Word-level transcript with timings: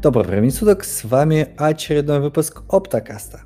Доброго 0.00 0.28
времени 0.28 0.50
суток, 0.50 0.84
с 0.84 1.02
вами 1.02 1.48
очередной 1.56 2.20
выпуск 2.20 2.62
Оптокаста. 2.68 3.40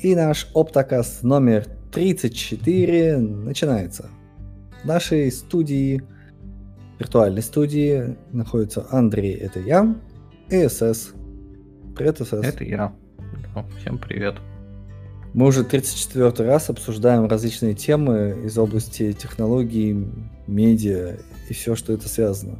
И 0.00 0.16
наш 0.16 0.48
Оптокаст 0.52 1.22
номер 1.22 1.64
34 1.92 3.18
начинается. 3.18 4.10
В 4.82 4.84
нашей 4.84 5.30
студии, 5.30 6.02
виртуальной 6.98 7.42
студии, 7.42 8.16
находится 8.32 8.84
Андрей, 8.90 9.34
это 9.34 9.60
я, 9.60 9.94
и 10.48 10.66
СС. 10.66 11.12
Привет, 11.96 12.18
СС. 12.18 12.32
Это 12.32 12.64
я. 12.64 12.92
Всем 13.78 13.96
привет. 13.98 14.38
Мы 15.34 15.46
уже 15.46 15.62
34 15.62 16.48
раз 16.48 16.68
обсуждаем 16.68 17.28
различные 17.28 17.74
темы 17.74 18.42
из 18.44 18.58
области 18.58 19.12
технологий, 19.12 20.04
медиа 20.48 21.18
и 21.48 21.54
все, 21.54 21.76
что 21.76 21.92
это 21.92 22.08
связано. 22.08 22.58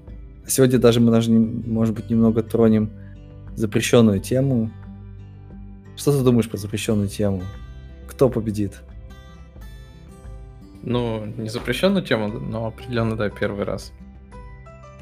Сегодня 0.51 0.81
даже 0.81 0.99
мы 0.99 1.13
даже, 1.13 1.31
может 1.31 1.95
быть, 1.95 2.11
немного 2.11 2.43
тронем 2.43 2.91
запрещенную 3.55 4.19
тему. 4.19 4.71
Что 5.97 6.11
ты 6.11 6.25
думаешь 6.25 6.51
про 6.51 6.57
запрещенную 6.57 7.07
тему? 7.09 7.43
Кто 8.09 8.29
победит? 8.29 8.83
Ну, 10.83 11.25
не 11.37 11.49
запрещенную 11.49 12.05
тему, 12.05 12.29
но 12.29 12.67
определенно, 12.67 13.17
да, 13.17 13.31
первый 13.31 13.65
раз. 13.65 13.93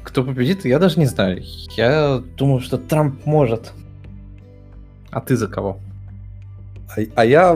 Кто 0.03 0.23
победит, 0.23 0.65
я 0.65 0.77
даже 0.77 0.99
не 0.99 1.07
знаю. 1.07 1.41
Я 1.75 2.21
думаю, 2.37 2.59
что 2.59 2.77
Трамп 2.77 3.25
может. 3.25 3.73
А 5.09 5.19
ты 5.19 5.35
за 5.35 5.47
кого? 5.47 5.79
А, 6.95 7.01
а 7.15 7.25
я... 7.25 7.53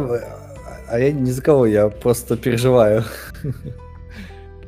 А 0.89 0.99
я 0.99 1.11
не 1.11 1.31
за 1.31 1.43
кого, 1.43 1.67
я 1.67 1.89
просто 1.89 2.37
переживаю. 2.37 3.03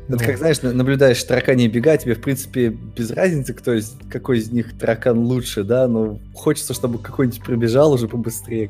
Это 0.08 0.23
как, 0.23 0.38
знаешь, 0.38 0.62
наблюдаешь 0.62 1.23
таракани 1.23 1.68
бега, 1.68 1.98
тебе, 1.98 2.13
в 2.13 2.22
принципе, 2.22 2.70
без 2.70 3.09
разницы, 3.09 3.54
кто 3.54 3.73
из, 3.73 3.98
какой 4.09 4.38
из 4.38 4.52
них 4.52 4.77
таракан 4.77 5.18
лучше, 5.18 5.63
да, 5.63 5.88
но 5.88 6.20
хочется, 6.35 6.76
чтобы 6.76 6.99
какой-нибудь 6.99 7.43
пробежал 7.43 7.91
уже 7.91 8.07
побыстрее 8.07 8.70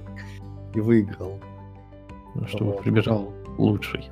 и 0.74 0.80
выиграл. 0.80 1.40
Ну, 2.36 2.48
чтобы 2.48 2.72
вот. 2.72 2.84
прибежал 2.84 3.34
лучший. 3.58 4.10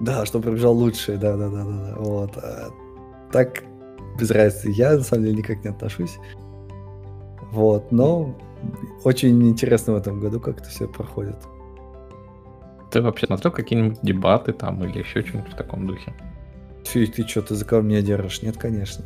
Да, 0.00 0.24
чтобы 0.24 0.44
пробежал 0.44 0.74
лучший, 0.74 1.16
да-да-да-да. 1.16 1.96
Вот. 1.96 2.36
А 2.36 2.68
так, 3.32 3.64
без 4.18 4.30
разницы, 4.30 4.70
я, 4.70 4.96
на 4.96 5.02
самом 5.02 5.24
деле, 5.24 5.36
никак 5.38 5.64
не 5.64 5.70
отношусь. 5.70 6.16
Вот, 7.50 7.90
но 7.90 8.36
очень 9.04 9.48
интересно 9.48 9.94
в 9.94 9.96
этом 9.96 10.20
году, 10.20 10.38
как 10.38 10.60
это 10.60 10.68
все 10.68 10.86
проходит. 10.86 11.36
Ты 12.90 13.02
вообще 13.02 13.26
смотрел 13.26 13.52
какие-нибудь 13.52 13.98
дебаты 14.02 14.52
там 14.52 14.84
или 14.84 15.00
еще 15.00 15.22
что-нибудь 15.22 15.52
в 15.52 15.56
таком 15.56 15.86
духе? 15.86 16.14
Фу, 16.86 17.06
ты 17.06 17.26
что, 17.26 17.42
ты 17.42 17.54
за 17.54 17.64
кого 17.64 17.82
меня 17.82 18.02
держишь? 18.02 18.42
Нет, 18.42 18.56
конечно. 18.56 19.04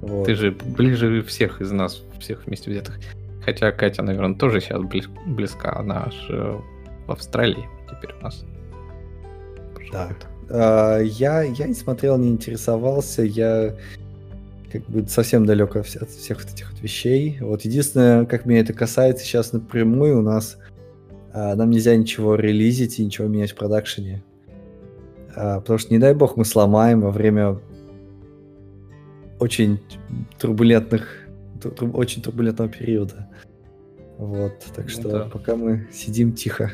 Вот. 0.00 0.26
Ты 0.26 0.34
же 0.34 0.50
ближе 0.50 1.22
всех 1.22 1.60
из 1.60 1.70
нас, 1.70 2.02
всех 2.20 2.46
вместе 2.46 2.70
взятых. 2.70 2.98
Хотя 3.44 3.72
Катя, 3.72 4.02
наверное, 4.02 4.36
тоже 4.36 4.60
сейчас 4.60 4.82
близ, 4.82 5.06
близка. 5.26 5.74
Она 5.76 6.10
же 6.10 6.60
в 7.06 7.12
Австралии 7.12 7.66
теперь 7.88 8.14
у 8.20 8.22
нас. 8.22 8.44
Да. 9.92 10.10
А, 10.50 10.98
я, 10.98 11.42
я 11.42 11.66
не 11.66 11.74
смотрел, 11.74 12.18
не 12.18 12.28
интересовался. 12.28 13.22
Я 13.22 13.76
как 14.70 14.84
бы 14.84 15.06
совсем 15.08 15.46
далек 15.46 15.76
от 15.76 15.86
всех 15.86 16.42
вот 16.42 16.52
этих 16.52 16.70
вот 16.70 16.80
вещей. 16.82 17.38
Вот 17.40 17.62
единственное, 17.62 18.26
как 18.26 18.44
меня 18.44 18.60
это 18.60 18.72
касается 18.72 19.24
сейчас 19.24 19.52
напрямую, 19.52 20.18
у 20.18 20.22
нас 20.22 20.58
а, 21.32 21.54
нам 21.54 21.70
нельзя 21.70 21.96
ничего 21.96 22.34
релизить 22.34 22.98
и 22.98 23.04
ничего 23.04 23.28
менять 23.28 23.52
в 23.52 23.56
продакшене. 23.56 24.22
А, 25.34 25.60
потому 25.60 25.78
что, 25.78 25.92
не 25.92 25.98
дай 25.98 26.14
бог, 26.14 26.36
мы 26.36 26.44
сломаем 26.44 27.00
во 27.00 27.10
время 27.10 27.58
очень 29.38 29.80
турбулентных, 30.38 31.28
тур, 31.62 31.90
очень 31.92 32.22
турбулентного 32.22 32.70
периода. 32.70 33.28
Вот, 34.16 34.58
так 34.74 34.86
ну 34.86 34.90
что 34.90 35.10
да. 35.10 35.24
пока 35.30 35.54
мы 35.54 35.86
сидим 35.92 36.32
тихо 36.32 36.72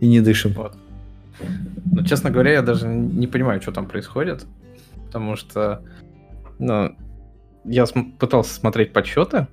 и 0.00 0.08
не 0.08 0.20
дышим. 0.20 0.52
Вот. 0.52 0.76
Ну, 1.84 2.04
честно 2.04 2.30
говоря, 2.30 2.52
я 2.52 2.62
даже 2.62 2.88
не 2.88 3.26
понимаю, 3.26 3.60
что 3.60 3.72
там 3.72 3.86
происходит, 3.86 4.46
потому 5.06 5.36
что, 5.36 5.82
ну, 6.58 6.96
я 7.64 7.86
см- 7.86 8.16
пытался 8.18 8.54
смотреть 8.54 8.92
подсчеты, 8.92 9.46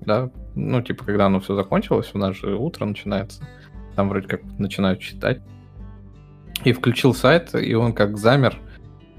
да, 0.00 0.30
ну, 0.54 0.82
типа, 0.82 1.04
когда 1.04 1.26
оно 1.26 1.40
все 1.40 1.54
закончилось, 1.54 2.10
у 2.14 2.18
нас 2.18 2.36
же 2.36 2.54
утро 2.54 2.84
начинается, 2.84 3.42
там 3.94 4.08
вроде 4.08 4.28
как 4.28 4.42
начинают 4.58 5.00
читать, 5.00 5.40
и 6.64 6.72
включил 6.72 7.14
сайт, 7.14 7.54
и 7.54 7.74
он 7.74 7.92
как 7.92 8.18
замер, 8.18 8.58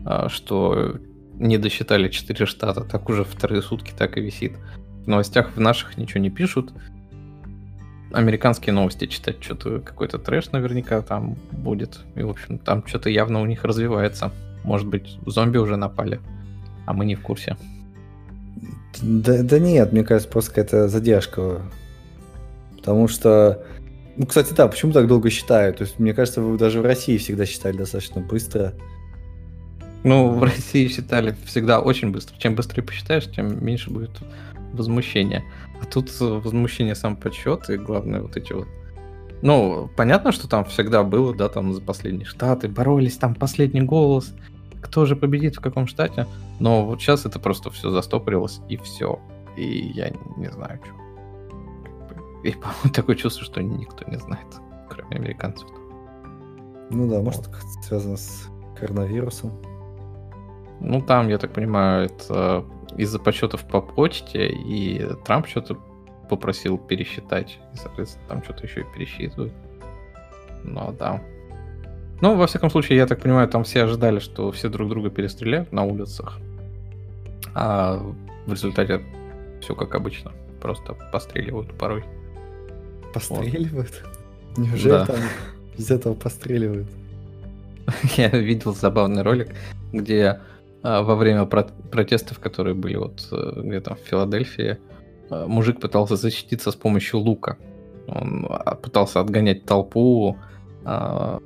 а, 0.06 0.30
что 0.30 1.00
не 1.34 1.58
досчитали 1.58 2.10
4 2.10 2.46
штата, 2.46 2.82
так 2.82 3.10
уже 3.10 3.24
вторые 3.24 3.62
сутки 3.62 3.94
так 3.98 4.18
и 4.18 4.22
висит. 4.22 4.54
В 5.06 5.08
новостях 5.08 5.56
в 5.56 5.60
наших 5.60 5.98
ничего 5.98 6.22
не 6.22 6.30
пишут. 6.30 6.74
Американские 8.14 8.74
новости 8.74 9.08
читать 9.08 9.44
что-то, 9.44 9.80
какой-то 9.80 10.20
трэш 10.20 10.52
наверняка 10.52 11.02
там 11.02 11.36
будет. 11.52 12.00
И, 12.16 12.22
в 12.22 12.30
общем, 12.30 12.60
там 12.60 12.86
что-то 12.86 13.10
явно 13.10 13.42
у 13.42 13.46
них 13.46 13.64
развивается. 13.64 14.32
Может 14.64 14.88
быть, 14.88 15.18
зомби 15.26 15.58
уже 15.58 15.76
напали, 15.76 16.22
а 16.86 16.94
мы 16.94 17.06
не 17.06 17.16
в 17.16 17.22
курсе. 17.22 17.58
Да, 19.02 19.42
да 19.42 19.60
нет, 19.60 19.92
мне 19.92 20.04
кажется, 20.04 20.30
просто 20.30 20.52
какая-то 20.52 20.88
задержка. 20.88 21.62
Потому 22.78 23.08
что 23.08 23.66
ну, 24.16 24.26
кстати, 24.26 24.54
да, 24.54 24.68
почему 24.68 24.92
так 24.92 25.08
долго 25.08 25.30
считают? 25.30 25.78
То 25.78 25.84
есть, 25.84 26.00
мне 26.00 26.14
кажется, 26.14 26.42
вы 26.42 26.58
даже 26.58 26.82
в 26.82 26.86
России 26.86 27.18
всегда 27.18 27.46
считали 27.46 27.78
достаточно 27.78 28.22
быстро. 28.22 28.74
Ну, 30.04 30.30
в 30.30 30.44
России 30.44 30.88
считали 30.88 31.36
всегда 31.46 31.80
очень 31.80 32.12
быстро. 32.12 32.38
Чем 32.38 32.56
быстрее 32.56 32.84
посчитаешь, 32.84 33.30
тем 33.32 33.64
меньше 33.66 33.90
будет 33.90 34.12
возмущения. 34.74 35.44
А 35.82 35.86
тут 35.86 36.12
возмущение 36.20 36.96
сам 36.96 37.16
подсчет 37.16 37.70
и 37.70 37.78
главное 37.78 38.22
вот 38.22 38.38
эти 38.38 38.54
вот 38.54 38.68
ну, 39.44 39.90
понятно, 39.98 40.32
что 40.32 40.48
там 40.48 40.64
всегда 40.64 41.04
было, 41.04 41.36
да, 41.36 41.50
там 41.50 41.74
за 41.74 41.82
последние 41.82 42.26
штаты 42.26 42.70
боролись, 42.70 43.18
там 43.18 43.36
последний 43.36 43.82
голос, 43.82 44.34
кто 44.82 45.06
же 45.06 45.18
победит 45.18 45.58
в 45.58 45.60
каком 45.60 45.86
штате. 45.86 46.28
Но 46.62 46.86
вот 46.86 47.02
сейчас 47.02 47.26
это 47.26 47.40
просто 47.40 47.70
все 47.70 47.90
застопорилось 47.90 48.62
и 48.70 48.78
все. 48.78 49.20
И 49.58 49.92
я 49.96 50.12
не 50.38 50.50
знаю, 50.50 50.80
что. 50.86 51.03
И, 52.44 52.52
по-моему, 52.52 52.90
такое 52.94 53.16
чувство, 53.16 53.46
что 53.46 53.62
никто 53.62 54.10
не 54.10 54.18
знает, 54.18 54.48
кроме 54.90 55.18
американцев. 55.18 55.68
Ну 56.90 57.10
да, 57.10 57.22
может, 57.22 57.50
связано 57.82 58.18
с 58.18 58.50
коронавирусом. 58.78 59.52
Ну, 60.80 61.02
там, 61.02 61.30
я 61.30 61.38
так 61.38 61.54
понимаю, 61.54 62.06
это 62.06 62.66
из-за 62.98 63.20
подсчетов 63.20 63.66
по 63.66 63.82
почте, 63.82 64.48
и 64.48 65.08
Трамп 65.26 65.48
что-то 65.48 65.78
попросил 66.30 66.78
пересчитать. 66.78 67.60
И, 67.74 67.78
соответственно, 67.78 68.28
там 68.28 68.44
что-то 68.44 68.64
еще 68.66 68.82
и 68.82 68.86
пересчитывают. 68.94 69.54
Ну, 70.64 70.94
да. 71.00 71.22
Ну, 72.22 72.36
во 72.36 72.48
всяком 72.48 72.70
случае, 72.70 72.98
я 72.98 73.08
так 73.08 73.22
понимаю, 73.22 73.48
там 73.48 73.64
все 73.64 73.84
ожидали, 73.84 74.20
что 74.20 74.52
все 74.52 74.70
друг 74.70 74.90
друга 74.90 75.10
перестреляют 75.10 75.72
на 75.72 75.84
улицах. 75.84 76.40
А 77.54 77.98
в 78.46 78.52
результате 78.52 79.02
все 79.62 79.76
как 79.76 79.96
обычно. 79.96 80.32
Просто 80.62 80.94
постреливают 81.12 81.78
порой. 81.78 82.04
Постреливают? 83.14 84.04
Вот. 84.04 84.58
Неужели 84.58 84.92
да. 84.92 85.06
там 85.06 85.20
из 85.78 85.92
этого 85.92 86.14
постреливают? 86.14 86.88
Я 88.18 88.30
видел 88.30 88.74
забавный 88.74 89.24
ролик, 89.24 89.50
где 89.92 90.40
а, 90.82 91.02
во 91.02 91.16
время 91.16 91.46
про- 91.46 91.70
протестов, 91.92 92.40
которые 92.40 92.76
были 92.76 92.96
вот 92.96 93.28
э, 93.32 93.62
где-то 93.64 93.96
в 93.96 94.00
Филадельфии, 94.00 94.78
а, 95.30 95.48
мужик 95.48 95.80
пытался 95.80 96.16
защититься 96.16 96.72
с 96.72 96.76
помощью 96.76 97.20
лука. 97.20 97.58
Он 98.08 98.46
а, 98.50 98.76
пытался 98.76 99.20
отгонять 99.20 99.66
толпу 99.66 100.38
а, 100.86 101.40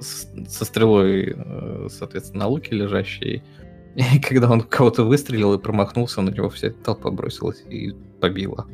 с, 0.00 0.28
со 0.48 0.64
стрелой, 0.64 1.34
э, 1.36 1.88
соответственно, 1.90 2.44
на 2.44 2.48
луке 2.48 2.74
лежащей. 2.74 3.42
И 3.94 4.20
когда 4.20 4.50
он 4.50 4.60
кого-то 4.60 5.04
выстрелил 5.04 5.54
и 5.54 5.58
промахнулся, 5.58 6.20
на 6.20 6.30
него 6.30 6.48
вся 6.50 6.70
толпа 6.70 7.10
бросилась 7.10 7.62
и 7.68 7.92
побила. 8.20 8.66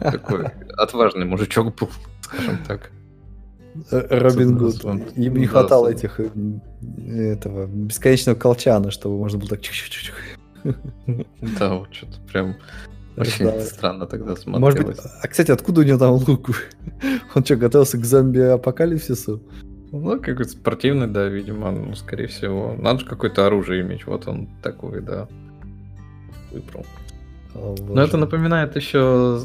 Такой 0.00 0.46
отважный 0.76 1.24
мужичок 1.26 1.74
был, 1.76 1.90
скажем 2.22 2.58
так. 2.66 2.90
Робин 3.90 4.56
Гуд. 4.56 4.84
Им 5.16 5.36
не 5.36 5.46
хватало 5.46 5.88
этих 5.88 6.20
э, 6.20 6.30
этого 7.08 7.66
бесконечного 7.66 8.36
колчана, 8.36 8.90
чтобы 8.90 9.18
можно 9.18 9.38
было 9.38 9.50
так 9.50 9.60
Да, 11.58 11.74
вот 11.74 11.92
что-то 11.92 12.20
прям 12.32 12.54
очень 13.16 13.60
странно 13.60 14.06
тогда 14.06 14.36
смотрелось. 14.36 14.74
Может 14.74 14.86
быть, 14.86 14.98
а 15.22 15.28
кстати, 15.28 15.50
откуда 15.50 15.82
у 15.82 15.84
него 15.84 15.98
там 15.98 16.12
лук? 16.14 16.50
Он 17.34 17.44
что, 17.44 17.56
готовился 17.56 17.98
к 17.98 18.04
зомби-апокалипсису? 18.04 19.42
Ну, 19.92 20.20
какой-то 20.20 20.50
спортивный, 20.50 21.06
да, 21.06 21.28
видимо, 21.28 21.70
ну, 21.70 21.94
скорее 21.94 22.26
всего. 22.26 22.74
Надо 22.76 23.00
же 23.00 23.06
какое-то 23.06 23.46
оружие 23.46 23.82
иметь, 23.82 24.06
вот 24.06 24.26
он 24.26 24.48
такой, 24.62 25.00
да, 25.00 25.28
выбрал. 26.50 26.84
Но 27.54 28.02
это 28.02 28.16
напоминает 28.16 28.76
еще, 28.76 29.40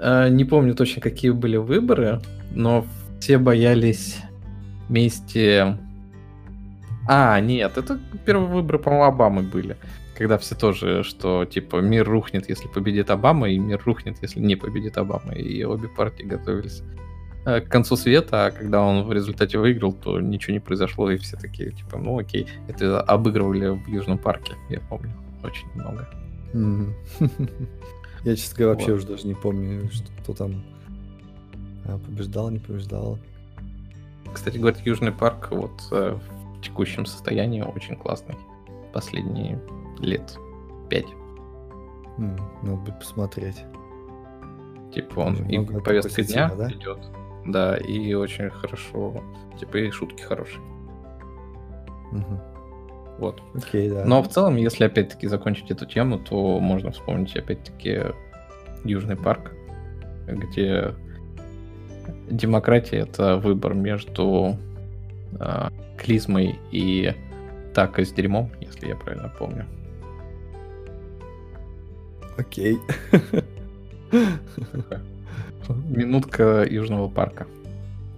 э, 0.00 0.28
не 0.28 0.44
помню 0.44 0.74
точно, 0.74 1.00
какие 1.00 1.30
были 1.30 1.56
выборы, 1.56 2.20
но 2.52 2.84
все 3.20 3.38
боялись 3.38 4.18
мести 4.88 5.76
А, 7.06 7.40
нет, 7.40 7.78
это 7.78 7.98
первые 8.26 8.48
выборы, 8.48 8.78
по-моему, 8.78 9.04
Обамы 9.04 9.42
были. 9.42 9.76
Когда 10.16 10.36
все 10.38 10.54
тоже, 10.54 11.02
что 11.02 11.44
типа 11.44 11.76
мир 11.80 12.08
рухнет, 12.08 12.48
если 12.48 12.68
победит 12.68 13.10
Обама, 13.10 13.48
и 13.48 13.58
мир 13.58 13.80
рухнет, 13.84 14.16
если 14.22 14.40
не 14.40 14.56
победит 14.56 14.96
Обама. 14.98 15.32
И 15.32 15.64
обе 15.64 15.88
партии 15.88 16.24
готовились 16.24 16.82
э, 17.46 17.60
к 17.60 17.68
концу 17.68 17.96
света, 17.96 18.46
а 18.46 18.50
когда 18.50 18.82
он 18.82 19.04
в 19.04 19.12
результате 19.12 19.58
выиграл, 19.58 19.92
то 19.92 20.20
ничего 20.20 20.54
не 20.54 20.60
произошло, 20.60 21.10
и 21.10 21.16
все 21.18 21.36
такие, 21.36 21.72
типа, 21.72 21.98
ну 21.98 22.18
окей, 22.18 22.46
это 22.68 23.00
обыгрывали 23.00 23.68
в 23.68 23.88
Южном 23.88 24.18
парке, 24.18 24.52
я 24.70 24.80
помню, 24.80 25.12
очень 25.42 25.68
много. 25.74 26.08
Я, 28.24 28.36
честно 28.36 28.56
говоря, 28.56 28.74
вообще 28.74 28.92
уже 28.92 29.06
даже 29.06 29.26
не 29.26 29.34
помню, 29.34 29.90
кто 30.22 30.32
там 30.32 30.62
а, 31.84 31.98
побеждал, 31.98 32.50
не 32.50 32.58
побеждал. 32.58 33.18
Кстати, 34.32 34.58
говорят, 34.58 34.80
Южный 34.86 35.12
парк 35.12 35.48
вот 35.50 35.82
э, 35.90 36.16
в 36.16 36.60
текущем 36.62 37.06
состоянии 37.06 37.60
очень 37.60 37.96
классный. 37.96 38.36
Последние 38.92 39.60
лет 39.98 40.38
пять. 40.88 41.06
Надо 42.16 42.76
будет 42.76 42.98
посмотреть. 42.98 43.64
Типа 44.94 45.20
он 45.20 45.36
и 45.48 45.58
повестка 45.80 46.22
дня 46.22 46.54
да? 46.54 46.70
идет. 46.70 46.98
Да, 47.46 47.76
и 47.76 48.14
очень 48.14 48.48
хорошо. 48.50 49.22
Типа 49.58 49.78
и 49.78 49.90
шутки 49.90 50.22
хорошие. 50.22 50.62
Угу. 52.12 52.53
Вот. 53.18 53.40
Окей, 53.54 53.90
да. 53.90 54.04
Но 54.04 54.22
в 54.22 54.28
целом, 54.28 54.56
если 54.56 54.84
опять-таки 54.84 55.28
закончить 55.28 55.70
эту 55.70 55.86
тему, 55.86 56.18
то 56.18 56.58
можно 56.60 56.90
вспомнить 56.90 57.36
опять-таки 57.36 58.02
Южный 58.84 59.16
парк, 59.16 59.52
где 60.26 60.94
демократия 62.30 62.98
это 62.98 63.36
выбор 63.38 63.74
между 63.74 64.58
э, 65.38 65.68
клизмой 65.96 66.58
и 66.70 67.14
тако 67.74 68.04
с 68.04 68.12
дерьмом, 68.12 68.50
если 68.60 68.88
я 68.88 68.96
правильно 68.96 69.32
помню. 69.38 69.66
Окей. 72.36 72.78
Минутка 75.88 76.66
Южного 76.68 77.08
парка. 77.08 77.46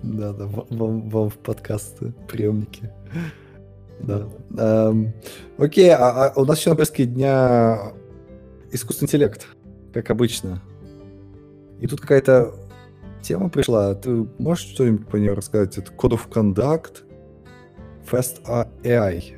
Да, 0.02 0.32
да, 0.32 0.46
вам, 0.46 1.08
вам 1.08 1.30
в 1.30 1.38
подкаст 1.38 1.98
приемники. 2.28 2.90
Да. 4.00 4.28
Эм, 4.58 5.12
окей, 5.58 5.90
а, 5.90 6.28
а 6.28 6.40
у 6.40 6.44
нас 6.44 6.58
еще 6.58 6.70
на 6.70 6.76
повестке 6.76 7.06
дня 7.06 7.92
искусственный 8.70 9.06
интеллект, 9.06 9.46
как 9.92 10.10
обычно. 10.10 10.62
И 11.80 11.86
тут 11.86 12.00
какая-то 12.00 12.54
тема 13.22 13.48
пришла. 13.48 13.94
Ты 13.94 14.26
можешь 14.38 14.66
что-нибудь 14.66 15.06
по 15.06 15.16
ней 15.16 15.30
рассказать? 15.30 15.76
Это 15.78 15.92
Code 15.92 16.18
of 16.18 16.28
Conduct, 16.30 17.02
Fast 18.10 18.44
AI. 18.82 19.34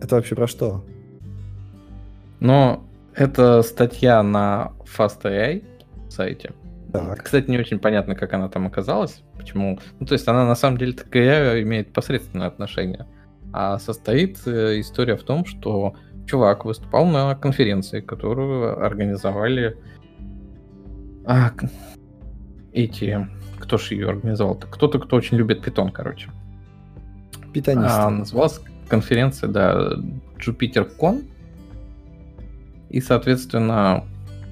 Это 0.00 0.16
вообще 0.16 0.34
про 0.34 0.46
что? 0.46 0.84
Ну, 2.40 2.82
это 3.14 3.62
статья 3.62 4.22
на 4.22 4.72
Fast 4.84 5.22
AI 5.22 5.64
сайте. 6.08 6.52
Так. 6.92 7.22
Кстати, 7.22 7.48
не 7.48 7.58
очень 7.58 7.78
понятно, 7.78 8.14
как 8.14 8.32
она 8.32 8.48
там 8.48 8.66
оказалась. 8.66 9.22
Почему? 9.36 9.78
Ну, 10.00 10.06
то 10.06 10.14
есть 10.14 10.26
она 10.26 10.46
на 10.46 10.56
самом 10.56 10.78
деле 10.78 10.92
к 10.94 11.14
AI 11.14 11.62
имеет 11.62 11.92
посредственное 11.92 12.48
отношение. 12.48 13.06
А 13.52 13.78
состоит 13.78 14.46
э, 14.46 14.80
история 14.80 15.16
в 15.16 15.22
том, 15.22 15.44
что 15.44 15.94
чувак 16.26 16.64
выступал 16.64 17.06
на 17.06 17.34
конференции, 17.34 18.00
которую 18.00 18.84
организовали 18.84 19.76
а, 21.24 21.52
эти... 22.72 23.28
Кто 23.58 23.76
же 23.76 23.94
ее 23.94 24.08
организовал-то? 24.08 24.66
Кто-то, 24.66 24.98
кто 24.98 25.16
очень 25.16 25.36
любит 25.36 25.62
питон, 25.62 25.90
короче. 25.90 26.30
Питонисты. 27.52 27.98
А, 27.98 28.10
называлась 28.10 28.60
конференция, 28.88 29.48
да, 29.48 29.92
Jupiter 30.38 30.90
Con. 30.98 31.24
И, 32.88 33.00
соответственно, 33.00 34.04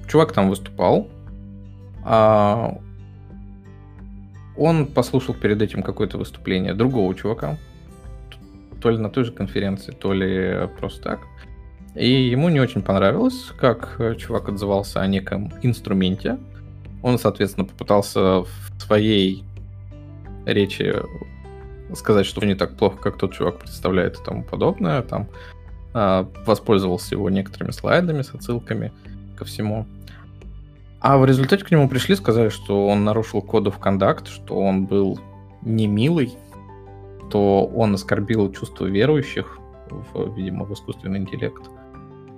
чувак 0.07 0.31
там 0.31 0.49
выступал. 0.49 1.07
А 2.05 2.77
он 4.55 4.85
послушал 4.85 5.33
перед 5.33 5.61
этим 5.61 5.81
какое-то 5.81 6.17
выступление 6.17 6.73
другого 6.73 7.13
чувака, 7.15 7.57
то 8.81 8.89
ли 8.89 8.97
на 8.97 9.09
той 9.09 9.25
же 9.25 9.31
конференции, 9.31 9.91
то 9.91 10.13
ли 10.13 10.67
просто 10.79 11.01
так. 11.01 11.19
И 11.95 12.09
ему 12.09 12.49
не 12.49 12.59
очень 12.59 12.81
понравилось, 12.81 13.51
как 13.57 13.99
чувак 14.17 14.49
отзывался 14.49 15.01
о 15.01 15.07
неком 15.07 15.51
инструменте. 15.61 16.37
Он, 17.01 17.17
соответственно, 17.17 17.65
попытался 17.65 18.43
в 18.43 18.49
своей 18.79 19.43
речи 20.45 20.95
сказать, 21.95 22.25
что 22.25 22.45
не 22.45 22.55
так 22.55 22.75
плохо, 22.77 22.97
как 22.97 23.17
тот 23.17 23.33
чувак 23.33 23.59
представляет 23.59 24.19
и 24.19 24.23
тому 24.23 24.43
подобное. 24.43 25.01
Там 25.01 25.27
а, 25.93 26.27
воспользовался 26.45 27.15
его 27.15 27.29
некоторыми 27.29 27.71
слайдами 27.71 28.21
с 28.21 28.33
отсылками 28.33 28.91
ко 29.37 29.45
всему. 29.45 29.85
А 31.01 31.17
в 31.17 31.25
результате 31.25 31.63
к 31.63 31.71
нему 31.71 31.87
пришли, 31.87 32.15
сказали, 32.15 32.49
что 32.49 32.87
он 32.87 33.05
нарушил 33.05 33.41
коду 33.41 33.71
в 33.71 33.79
контакт, 33.79 34.27
что 34.27 34.55
он 34.55 34.85
был 34.85 35.19
не 35.61 35.87
милый, 37.29 37.31
то 37.31 37.65
он 37.75 37.93
оскорбил 37.93 38.51
чувство 38.51 38.85
верующих, 38.85 39.59
в, 39.89 40.35
видимо, 40.35 40.65
в 40.65 40.73
искусственный 40.73 41.19
интеллект. 41.19 41.69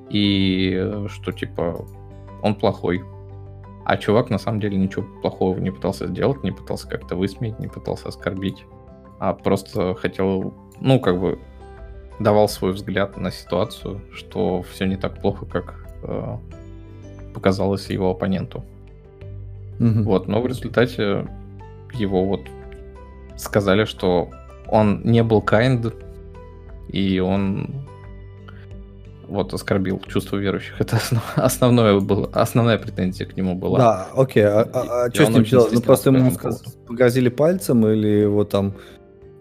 И 0.10 1.06
что, 1.08 1.32
типа, 1.32 1.86
он 2.44 2.56
плохой. 2.56 3.02
А 3.86 3.98
чувак, 3.98 4.30
на 4.30 4.38
самом 4.38 4.60
деле, 4.60 4.78
ничего 4.78 5.06
плохого 5.22 5.60
не 5.60 5.72
пытался 5.72 6.08
сделать, 6.08 6.44
не 6.44 6.52
пытался 6.52 6.88
как-то 6.88 7.16
высмеять, 7.16 7.60
не 7.60 7.68
пытался 7.68 8.10
оскорбить, 8.10 8.66
а 9.20 9.34
просто 9.34 9.96
хотел, 9.96 10.54
ну, 10.80 11.00
как 11.00 11.20
бы, 11.20 11.40
давал 12.20 12.48
свой 12.48 12.74
взгляд 12.74 13.18
на 13.18 13.32
ситуацию, 13.32 14.02
что 14.14 14.62
все 14.62 14.86
не 14.86 14.98
так 14.98 15.20
плохо, 15.22 15.46
как 15.46 15.88
э, 16.04 16.38
показалось 17.34 17.90
его 17.90 18.12
оппоненту. 18.12 18.64
Mm-hmm. 19.80 20.04
Вот, 20.04 20.28
но 20.28 20.42
в 20.42 20.48
результате 20.48 21.26
его 21.94 22.24
вот 22.26 22.42
сказали, 23.38 23.86
что 23.86 24.30
он 24.72 25.02
не 25.04 25.22
был 25.24 25.42
kind, 25.42 25.94
и 26.90 27.20
он 27.20 27.86
вот 29.28 29.54
оскорбил 29.54 30.02
чувство 30.08 30.38
верующих. 30.38 30.80
Это 30.80 30.98
основ, 30.98 31.24
основное 31.36 32.00
было, 32.00 32.30
основная 32.34 32.78
претензия 32.78 33.26
к 33.26 33.38
нему 33.38 33.56
была. 33.56 33.78
Да, 33.78 34.08
окей. 34.16 34.44
А, 34.44 34.62
а, 34.74 35.06
а 35.06 35.10
что 35.14 35.26
с 35.26 35.30
ним 35.30 35.44
делать? 35.44 35.72
Ну 35.74 35.82
просто 35.82 36.10
ему 36.10 36.32
погрозили 36.88 37.30
пальцем 37.30 37.86
или 37.88 38.08
его 38.08 38.44
там 38.44 38.76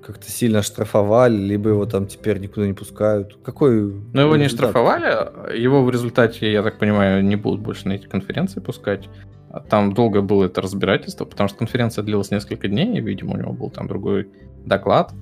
как-то 0.02 0.30
сильно 0.30 0.62
штрафовали, 0.62 1.36
либо 1.36 1.70
его 1.70 1.86
там 1.86 2.06
теперь 2.06 2.38
никуда 2.38 2.66
не 2.66 2.72
пускают. 2.72 3.38
Какой? 3.44 3.92
Ну 4.12 4.20
его 4.20 4.36
не 4.36 4.48
штрафовали, 4.48 5.56
его 5.56 5.84
в 5.84 5.90
результате, 5.90 6.50
я 6.50 6.62
так 6.62 6.78
понимаю, 6.78 7.25
не 7.25 7.37
будут 7.37 7.60
больше 7.60 7.88
на 7.88 7.92
эти 7.92 8.06
конференции 8.06 8.60
пускать. 8.60 9.08
Там 9.69 9.92
долго 9.92 10.23
было 10.23 10.45
это 10.45 10.61
разбирательство, 10.61 11.25
потому 11.25 11.49
что 11.49 11.59
конференция 11.59 12.04
длилась 12.04 12.30
несколько 12.30 12.69
дней, 12.69 12.97
и, 12.97 13.00
видимо, 13.00 13.35
у 13.35 13.37
него 13.37 13.52
был 13.52 13.71
там 13.71 13.88
другой 13.88 14.28
доклад. 14.64 15.12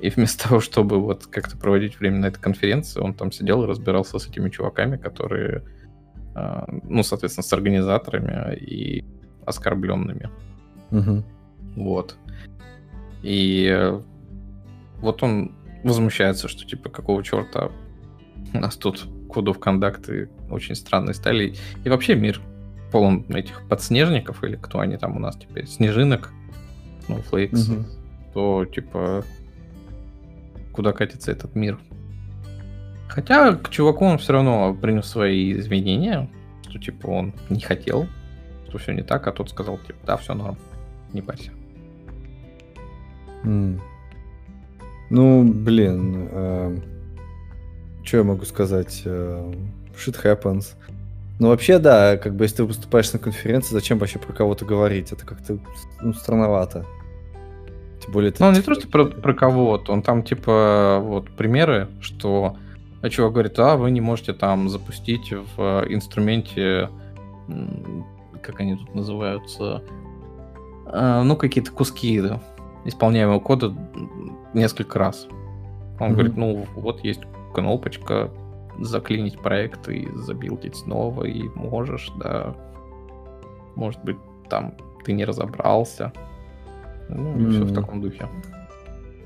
И 0.00 0.10
вместо 0.10 0.48
того, 0.48 0.60
чтобы 0.60 1.00
вот 1.00 1.26
как-то 1.26 1.56
проводить 1.56 1.98
время 1.98 2.18
на 2.18 2.26
этой 2.26 2.40
конференции, 2.40 3.00
он 3.00 3.14
там 3.14 3.32
сидел 3.32 3.64
и 3.64 3.66
разбирался 3.66 4.18
с 4.18 4.26
этими 4.26 4.50
чуваками, 4.50 4.96
которые, 4.96 5.62
а, 6.34 6.66
ну, 6.84 7.02
соответственно, 7.02 7.44
с 7.44 7.52
организаторами 7.52 8.54
и 8.56 9.04
оскорбленными. 9.46 10.28
Угу. 10.90 11.24
Вот. 11.76 12.16
И 13.22 13.92
вот 15.00 15.22
он 15.22 15.54
возмущается, 15.84 16.48
что 16.48 16.66
типа 16.66 16.90
какого 16.90 17.22
черта 17.22 17.70
у 18.52 18.58
нас 18.58 18.76
тут 18.76 19.06
кодов 19.28 19.58
контакты 19.58 20.28
очень 20.50 20.74
странные 20.74 21.14
стали. 21.14 21.54
И 21.84 21.88
вообще 21.88 22.14
мир 22.14 22.40
полон 22.90 23.24
этих 23.28 23.62
подснежников, 23.68 24.42
или 24.44 24.56
кто 24.56 24.80
они 24.80 24.96
там 24.96 25.16
у 25.16 25.18
нас 25.18 25.36
теперь, 25.36 25.66
снежинок, 25.66 26.30
snowflakes, 27.08 27.72
угу. 27.72 27.84
то 28.34 28.64
типа 28.64 29.24
куда 30.72 30.92
катится 30.92 31.32
этот 31.32 31.54
мир. 31.54 31.78
Хотя 33.08 33.54
к 33.54 33.70
чуваку 33.70 34.04
он 34.04 34.18
все 34.18 34.32
равно 34.34 34.72
принес 34.74 35.06
свои 35.06 35.52
извинения, 35.52 36.30
что 36.68 36.78
типа 36.78 37.08
он 37.08 37.34
не 37.48 37.60
хотел, 37.60 38.06
что 38.68 38.78
все 38.78 38.92
не 38.92 39.02
так, 39.02 39.26
а 39.26 39.32
тот 39.32 39.50
сказал, 39.50 39.78
типа, 39.78 39.98
да, 40.06 40.16
все 40.16 40.34
норм, 40.34 40.56
не 41.12 41.20
парься. 41.20 41.50
Mm. 43.42 43.80
Ну, 45.10 45.44
блин, 45.44 46.28
э, 46.30 46.78
что 48.04 48.16
я 48.18 48.22
могу 48.22 48.44
сказать? 48.44 49.02
Э, 49.04 49.52
shit 49.94 50.22
happens. 50.22 50.76
Ну, 51.40 51.48
вообще, 51.48 51.78
да, 51.78 52.18
как 52.18 52.34
бы, 52.34 52.44
если 52.44 52.58
ты 52.58 52.64
выступаешь 52.64 53.10
на 53.14 53.18
конференции, 53.18 53.72
зачем 53.72 53.98
вообще 53.98 54.18
про 54.18 54.34
кого-то 54.34 54.66
говорить? 54.66 55.10
Это 55.10 55.24
как-то, 55.24 55.58
ну, 56.02 56.12
странновато. 56.12 56.84
Тем 58.02 58.12
более... 58.12 58.32
Ну, 58.38 58.46
он 58.46 58.52
не 58.52 58.60
просто 58.60 58.86
про, 58.86 59.06
про 59.06 59.32
кого-то, 59.32 59.92
он 59.92 60.02
там, 60.02 60.22
типа, 60.22 61.00
вот, 61.02 61.30
примеры, 61.30 61.88
что 62.02 62.56
чувак 63.08 63.32
говорит, 63.32 63.58
а, 63.58 63.76
вы 63.76 63.90
не 63.90 64.02
можете 64.02 64.34
там 64.34 64.68
запустить 64.68 65.32
в 65.32 65.86
инструменте, 65.88 66.90
как 68.42 68.60
они 68.60 68.76
тут 68.76 68.94
называются, 68.94 69.82
а, 70.84 71.22
ну, 71.22 71.36
какие-то 71.36 71.72
куски 71.72 72.20
исполняемого 72.84 73.40
кода 73.40 73.74
несколько 74.52 74.98
раз. 74.98 75.26
Он 75.98 76.10
mm-hmm. 76.10 76.12
говорит, 76.12 76.36
ну 76.36 76.66
вот 76.74 77.02
есть 77.02 77.20
кнопочка 77.54 78.30
заклинить 78.80 79.38
проект 79.38 79.88
и 79.88 80.08
забилдить 80.16 80.76
снова, 80.76 81.24
и 81.24 81.48
можешь, 81.54 82.10
да. 82.18 82.54
Может 83.76 84.02
быть, 84.04 84.16
там 84.48 84.74
ты 85.04 85.12
не 85.12 85.24
разобрался. 85.24 86.12
Ну, 87.08 87.36
mm-hmm. 87.36 87.50
все 87.50 87.64
в 87.64 87.74
таком 87.74 88.00
духе. 88.00 88.28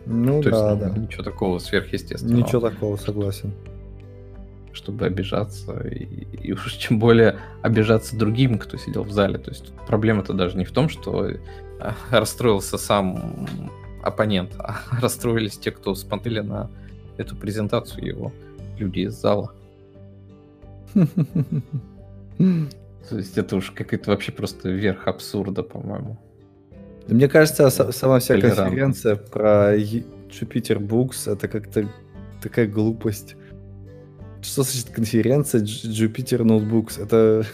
Ну 0.07 0.43
То 0.43 0.51
да, 0.51 0.71
есть, 0.73 0.81
да. 0.81 1.01
Ничего 1.01 1.23
такого 1.23 1.59
сверхъестественного. 1.59 2.39
Ничего 2.39 2.61
такого, 2.61 2.97
согласен. 2.97 3.53
Чтобы 4.73 5.07
обижаться, 5.07 5.81
и, 5.87 6.27
и 6.43 6.53
уж 6.53 6.77
тем 6.77 6.99
более 6.99 7.37
обижаться 7.63 8.17
другим, 8.17 8.59
кто 8.59 8.77
сидел 8.77 9.05
в 9.05 9.13
зале. 9.13 9.39
То 9.39 9.51
есть 9.51 9.73
проблема-то 9.87 10.33
даже 10.33 10.59
не 10.59 10.65
в 10.65 10.73
том, 10.73 10.89
что 10.89 11.31
а, 11.81 11.95
расстроился 12.11 12.77
сам 12.77 13.49
оппонент, 14.03 14.53
а 14.59 14.81
расстроились 15.01 15.59
те, 15.59 15.71
кто 15.71 15.95
смотрели 15.95 16.41
на 16.41 16.71
эту 17.17 17.37
презентацию 17.37 18.05
его, 18.05 18.33
люди 18.79 19.01
из 19.01 19.15
зала. 19.15 19.53
То 23.09 23.17
есть 23.19 23.37
это 23.37 23.57
уж 23.57 23.71
какая-то 23.71 24.11
вообще 24.11 24.33
просто 24.33 24.71
верх 24.71 25.07
абсурда, 25.09 25.63
по-моему. 25.63 26.19
Мне 27.07 27.29
кажется, 27.29 27.69
сама 27.71 28.19
вся 28.19 28.41
конференция 28.41 29.17
про 29.17 29.77
Jupyter 29.77 30.79
Books 30.79 31.31
это 31.31 31.49
как-то 31.49 31.87
такая 32.43 32.67
глупость. 32.67 33.37
Что 34.41 34.63
значит 34.63 34.91
конференция 34.91 35.63
Jupyter 35.63 36.43
Notebooks? 36.43 37.03
Это... 37.03 37.47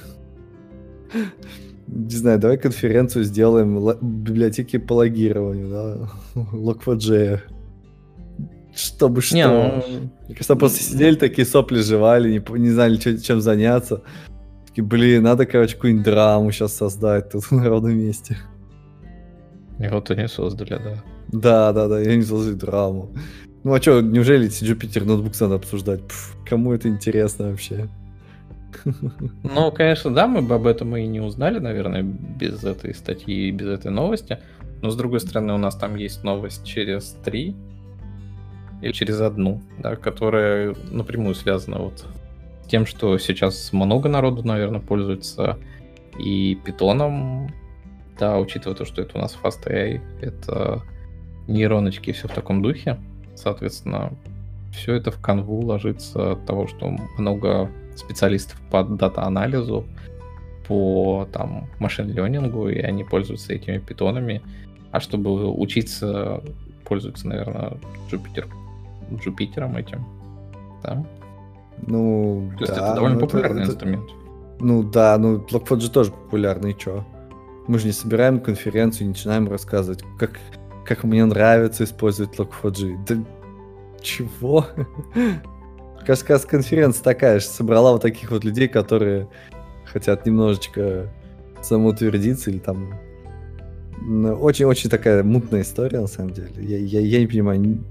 Не 1.87 2.17
знаю, 2.17 2.39
давай 2.39 2.57
конференцию 2.57 3.25
сделаем 3.25 3.81
библиотеки 4.01 4.79
по 4.79 4.95
логированию, 4.95 5.69
да? 5.69 6.11
Log4j. 6.53 7.41
Чтобы 8.75 9.21
что? 9.21 9.35
Не, 9.35 9.49
ну... 9.49 10.11
Мне 10.27 10.35
кажется, 10.35 10.57
просто 10.57 10.83
сидели 10.83 11.17
такие 11.17 11.47
сопли 11.47 11.81
жевали, 11.81 12.31
не, 12.31 12.59
не 12.59 12.71
знали, 12.71 12.97
чем 12.97 13.41
заняться. 13.41 14.03
Такие, 14.69 14.85
блин, 14.85 15.25
надо, 15.25 15.47
короче, 15.47 15.75
какую-нибудь 15.75 16.05
драму 16.05 16.53
сейчас 16.53 16.77
создать 16.77 17.31
тут 17.31 17.51
на 17.51 17.69
ровном 17.69 17.99
месте. 17.99 18.37
И 19.79 19.89
вот 19.89 20.11
они 20.11 20.29
создали, 20.29 20.79
да. 20.79 21.03
Да, 21.33 21.73
да, 21.73 21.89
да, 21.89 22.01
я 22.01 22.15
не 22.17 22.23
создали 22.23 22.55
драму. 22.55 23.11
Ну 23.65 23.75
а 23.75 23.81
что, 23.81 24.01
неужели 24.01 24.47
эти 24.47 24.65
Jupyter 24.65 25.05
ноутбук 25.05 25.39
надо 25.41 25.57
обсуждать? 25.57 26.07
Пф, 26.07 26.37
кому 26.49 26.73
это 26.73 26.89
интересно 26.89 27.51
вообще? 27.51 27.89
Ну, 29.43 29.73
конечно, 29.73 30.15
да, 30.15 30.27
мы 30.27 30.43
бы 30.43 30.55
об 30.55 30.67
этом 30.67 30.97
и 30.97 31.07
не 31.07 31.21
узнали, 31.21 31.59
наверное, 31.59 32.03
без 32.03 32.63
этой 32.63 32.95
статьи 32.95 33.49
и 33.49 33.51
без 33.51 33.67
этой 33.67 33.91
новости. 33.91 34.39
Но, 34.83 34.91
с 34.91 34.97
другой 34.97 35.21
стороны, 35.21 35.53
у 35.53 35.59
нас 35.59 35.77
там 35.77 35.97
есть 35.97 36.25
новость 36.25 36.65
через 36.65 37.17
три 37.25 37.57
или 38.81 38.93
через 38.93 39.21
одну, 39.21 39.61
да, 39.79 39.97
которая 39.97 40.75
напрямую 40.91 41.35
связана 41.35 41.79
вот 41.79 42.05
с 42.65 42.69
тем, 42.69 42.87
что 42.87 43.19
сейчас 43.19 43.73
много 43.73 44.09
народу, 44.09 44.43
наверное, 44.47 44.81
пользуется 44.81 45.59
и 46.19 46.59
питоном, 46.65 47.51
да, 48.19 48.39
учитывая 48.39 48.77
то, 48.77 48.85
что 48.85 49.03
это 49.03 49.19
у 49.19 49.21
нас 49.21 49.37
FastAI, 49.43 50.01
это 50.21 50.83
нейроночки 51.49 52.11
и 52.11 52.13
все 52.13 52.29
в 52.29 52.33
таком 52.33 52.63
духе. 52.63 52.99
Соответственно, 53.35 54.13
все 54.73 54.95
это 54.95 55.11
в 55.11 55.21
канву 55.21 55.61
ложится 55.63 56.33
от 56.33 56.47
того, 56.47 56.67
что 56.69 56.97
много 57.19 57.71
специалистов 57.97 58.61
по 58.71 58.85
дата-анализу, 58.85 59.85
по 60.69 61.27
там 61.33 61.69
машин-ленингу, 61.81 62.69
и 62.69 62.79
они 62.79 63.03
пользуются 63.03 63.53
этими 63.53 63.79
питонами. 63.79 64.43
А 64.93 65.01
чтобы 65.01 65.51
учиться, 65.51 66.43
пользуются, 66.85 67.27
наверное, 67.27 67.73
Jupyter, 68.11 68.49
Jupyter 69.17 69.77
этим. 69.79 70.07
Да? 70.83 71.05
Ну, 71.87 72.51
То 72.59 72.67
да, 72.67 72.73
есть 72.73 72.79
это 72.79 72.95
довольно 72.95 73.19
популярный 73.19 73.63
это, 73.63 73.73
инструмент. 73.73 74.11
Ну 74.61 74.83
да, 74.83 75.17
ну 75.19 75.39
Blockfot 75.39 75.81
же 75.81 75.91
тоже 75.91 76.11
популярный, 76.11 76.75
чё? 76.75 77.05
Мы 77.67 77.79
же 77.79 77.87
не 77.87 77.93
собираем 77.93 78.41
конференцию 78.41 79.07
и 79.07 79.09
начинаем 79.09 79.49
рассказывать, 79.49 80.05
как, 80.19 80.39
как 80.85 81.05
мне 81.05 81.25
нравится 81.25 81.85
использовать 81.85 82.37
Log4j. 82.37 83.05
Да 83.07 83.17
чего? 84.03 84.67
Кажется, 86.07 86.39
конференция 86.47 87.03
такая 87.03 87.41
же 87.41 87.47
собрала 87.47 87.93
вот 87.93 88.03
таких 88.03 88.31
вот 88.31 88.45
людей, 88.45 88.69
которые 88.69 89.29
хотят 89.85 90.27
немножечко 90.27 91.09
самоутвердиться 91.63 92.51
или 92.51 92.59
там... 92.59 92.99
Очень-очень 94.01 94.89
ну, 94.91 94.97
такая 94.97 95.23
мутная 95.23 95.61
история, 95.61 96.01
на 96.01 96.07
самом 96.07 96.31
деле. 96.31 96.51
Я, 96.57 96.79
я, 96.79 97.01
я 97.01 97.21
не 97.21 97.27
понимаю, 97.27 97.85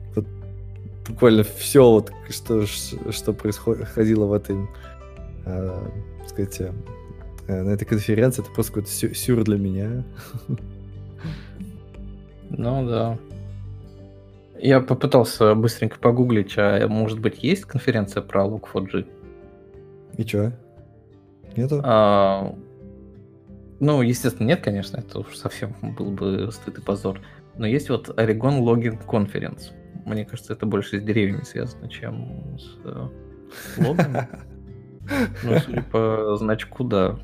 буквально 1.10 1.44
все, 1.44 1.84
вот, 1.84 2.12
что, 2.30 2.66
что 2.66 3.34
происходило 3.34 4.26
в 4.26 4.34
этой, 4.34 4.68
э, 5.46 5.90
сказать, 6.28 6.62
Э, 7.50 7.64
на 7.64 7.72
этой 7.72 7.86
конференции. 7.86 8.44
Это 8.44 8.52
просто 8.52 8.74
какой-то 8.74 9.16
сюр 9.16 9.44
для 9.44 9.58
меня. 9.58 10.04
Ну 12.52 12.88
да. 12.88 13.18
Я 14.60 14.82
попытался 14.82 15.56
быстренько 15.56 16.00
погуглить, 16.00 16.56
а 16.58 16.88
может 16.88 17.20
быть 17.20 17.44
есть 17.44 17.66
конференция 17.66 18.22
про 18.22 18.46
Log4j? 18.46 19.08
И 20.18 20.26
чё? 20.26 20.52
Нету? 21.56 21.82
А, 21.84 22.56
ну, 23.80 24.02
естественно, 24.02 24.48
нет, 24.48 24.62
конечно, 24.62 24.98
это 24.98 25.20
уж 25.20 25.36
совсем 25.36 25.76
был 25.82 26.12
бы 26.12 26.50
стыд 26.52 26.80
и 26.80 26.82
позор. 26.82 27.22
Но 27.56 27.68
есть 27.68 27.90
вот 27.90 28.10
Oregon 28.10 28.62
Logging 28.62 29.00
Conference. 29.06 29.72
Мне 30.10 30.26
кажется, 30.26 30.54
это 30.54 30.66
больше 30.66 31.00
с 31.00 31.04
деревьями 31.04 31.44
связано, 31.44 31.88
чем 31.88 32.58
с 32.58 32.78
э, 32.84 33.08
логами. 33.78 34.28
Ну, 35.44 35.58
судя 35.66 35.82
по 35.82 36.36
значку, 36.38 36.84
да. 36.84 37.18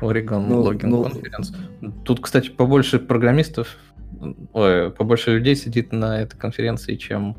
Oregon 0.00 0.46
ну, 0.48 0.62
Logging 0.64 0.86
ну... 0.86 1.04
Conference. 1.04 2.02
Тут, 2.04 2.20
кстати, 2.20 2.48
побольше 2.48 2.98
программистов, 2.98 3.76
ой, 4.54 4.90
побольше 4.90 5.32
людей 5.32 5.54
сидит 5.54 5.92
на 5.92 6.22
этой 6.22 6.38
конференции, 6.38 6.96
чем 6.96 7.36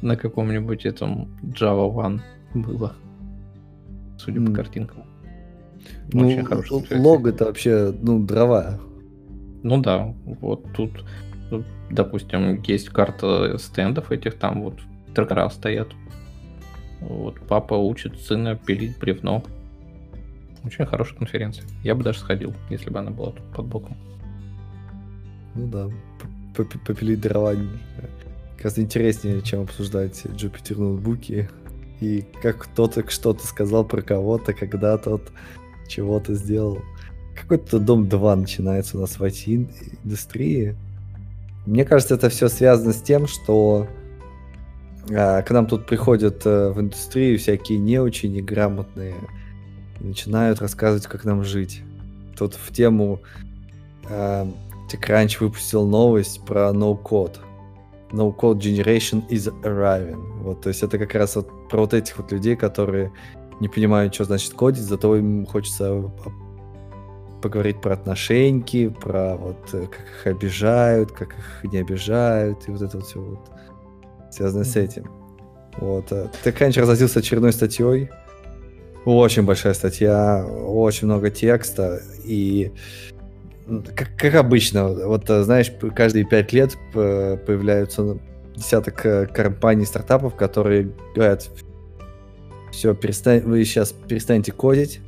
на 0.00 0.16
каком-нибудь 0.16 0.86
этом 0.86 1.36
Java 1.42 1.92
One 1.92 2.20
было. 2.54 2.94
Судя 4.16 4.40
по 4.40 4.52
картинкам. 4.52 5.04
Ну, 6.12 6.30
лог 6.92 7.26
это 7.26 7.44
вообще, 7.44 7.94
ну, 8.00 8.24
дрова. 8.24 8.80
Ну 9.62 9.82
да, 9.82 10.14
вот 10.24 10.64
тут, 10.72 11.04
допустим, 11.90 12.62
есть 12.62 12.88
карта 12.88 13.58
стендов 13.58 14.10
этих, 14.10 14.34
там 14.34 14.62
вот 14.62 14.80
трактора 15.14 15.48
стоят. 15.50 15.88
Вот 17.00 17.40
папа 17.46 17.74
учит 17.74 18.18
сына 18.20 18.56
пилить 18.56 18.98
бревно. 18.98 19.44
Очень 20.64 20.86
хорошая 20.86 21.18
конференция. 21.18 21.66
Я 21.82 21.94
бы 21.94 22.02
даже 22.02 22.20
сходил, 22.20 22.54
если 22.70 22.88
бы 22.90 22.98
она 22.98 23.10
была 23.10 23.32
тут 23.32 23.44
под 23.54 23.66
боком. 23.66 23.96
Ну 25.54 25.66
да, 25.66 25.90
попилить 26.54 27.20
дрова 27.20 27.54
гораздо 28.56 28.80
интереснее, 28.80 29.42
чем 29.42 29.62
обсуждать 29.62 30.24
Jupyter 30.24 30.78
ноутбуки. 30.78 31.50
И 32.00 32.24
как 32.42 32.64
кто-то 32.64 33.08
что-то 33.10 33.46
сказал 33.46 33.84
про 33.84 34.02
кого-то, 34.02 34.52
когда 34.52 34.96
тот 34.98 35.30
чего-то 35.86 36.34
сделал. 36.34 36.82
Какой-то 37.40 37.78
дом 37.78 38.08
2 38.08 38.36
начинается 38.36 38.96
у 38.96 39.00
нас 39.00 39.18
в 39.18 39.22
IT-индустрии. 39.22 40.76
Мне 41.66 41.84
кажется, 41.84 42.14
это 42.14 42.28
все 42.28 42.48
связано 42.48 42.92
с 42.92 43.00
тем, 43.00 43.26
что 43.26 43.86
а, 45.10 45.42
к 45.42 45.50
нам 45.50 45.66
тут 45.66 45.86
приходят 45.86 46.42
а, 46.44 46.72
в 46.72 46.80
индустрию 46.80 47.38
всякие 47.38 47.78
не 47.78 47.98
очень 47.98 48.32
неграмотные 48.32 49.14
начинают 50.00 50.60
рассказывать, 50.60 51.06
как 51.06 51.24
нам 51.24 51.44
жить. 51.44 51.82
Тут 52.36 52.54
в 52.54 52.72
тему 52.72 53.20
э, 54.08 54.46
TechCrunch 54.92 55.38
выпустил 55.40 55.86
новость 55.86 56.44
про 56.44 56.70
no-code. 56.72 57.36
No-code 58.10 58.58
generation 58.58 59.26
is 59.28 59.52
arriving. 59.62 60.42
Вот, 60.42 60.62
то 60.62 60.68
есть 60.68 60.82
это 60.82 60.98
как 60.98 61.14
раз 61.14 61.36
вот 61.36 61.68
про 61.68 61.80
вот 61.80 61.94
этих 61.94 62.18
вот 62.18 62.32
людей, 62.32 62.56
которые 62.56 63.12
не 63.60 63.68
понимают, 63.68 64.14
что 64.14 64.24
значит 64.24 64.52
кодить, 64.52 64.82
зато 64.82 65.16
им 65.16 65.46
хочется 65.46 66.10
поговорить 67.44 67.82
про 67.82 67.92
отношеньки, 67.92 68.88
про 68.88 69.36
вот 69.36 69.58
э, 69.74 69.86
как 69.86 70.00
их 70.00 70.26
обижают, 70.26 71.12
как 71.12 71.28
их 71.28 71.70
не 71.70 71.78
обижают, 71.78 72.66
и 72.66 72.70
вот 72.70 72.80
это 72.80 72.96
вот 72.96 73.06
все 73.06 73.20
вот 73.20 73.50
связано 74.30 74.64
с 74.64 74.76
этим. 74.76 75.10
Вот. 75.76 76.10
Э, 76.10 76.30
TechCrunch 76.42 76.80
разразился 76.80 77.18
очередной 77.18 77.52
статьей, 77.52 78.08
очень 79.04 79.42
большая 79.42 79.74
статья, 79.74 80.46
очень 80.46 81.06
много 81.06 81.30
текста, 81.30 82.00
и 82.24 82.72
как, 83.94 84.16
как 84.16 84.34
обычно, 84.36 84.88
вот 84.88 85.28
знаешь, 85.28 85.70
каждые 85.94 86.24
пять 86.24 86.54
лет 86.54 86.78
появляются 86.94 88.18
десяток 88.56 89.04
э, 89.04 89.26
компаний, 89.26 89.84
стартапов, 89.84 90.34
которые 90.34 90.90
говорят, 91.14 91.50
все, 92.72 92.94
перестань, 92.94 93.42
вы 93.42 93.62
сейчас 93.66 93.92
перестанете 93.92 94.52
кодить, 94.52 95.00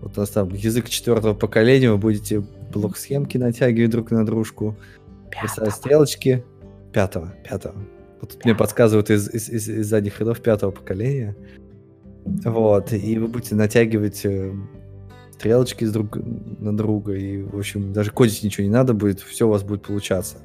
вот 0.00 0.16
у 0.16 0.20
нас 0.20 0.30
там 0.30 0.54
язык 0.54 0.88
четвертого 0.88 1.34
поколения, 1.34 1.90
вы 1.90 1.98
будете 1.98 2.40
блок-схемки 2.72 3.36
натягивать 3.38 3.90
друг 3.90 4.10
на 4.10 4.24
дружку, 4.24 4.76
писать 5.30 5.72
стрелочки, 5.72 6.44
пятого, 6.92 7.34
пятого, 7.48 7.74
Вот 8.20 8.30
тут 8.30 8.44
мне 8.44 8.54
подсказывают 8.54 9.10
из, 9.10 9.28
из, 9.28 9.48
из, 9.48 9.68
из 9.68 9.86
задних 9.86 10.20
рядов 10.20 10.40
пятого 10.40 10.70
поколения. 10.70 11.36
Вот, 12.44 12.92
и 12.92 13.18
вы 13.18 13.26
будете 13.28 13.54
натягивать 13.54 14.24
э, 14.24 14.52
стрелочки 15.32 15.84
с 15.84 15.92
друг 15.92 16.18
на 16.58 16.76
друга, 16.76 17.14
и, 17.14 17.42
в 17.42 17.56
общем, 17.56 17.92
даже 17.92 18.10
кодить 18.10 18.42
ничего 18.42 18.64
не 18.64 18.72
надо 18.72 18.92
будет, 18.92 19.20
все 19.20 19.46
у 19.46 19.50
вас 19.50 19.62
будет 19.62 19.82
получаться. 19.82 20.38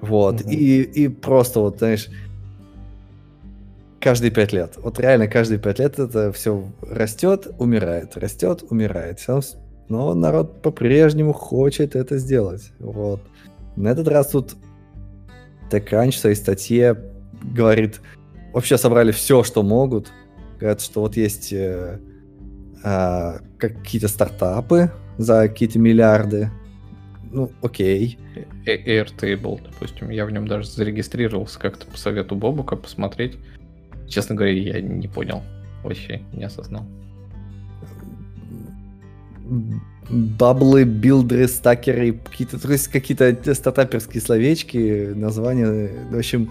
Вот, 0.00 0.42
угу. 0.42 0.50
и, 0.50 0.82
и 0.82 1.08
просто 1.08 1.60
вот, 1.60 1.78
знаешь, 1.78 2.08
каждые 4.08 4.30
пять 4.30 4.54
лет. 4.54 4.72
Вот 4.78 4.98
реально 4.98 5.28
каждые 5.28 5.58
пять 5.58 5.78
лет 5.80 5.98
это 5.98 6.32
все 6.32 6.64
растет, 6.80 7.46
умирает, 7.58 8.16
растет, 8.16 8.64
умирает. 8.70 9.20
Но 9.90 10.14
народ 10.14 10.62
по-прежнему 10.62 11.34
хочет 11.34 11.94
это 11.94 12.16
сделать. 12.16 12.72
Вот. 12.78 13.20
На 13.76 13.88
этот 13.88 14.08
раз 14.08 14.28
тут 14.28 14.56
TechCrunch 15.70 16.12
в 16.12 16.16
своей 16.16 16.36
статье 16.36 16.96
говорит, 17.42 18.00
вообще 18.54 18.78
собрали 18.78 19.12
все, 19.12 19.42
что 19.42 19.62
могут. 19.62 20.10
Говорят, 20.58 20.80
что 20.80 21.02
вот 21.02 21.14
есть 21.18 21.52
э, 21.52 22.00
э, 22.82 23.32
какие-то 23.58 24.08
стартапы 24.08 24.90
за 25.18 25.48
какие-то 25.48 25.78
миллиарды. 25.78 26.50
Ну, 27.30 27.52
окей. 27.60 28.18
Airtable, 28.64 29.60
допустим. 29.62 30.08
Я 30.08 30.24
в 30.24 30.30
нем 30.30 30.48
даже 30.48 30.66
зарегистрировался 30.66 31.58
как-то 31.58 31.86
по 31.86 31.98
совету 31.98 32.36
Бобука 32.36 32.74
посмотреть. 32.74 33.36
Честно 34.08 34.34
говоря, 34.34 34.52
я 34.52 34.80
не 34.80 35.08
понял. 35.08 35.42
Вообще 35.82 36.22
не 36.32 36.44
осознал. 36.44 36.84
Баблы, 40.10 40.84
билдеры, 40.84 41.48
стакеры, 41.48 42.12
какие-то, 42.12 42.58
то 42.58 42.72
есть 42.72 42.88
какие-то 42.88 43.54
стартаперские 43.54 44.22
словечки, 44.22 45.12
названия. 45.14 45.90
В 46.10 46.16
общем, 46.16 46.50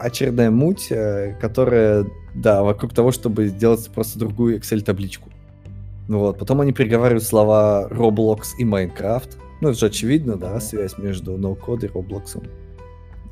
очередная 0.00 0.50
муть, 0.50 0.88
э, 0.90 1.36
которая, 1.40 2.06
да, 2.34 2.62
вокруг 2.62 2.94
того, 2.94 3.12
чтобы 3.12 3.48
сделать 3.48 3.88
просто 3.90 4.18
другую 4.18 4.58
Excel-табличку. 4.58 5.30
Ну 6.08 6.20
вот, 6.20 6.38
потом 6.38 6.60
они 6.60 6.72
переговаривают 6.72 7.24
слова 7.24 7.88
Roblox 7.90 8.42
и 8.58 8.64
Minecraft. 8.64 9.36
Ну, 9.60 9.70
это 9.70 9.78
же 9.78 9.86
очевидно, 9.86 10.36
да, 10.36 10.60
связь 10.60 10.98
между 10.98 11.36
NoCode 11.36 11.86
и 11.86 11.88
Roblox. 11.88 12.42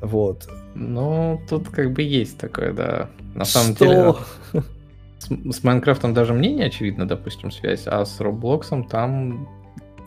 Вот. 0.01 0.47
Ну, 0.75 1.41
тут 1.49 1.69
как 1.69 1.93
бы 1.93 2.01
есть 2.01 2.37
такое, 2.37 2.73
да. 2.73 3.09
На 3.33 3.45
самом 3.45 3.75
Что? 3.75 3.85
деле... 3.85 4.63
С, 5.17 5.29
с 5.29 5.63
Майнкрафтом 5.63 6.13
даже 6.13 6.33
мне 6.33 6.53
не 6.53 6.63
очевидно, 6.63 7.07
допустим, 7.07 7.49
связь, 7.49 7.87
а 7.87 8.05
с 8.05 8.19
Роблоксом 8.19 8.83
там 8.83 9.47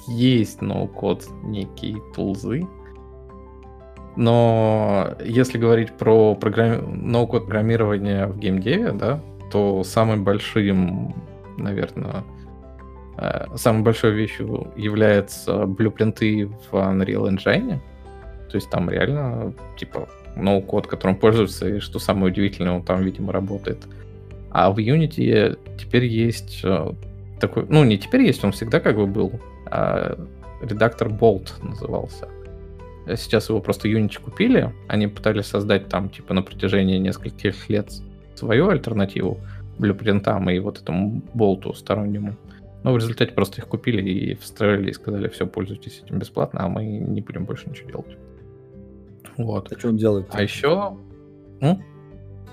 есть 0.07 0.61
ноу-код, 0.61 1.27
некие 1.43 1.97
тулзы. 2.15 2.67
Но 4.17 5.15
если 5.25 5.59
говорить 5.59 5.93
про 5.93 6.35
программи... 6.35 6.81
ноу-код 6.81 7.45
программирование 7.45 8.27
в 8.27 8.39
геймдеве, 8.39 8.93
да, 8.93 9.21
то 9.51 9.85
самым 9.85 10.25
большим, 10.25 11.15
наверное, 11.57 12.25
э, 13.17 13.47
самой 13.57 13.83
большой 13.83 14.13
вещью 14.13 14.73
является 14.77 15.67
блюпринты 15.67 16.47
в 16.47 16.75
Unreal 16.75 17.29
Engine. 17.31 17.79
То 18.51 18.57
есть 18.57 18.71
там 18.71 18.89
реально, 18.91 19.53
типа, 19.77 20.09
ноу-код, 20.37 20.87
которым 20.87 21.17
пользуются, 21.17 21.69
и 21.69 21.81
что 21.81 21.99
самое 21.99 22.33
удивительное, 22.33 22.73
он 22.73 22.83
там, 22.83 23.03
видимо, 23.03 23.33
работает. 23.33 23.79
А 24.51 24.71
в 24.71 24.79
Unity 24.79 25.59
теперь 25.79 26.07
есть 26.07 26.61
э, 26.65 26.93
такой, 27.39 27.67
ну 27.69 27.85
не 27.85 27.99
теперь 27.99 28.23
есть, 28.23 28.43
он 28.45 28.53
всегда 28.53 28.81
как 28.81 28.97
бы 28.97 29.07
был, 29.07 29.33
а 29.67 30.19
редактор 30.63 31.09
Bolt 31.09 31.51
назывался. 31.63 32.29
Сейчас 33.07 33.49
его 33.49 33.61
просто 33.61 33.89
Unity 33.89 34.21
купили, 34.21 34.73
они 34.87 35.07
пытались 35.07 35.47
создать 35.47 35.89
там 35.89 36.09
типа 36.09 36.35
на 36.35 36.43
протяжении 36.43 36.99
нескольких 36.99 37.69
лет 37.69 37.93
свою 38.35 38.69
альтернативу 38.69 39.41
блюпринтам 39.79 40.51
и 40.51 40.59
вот 40.59 40.81
этому 40.81 41.23
болту 41.35 41.73
стороннему. 41.75 42.37
Но 42.85 42.93
в 42.93 42.97
результате 42.97 43.33
просто 43.33 43.61
их 43.61 43.67
купили 43.67 44.03
и 44.09 44.35
встроили 44.35 44.91
и 44.91 44.95
сказали, 44.95 45.29
все, 45.29 45.47
пользуйтесь 45.47 46.03
этим 46.05 46.19
бесплатно, 46.19 46.65
а 46.65 46.69
мы 46.69 46.85
не 46.85 47.21
будем 47.21 47.45
больше 47.45 47.69
ничего 47.69 47.91
делать. 47.91 48.17
Вот. 49.39 49.73
А 49.73 49.79
что 49.79 49.89
он 49.89 49.97
делает? 49.97 50.27
А 50.33 50.43
еще... 50.43 50.97
М? 51.61 51.83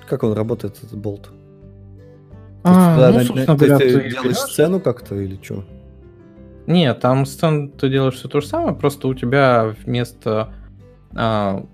Как 0.08 0.24
он 0.24 0.34
работает, 0.34 0.78
этот 0.78 0.98
болт? 0.98 1.30
А, 2.64 2.96
ну, 2.96 3.18
на, 3.18 3.24
собственно 3.24 3.58
говоря, 3.58 3.78
ты, 3.78 4.00
ты 4.00 4.10
делаешь 4.12 4.38
сцену 4.38 4.80
как-то 4.80 5.16
или 5.16 5.38
что? 5.42 5.66
Нет, 6.68 7.00
там 7.00 7.26
сцену 7.26 7.70
ты 7.70 7.90
делаешь 7.90 8.16
все 8.16 8.28
то 8.28 8.42
же 8.42 8.48
самое, 8.48 8.76
просто 8.76 9.08
у 9.08 9.14
тебя 9.14 9.76
вместо 9.84 10.54
а, 11.16 11.66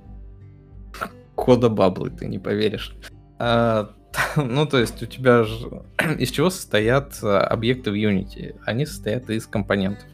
кода 1.36 1.70
баблы, 1.70 2.10
ты 2.10 2.28
не 2.28 2.40
поверишь. 2.40 2.94
А, 3.40 3.92
ну, 4.36 4.66
то 4.66 4.80
есть 4.80 5.02
у 5.02 5.06
тебя 5.06 5.44
же... 5.44 5.84
Из 6.20 6.30
чего 6.30 6.50
состоят 6.50 7.20
а, 7.24 7.40
объекты 7.40 7.92
в 7.92 7.96
Unity? 7.96 8.56
Они 8.66 8.86
состоят 8.86 9.30
из 9.30 9.48
компонентов. 9.48 10.08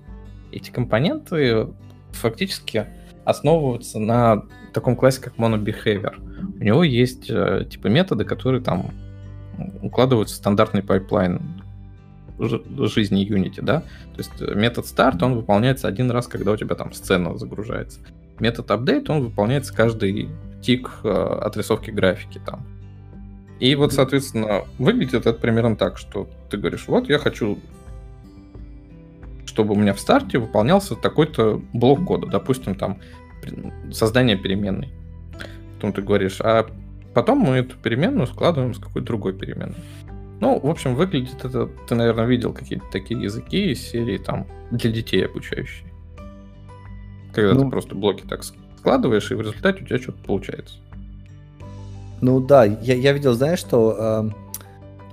Эти 0.51 0.69
компоненты 0.69 1.67
фактически 2.11 2.87
основываются 3.27 3.99
на 3.99 4.43
таком 4.73 4.95
классе, 4.95 5.21
как 5.21 5.35
MonoBehaviour. 5.35 6.15
У 6.59 6.63
него 6.63 6.83
есть 6.83 7.29
э, 7.29 7.65
типа 7.69 7.87
методы, 7.87 8.23
которые 8.23 8.61
там 8.61 8.91
укладываются 9.81 10.35
в 10.35 10.37
стандартный 10.37 10.81
pipeline 10.81 11.41
жизни 12.39 13.27
Unity, 13.27 13.61
да? 13.61 13.81
То 13.81 14.17
есть 14.17 14.31
э, 14.39 14.53
метод 14.55 14.85
старт, 14.85 15.21
он 15.23 15.35
выполняется 15.35 15.87
один 15.87 16.09
раз, 16.09 16.27
когда 16.27 16.51
у 16.51 16.57
тебя 16.57 16.75
там 16.75 16.93
сцена 16.93 17.37
загружается. 17.37 17.99
Метод 18.39 18.69
update, 18.69 19.11
он 19.11 19.23
выполняется 19.23 19.73
каждый 19.73 20.29
тик 20.61 20.89
э, 21.03 21.09
отрисовки 21.09 21.91
графики 21.91 22.39
там. 22.45 22.65
И 23.59 23.73
вот, 23.75 23.91
соответственно, 23.91 24.61
выглядит 24.77 25.25
это 25.25 25.33
примерно 25.33 25.75
так, 25.75 25.97
что 25.97 26.29
ты 26.49 26.57
говоришь, 26.57 26.85
вот 26.87 27.09
я 27.09 27.17
хочу, 27.17 27.57
чтобы 29.57 29.73
у 29.73 29.75
меня 29.75 29.95
в 29.95 29.99
старте 29.99 30.37
выполнялся 30.37 30.95
такой-то 30.95 31.59
блок 31.73 32.05
кода, 32.05 32.27
допустим, 32.27 32.75
там 32.75 32.99
создание 33.91 34.37
переменной. 34.37 34.89
Потом 35.73 35.93
ты 35.93 36.03
говоришь, 36.03 36.39
а 36.41 36.67
потом 37.15 37.39
мы 37.39 37.55
эту 37.55 37.75
переменную 37.75 38.27
складываем 38.27 38.75
с 38.75 38.77
какой-то 38.77 39.07
другой 39.07 39.33
переменной. 39.33 39.77
Ну, 40.41 40.59
в 40.59 40.69
общем, 40.69 40.93
выглядит 40.93 41.43
это, 41.43 41.67
ты, 41.87 41.95
наверное, 41.95 42.27
видел 42.27 42.53
какие-то 42.53 42.85
такие 42.91 43.19
языки 43.19 43.71
из 43.71 43.81
серии 43.81 44.19
там 44.19 44.45
для 44.69 44.91
детей 44.91 45.25
обучающие. 45.25 45.91
Когда 47.33 47.55
ну, 47.55 47.63
ты 47.63 47.71
просто 47.71 47.95
блоки 47.95 48.25
так 48.29 48.43
складываешь, 48.77 49.31
и 49.31 49.33
в 49.33 49.41
результате 49.41 49.83
у 49.83 49.87
тебя 49.87 49.97
что-то 49.97 50.19
получается. 50.23 50.75
Ну 52.21 52.39
да, 52.39 52.63
я, 52.63 52.93
я 52.93 53.11
видел, 53.11 53.33
знаешь, 53.33 53.57
что 53.57 53.95
э, 53.97 54.46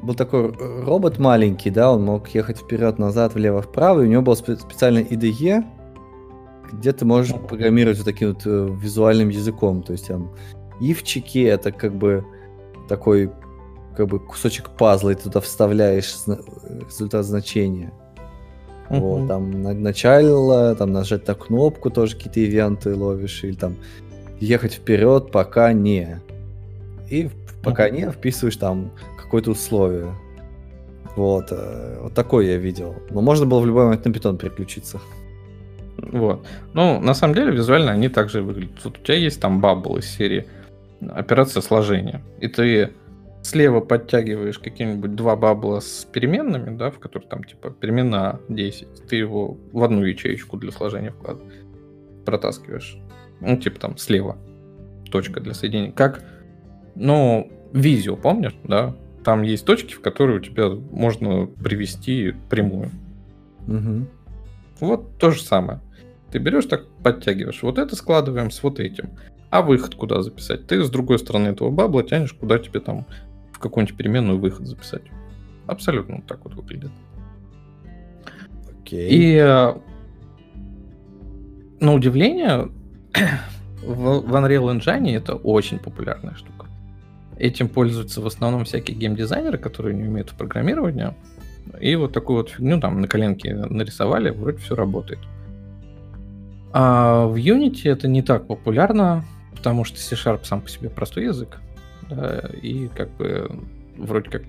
был 0.04 0.14
такой 0.14 0.52
робот 0.84 1.18
маленький, 1.18 1.70
да, 1.70 1.92
он 1.92 2.04
мог 2.04 2.28
ехать 2.28 2.58
вперед, 2.58 2.98
назад, 2.98 3.34
влево, 3.34 3.62
вправо, 3.62 4.02
и 4.02 4.06
у 4.06 4.08
него 4.10 4.22
был 4.22 4.34
спе- 4.34 4.58
специальный 4.58 5.02
IDE, 5.02 5.64
где 6.72 6.92
ты 6.92 7.04
можешь 7.04 7.34
программировать 7.34 7.98
вот 7.98 8.04
таким 8.04 8.28
вот 8.28 8.42
э, 8.44 8.68
визуальным 8.80 9.28
языком. 9.28 9.82
То 9.82 9.92
есть 9.92 10.08
там 10.08 10.32
ивчики 10.80 11.44
это 11.44 11.72
как 11.72 11.94
бы 11.94 12.24
такой 12.88 13.30
как 13.96 14.08
бы 14.08 14.18
кусочек 14.18 14.70
пазла, 14.70 15.10
и 15.10 15.14
ты 15.14 15.24
туда 15.24 15.40
вставляешь 15.40 16.14
результат 16.86 17.24
значения. 17.24 17.92
Uh-huh. 18.90 19.00
Вот, 19.00 19.28
там 19.28 19.62
на, 19.62 19.72
начало, 19.72 20.74
там 20.74 20.92
нажать 20.92 21.26
на 21.26 21.34
кнопку, 21.34 21.90
тоже 21.90 22.16
какие-то 22.16 22.40
ивенты 22.40 22.94
ловишь, 22.94 23.44
или 23.44 23.54
там 23.54 23.76
ехать 24.40 24.74
вперед, 24.74 25.30
пока 25.30 25.72
не. 25.72 26.20
И 27.08 27.30
пока 27.62 27.88
uh-huh. 27.88 27.92
не 27.92 28.10
вписываешь 28.10 28.56
там 28.56 28.90
какое-то 29.34 29.50
условие. 29.50 30.14
Вот, 31.16 31.48
э, 31.50 31.98
вот 32.02 32.14
такое 32.14 32.46
я 32.46 32.56
видел. 32.56 32.94
Но 33.10 33.20
можно 33.20 33.46
было 33.46 33.58
в 33.58 33.66
любой 33.66 33.86
момент 33.86 34.04
на 34.04 34.12
питон 34.12 34.38
переключиться. 34.38 35.00
Вот. 35.96 36.46
Ну, 36.72 37.00
на 37.00 37.14
самом 37.14 37.34
деле, 37.34 37.50
визуально 37.50 37.90
они 37.90 38.08
также 38.08 38.42
выглядят. 38.42 38.84
Вот 38.84 38.96
у 38.96 39.02
тебя 39.02 39.16
есть 39.16 39.40
там 39.40 39.60
бабл 39.60 39.96
из 39.96 40.06
серии 40.06 40.46
операция 41.00 41.62
сложения. 41.62 42.22
И 42.40 42.46
ты 42.46 42.92
слева 43.42 43.80
подтягиваешь 43.80 44.60
какие-нибудь 44.60 45.16
два 45.16 45.34
бабла 45.34 45.80
с 45.80 46.06
переменными, 46.12 46.76
да, 46.76 46.92
в 46.92 47.00
которые 47.00 47.28
там 47.28 47.42
типа 47.42 47.70
перемена 47.70 48.38
10. 48.48 49.08
Ты 49.08 49.16
его 49.16 49.58
в 49.72 49.82
одну 49.82 50.04
ячеечку 50.04 50.56
для 50.58 50.70
сложения 50.70 51.10
вкладываешь, 51.10 51.54
протаскиваешь. 52.24 52.98
Ну, 53.40 53.56
типа 53.56 53.80
там 53.80 53.96
слева 53.96 54.38
точка 55.10 55.40
для 55.40 55.54
соединения. 55.54 55.90
Как, 55.90 56.22
ну, 56.94 57.50
визио, 57.72 58.16
помнишь, 58.16 58.56
да? 58.62 58.94
Там 59.24 59.42
есть 59.42 59.64
точки, 59.64 59.94
в 59.94 60.00
которые 60.00 60.38
у 60.38 60.42
тебя 60.42 60.68
можно 60.68 61.46
привести 61.46 62.34
прямую. 62.50 62.90
Угу. 63.66 64.06
Вот 64.80 65.18
то 65.18 65.30
же 65.30 65.42
самое. 65.42 65.80
Ты 66.30 66.38
берешь 66.38 66.66
так, 66.66 66.86
подтягиваешь. 67.02 67.62
Вот 67.62 67.78
это 67.78 67.96
складываем 67.96 68.50
с 68.50 68.62
вот 68.62 68.80
этим. 68.80 69.10
А 69.50 69.62
выход 69.62 69.94
куда 69.94 70.20
записать? 70.22 70.66
Ты 70.66 70.82
с 70.82 70.90
другой 70.90 71.18
стороны 71.18 71.48
этого 71.48 71.70
бабла 71.70 72.02
тянешь, 72.02 72.32
куда 72.32 72.58
тебе 72.58 72.80
там 72.80 73.06
в 73.52 73.58
какую-нибудь 73.60 73.96
переменную 73.96 74.38
выход 74.38 74.66
записать. 74.66 75.02
Абсолютно 75.66 76.16
вот 76.16 76.26
так 76.26 76.44
вот 76.44 76.54
выглядит. 76.54 76.90
Окей. 78.80 79.08
И 79.10 79.36
э, 79.36 79.74
на 81.80 81.94
удивление, 81.94 82.68
в, 83.82 84.20
в 84.20 84.34
Unreal 84.34 84.76
Engine 84.76 85.16
это 85.16 85.36
очень 85.36 85.78
популярная 85.78 86.34
штука. 86.34 86.53
Этим 87.38 87.68
пользуются 87.68 88.20
в 88.20 88.26
основном 88.26 88.64
всякие 88.64 88.96
геймдизайнеры, 88.96 89.58
которые 89.58 89.94
не 89.94 90.04
умеют 90.04 90.30
в 90.30 90.34
программировании. 90.34 91.14
И 91.80 91.96
вот 91.96 92.12
такую 92.12 92.38
вот 92.38 92.50
фигню 92.50 92.80
там 92.80 93.00
на 93.00 93.08
коленке 93.08 93.54
нарисовали, 93.54 94.30
вроде 94.30 94.58
все 94.58 94.74
работает. 94.74 95.20
А 96.72 97.26
в 97.26 97.36
Unity 97.36 97.90
это 97.90 98.08
не 98.08 98.22
так 98.22 98.46
популярно, 98.46 99.24
потому 99.54 99.84
что 99.84 99.98
C-Sharp 99.98 100.44
сам 100.44 100.60
по 100.60 100.68
себе 100.68 100.90
простой 100.90 101.24
язык. 101.24 101.58
Да, 102.10 102.50
и 102.60 102.88
как 102.88 103.10
бы 103.16 103.50
вроде 103.96 104.28
как 104.28 104.42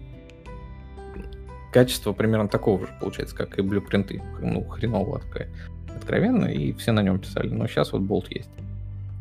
качество 1.72 2.14
примерно 2.14 2.48
такого 2.48 2.86
же 2.86 2.94
получается, 3.00 3.36
как 3.36 3.58
и 3.58 3.62
блюпринты. 3.62 4.22
Ну, 4.42 4.64
хреново 4.64 5.20
такая 5.20 5.50
откровенно, 5.96 6.46
и 6.46 6.74
все 6.74 6.92
на 6.92 7.02
нем 7.02 7.20
писали. 7.20 7.50
Но 7.50 7.68
сейчас 7.68 7.94
вот 7.94 8.02
болт 8.02 8.30
есть. 8.30 8.50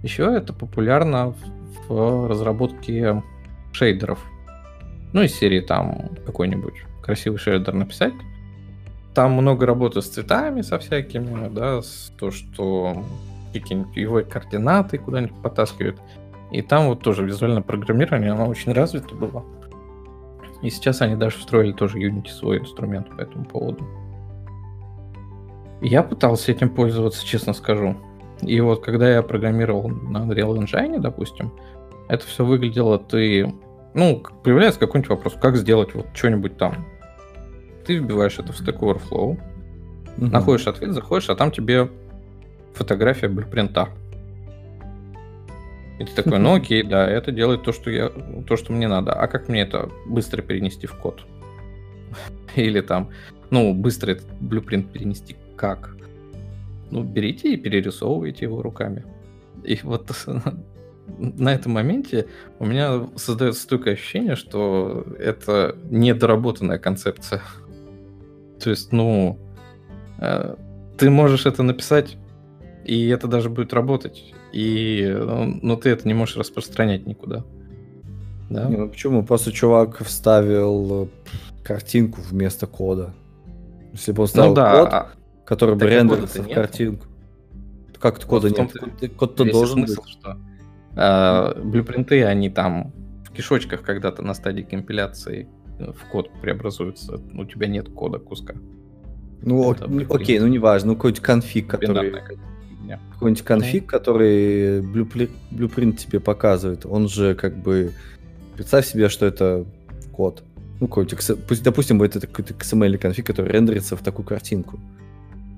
Еще 0.02 0.24
это 0.24 0.52
популярно 0.52 1.34
в, 1.88 1.88
в 1.88 2.28
разработке 2.28 3.22
шейдеров. 3.74 4.24
Ну, 5.12 5.22
из 5.22 5.34
серии 5.34 5.60
там 5.60 6.10
какой-нибудь 6.26 6.84
красивый 7.02 7.38
шейдер 7.38 7.74
написать. 7.74 8.14
Там 9.14 9.32
много 9.32 9.66
работы 9.66 10.02
с 10.02 10.08
цветами, 10.08 10.62
со 10.62 10.78
всякими, 10.78 11.48
да, 11.48 11.82
с 11.82 12.12
то, 12.18 12.30
что 12.30 13.04
какие-нибудь 13.52 13.96
его 13.96 14.22
координаты 14.22 14.98
куда-нибудь 14.98 15.40
потаскивают. 15.42 16.00
И 16.50 16.62
там 16.62 16.88
вот 16.88 17.02
тоже 17.02 17.24
визуальное 17.24 17.62
программирование, 17.62 18.32
оно 18.32 18.46
очень 18.46 18.72
развито 18.72 19.14
было. 19.14 19.44
И 20.62 20.70
сейчас 20.70 21.02
они 21.02 21.14
даже 21.14 21.38
встроили 21.38 21.72
тоже 21.72 21.98
Unity 21.98 22.28
свой 22.28 22.58
инструмент 22.58 23.14
по 23.16 23.20
этому 23.20 23.44
поводу. 23.44 23.84
Я 25.80 26.02
пытался 26.02 26.50
этим 26.50 26.70
пользоваться, 26.70 27.24
честно 27.26 27.52
скажу. 27.52 27.96
И 28.40 28.60
вот 28.60 28.82
когда 28.82 29.10
я 29.10 29.22
программировал 29.22 29.88
на 29.88 30.18
Unreal 30.18 30.56
Engine, 30.56 30.98
допустим, 30.98 31.52
это 32.08 32.26
все 32.26 32.44
выглядело, 32.44 32.98
ты... 32.98 33.52
Ну, 33.94 34.22
появляется 34.42 34.80
какой-нибудь 34.80 35.10
вопрос, 35.10 35.34
как 35.40 35.56
сделать 35.56 35.94
вот 35.94 36.06
что-нибудь 36.14 36.56
там. 36.56 36.84
Ты 37.86 37.98
вбиваешь 37.98 38.38
это 38.38 38.52
в 38.52 38.60
Stack 38.60 38.80
Overflow, 38.80 39.12
угу. 39.12 39.38
находишь 40.16 40.66
ответ, 40.66 40.92
заходишь, 40.92 41.30
а 41.30 41.36
там 41.36 41.50
тебе 41.50 41.88
фотография 42.74 43.28
блюпринта. 43.28 43.88
И 46.00 46.04
ты 46.04 46.12
такой, 46.14 46.38
ну 46.38 46.54
окей, 46.56 46.82
да, 46.82 47.08
это 47.08 47.30
делает 47.30 47.62
то, 47.62 47.72
что 47.72 47.90
я, 47.90 48.08
то, 48.08 48.56
что 48.56 48.72
мне 48.72 48.88
надо. 48.88 49.12
А 49.12 49.28
как 49.28 49.48
мне 49.48 49.62
это 49.62 49.90
быстро 50.06 50.42
перенести 50.42 50.86
в 50.86 50.94
код? 50.96 51.22
Или 52.56 52.80
там, 52.80 53.10
ну, 53.50 53.72
быстро 53.74 54.12
этот 54.12 54.26
блюпринт 54.40 54.92
перенести 54.92 55.36
как? 55.56 55.96
Ну, 56.90 57.02
берите 57.02 57.54
и 57.54 57.56
перерисовывайте 57.56 58.44
его 58.44 58.62
руками. 58.62 59.04
И 59.62 59.78
вот 59.82 60.10
на 61.18 61.54
этом 61.54 61.72
моменте 61.72 62.26
у 62.58 62.66
меня 62.66 63.06
создается 63.16 63.62
стойкое 63.62 63.94
ощущение, 63.94 64.36
что 64.36 65.04
это 65.18 65.76
недоработанная 65.90 66.78
концепция. 66.78 67.42
То 68.62 68.70
есть, 68.70 68.92
ну, 68.92 69.38
э, 70.18 70.56
ты 70.96 71.10
можешь 71.10 71.46
это 71.46 71.62
написать, 71.62 72.16
и 72.84 73.08
это 73.08 73.28
даже 73.28 73.50
будет 73.50 73.72
работать. 73.72 74.32
И, 74.52 75.14
ну, 75.18 75.58
но 75.62 75.76
ты 75.76 75.90
это 75.90 76.06
не 76.06 76.14
можешь 76.14 76.36
распространять 76.36 77.06
никуда. 77.06 77.44
Да? 78.50 78.68
Не, 78.68 78.76
ну 78.76 78.88
почему? 78.88 79.24
Просто 79.24 79.52
чувак 79.52 79.98
вставил 80.04 81.08
картинку 81.62 82.20
вместо 82.22 82.66
кода. 82.66 83.14
Если 83.92 84.12
бы 84.12 84.22
он 84.22 84.26
вставил 84.28 84.50
ну, 84.50 84.54
да, 84.54 84.80
код, 84.80 84.88
а... 84.92 85.08
который 85.44 85.76
бы 85.76 85.86
рендерился 85.86 86.42
в 86.42 86.48
картинку. 86.48 87.06
Как-то 87.98 88.26
кода 88.26 88.48
вот 88.48 88.58
нет. 89.00 89.14
Код-то 89.16 89.50
должен 89.50 89.86
смысл, 89.86 90.02
быть. 90.02 90.10
Что 90.10 90.36
а, 90.96 91.54
блюпринты, 91.60 92.24
они 92.24 92.50
там 92.50 92.92
в 93.24 93.32
кишочках 93.32 93.82
когда-то 93.82 94.22
на 94.22 94.34
стадии 94.34 94.62
компиляции 94.62 95.48
в 95.78 96.10
код 96.10 96.30
преобразуются. 96.40 97.20
У 97.34 97.44
тебя 97.44 97.66
нет 97.66 97.88
кода 97.88 98.18
куска. 98.18 98.54
Ну, 99.42 99.72
это, 99.72 99.90
окей, 100.10 100.38
ну 100.38 100.46
неважно, 100.46 100.88
ну 100.88 100.94
какой-нибудь 100.96 101.22
конфиг, 101.22 101.66
который... 101.66 102.14
Какой-нибудь 103.12 103.44
конфиг, 103.44 103.86
который 103.86 104.80
блюпринт, 104.82 105.98
тебе 105.98 106.20
показывает, 106.20 106.86
он 106.86 107.08
же 107.08 107.34
как 107.34 107.56
бы... 107.56 107.92
Представь 108.54 108.86
себе, 108.86 109.08
что 109.08 109.26
это 109.26 109.66
код. 110.12 110.44
Ну, 110.80 110.86
какой-то, 110.86 111.16
допустим, 111.62 112.02
это 112.02 112.20
какой-то 112.20 112.54
XML 112.54 112.98
конфиг, 112.98 113.26
который 113.26 113.50
рендерится 113.50 113.96
в 113.96 114.02
такую 114.02 114.26
картинку. 114.26 114.78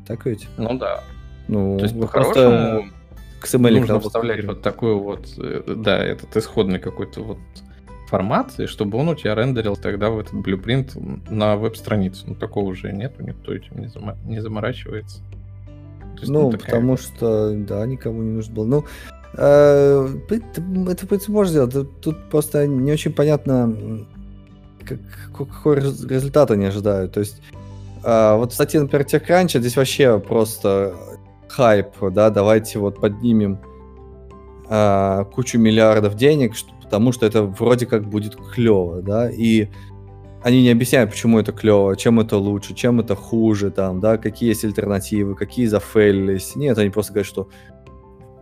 Так 0.06 0.24
ведь? 0.24 0.46
Ну 0.56 0.78
да. 0.78 1.02
Ну, 1.48 1.78
То 1.78 1.84
есть, 1.84 2.00
по-хорошему, 2.00 2.90
XML 3.46 3.80
нужно 3.80 4.00
вставлять 4.00 4.44
вот 4.44 4.62
такой 4.62 4.94
вот, 4.94 5.26
э, 5.38 5.62
да, 5.66 5.98
этот 5.98 6.36
исходный 6.36 6.78
какой-то 6.78 7.22
вот 7.22 7.38
формат, 8.08 8.58
и 8.58 8.66
чтобы 8.66 8.98
он 8.98 9.08
у 9.08 9.14
тебя 9.14 9.34
рендерил 9.34 9.76
тогда 9.76 10.10
в 10.10 10.18
этот 10.18 10.34
блюпринт 10.34 10.96
на 11.28 11.56
веб-страницу. 11.56 12.24
Ну, 12.28 12.34
такого 12.34 12.70
уже 12.70 12.92
нету, 12.92 13.22
никто 13.22 13.52
этим 13.54 13.78
не, 13.78 13.88
зам... 13.88 14.16
не 14.24 14.40
заморачивается. 14.40 15.20
Есть, 16.18 16.28
ну, 16.28 16.42
ну 16.42 16.50
такая... 16.52 16.66
потому 16.66 16.96
что, 16.96 17.52
да, 17.52 17.84
никому 17.86 18.22
не 18.22 18.30
нужно 18.30 18.54
было. 18.54 18.64
Ну, 18.64 18.84
э, 19.34 20.08
это, 20.30 20.60
в 20.60 21.06
принципе, 21.06 21.32
можно 21.32 21.50
сделать. 21.50 22.00
Тут 22.00 22.30
просто 22.30 22.66
не 22.66 22.92
очень 22.92 23.12
понятно, 23.12 24.06
как, 24.84 24.98
какой 25.36 25.76
результат 25.76 26.50
они 26.50 26.66
ожидают. 26.66 27.12
То 27.12 27.20
есть, 27.20 27.42
э, 28.04 28.36
вот, 28.36 28.50
кстати, 28.50 28.76
например, 28.76 29.06
TechCrunch 29.06 29.58
здесь 29.58 29.76
вообще 29.76 30.18
просто 30.20 30.94
хайп, 31.56 31.88
да, 32.12 32.30
давайте 32.30 32.78
вот 32.78 33.00
поднимем 33.00 33.58
э, 34.68 35.24
кучу 35.32 35.58
миллиардов 35.58 36.14
денег, 36.14 36.54
потому 36.82 37.12
что 37.12 37.24
это 37.26 37.42
вроде 37.44 37.86
как 37.86 38.06
будет 38.08 38.36
клево, 38.36 39.02
да, 39.02 39.30
и 39.30 39.68
они 40.42 40.62
не 40.62 40.70
объясняют, 40.70 41.10
почему 41.10 41.38
это 41.40 41.52
клево, 41.52 41.96
чем 41.96 42.20
это 42.20 42.36
лучше, 42.36 42.74
чем 42.74 43.00
это 43.00 43.16
хуже, 43.16 43.70
там, 43.70 44.00
да, 44.00 44.18
какие 44.18 44.50
есть 44.50 44.64
альтернативы, 44.64 45.34
какие 45.34 45.66
зафейлились. 45.66 46.54
Нет, 46.54 46.78
они 46.78 46.90
просто 46.90 47.12
говорят, 47.12 47.26
что 47.26 47.48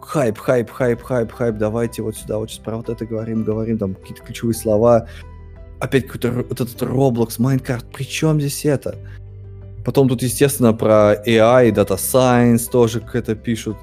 хайп, 0.00 0.36
хайп, 0.36 0.70
хайп, 0.70 1.02
хайп, 1.02 1.32
хайп, 1.32 1.56
давайте 1.56 2.02
вот 2.02 2.16
сюда, 2.16 2.38
вот 2.38 2.50
сейчас 2.50 2.58
про 2.58 2.76
вот 2.76 2.88
это 2.88 3.06
говорим, 3.06 3.44
говорим, 3.44 3.78
там 3.78 3.94
какие-то 3.94 4.22
ключевые 4.22 4.54
слова. 4.54 5.08
Опять 5.80 6.06
какой-то 6.06 6.30
вот 6.32 6.60
этот 6.60 6.82
Roblox, 6.82 7.38
Minecraft, 7.38 7.86
при 7.92 8.04
чем 8.04 8.40
здесь 8.40 8.64
это? 8.64 8.98
Потом 9.84 10.08
тут, 10.08 10.22
естественно, 10.22 10.72
про 10.72 11.14
AI, 11.26 11.70
Data 11.70 11.96
Science 11.96 12.70
тоже 12.70 13.02
это 13.12 13.34
пишут. 13.34 13.76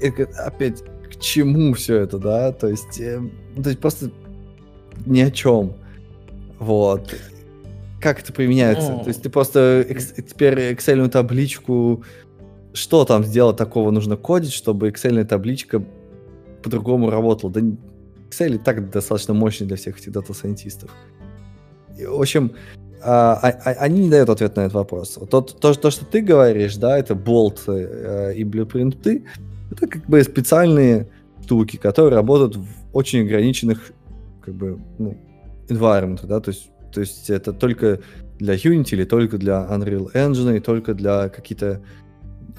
И, 0.00 0.08
опять, 0.08 0.82
к 0.82 1.20
чему 1.20 1.72
все 1.74 1.96
это, 1.98 2.18
да? 2.18 2.52
То 2.52 2.68
есть, 2.68 3.00
э, 3.00 3.20
то 3.62 3.68
есть 3.68 3.80
просто 3.80 4.10
ни 5.06 5.20
о 5.20 5.30
чем. 5.30 5.74
Вот. 6.58 7.14
Как 8.00 8.20
это 8.20 8.32
применяется? 8.32 8.92
Mm. 8.92 9.02
То 9.02 9.08
есть 9.08 9.22
ты 9.22 9.30
просто 9.30 9.84
экс- 9.88 10.12
теперь 10.12 10.72
Excel 10.72 11.08
табличку... 11.08 12.04
Что 12.74 13.04
там 13.04 13.24
сделать 13.24 13.56
такого 13.56 13.90
нужно 13.90 14.16
кодить, 14.16 14.52
чтобы 14.52 14.90
Excel 14.90 15.24
табличка 15.24 15.82
по-другому 16.62 17.10
работала? 17.10 17.52
Да 17.52 17.60
Excel 18.30 18.56
и 18.56 18.58
так 18.58 18.90
достаточно 18.90 19.34
мощный 19.34 19.66
для 19.66 19.76
всех 19.76 19.98
этих 19.98 20.12
data 20.12 20.32
scientist 20.32 20.75
ов. 20.75 20.90
В 21.96 22.20
общем, 22.20 22.52
а, 23.02 23.38
а, 23.42 23.48
а, 23.48 23.70
они 23.80 24.00
не 24.00 24.10
дают 24.10 24.28
ответ 24.28 24.56
на 24.56 24.62
этот 24.62 24.74
вопрос. 24.74 25.18
То, 25.30 25.40
то, 25.40 25.74
то 25.74 25.90
что 25.90 26.04
ты 26.04 26.20
говоришь, 26.20 26.76
да, 26.76 26.98
это 26.98 27.14
Bolt 27.14 27.62
э, 27.66 28.34
и 28.36 28.44
blueprint 28.44 29.10
ы, 29.10 29.24
это 29.70 29.86
как 29.86 30.06
бы 30.06 30.22
специальные 30.22 31.08
штуки, 31.42 31.76
которые 31.76 32.16
работают 32.16 32.56
в 32.56 32.66
очень 32.92 33.22
ограниченных 33.22 33.92
как 34.40 34.54
бы, 34.54 34.78
ну, 34.98 35.16
environment, 35.68 36.26
да, 36.26 36.40
то 36.40 36.50
есть, 36.50 36.70
то 36.92 37.00
есть 37.00 37.30
это 37.30 37.52
только 37.52 38.00
для 38.38 38.54
Unity 38.54 38.90
или 38.92 39.04
только 39.04 39.38
для 39.38 39.66
Unreal 39.70 40.12
Engine 40.12 40.56
и 40.56 40.60
только 40.60 40.94
для 40.94 41.28
какие-то 41.28 41.80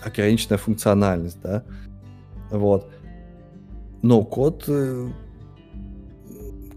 ограниченная 0.04 0.58
функциональность, 0.58 1.39
да, 1.43 1.63
вот. 2.52 2.89
Но 4.02 4.23
код 4.23 4.63
э, 4.67 5.10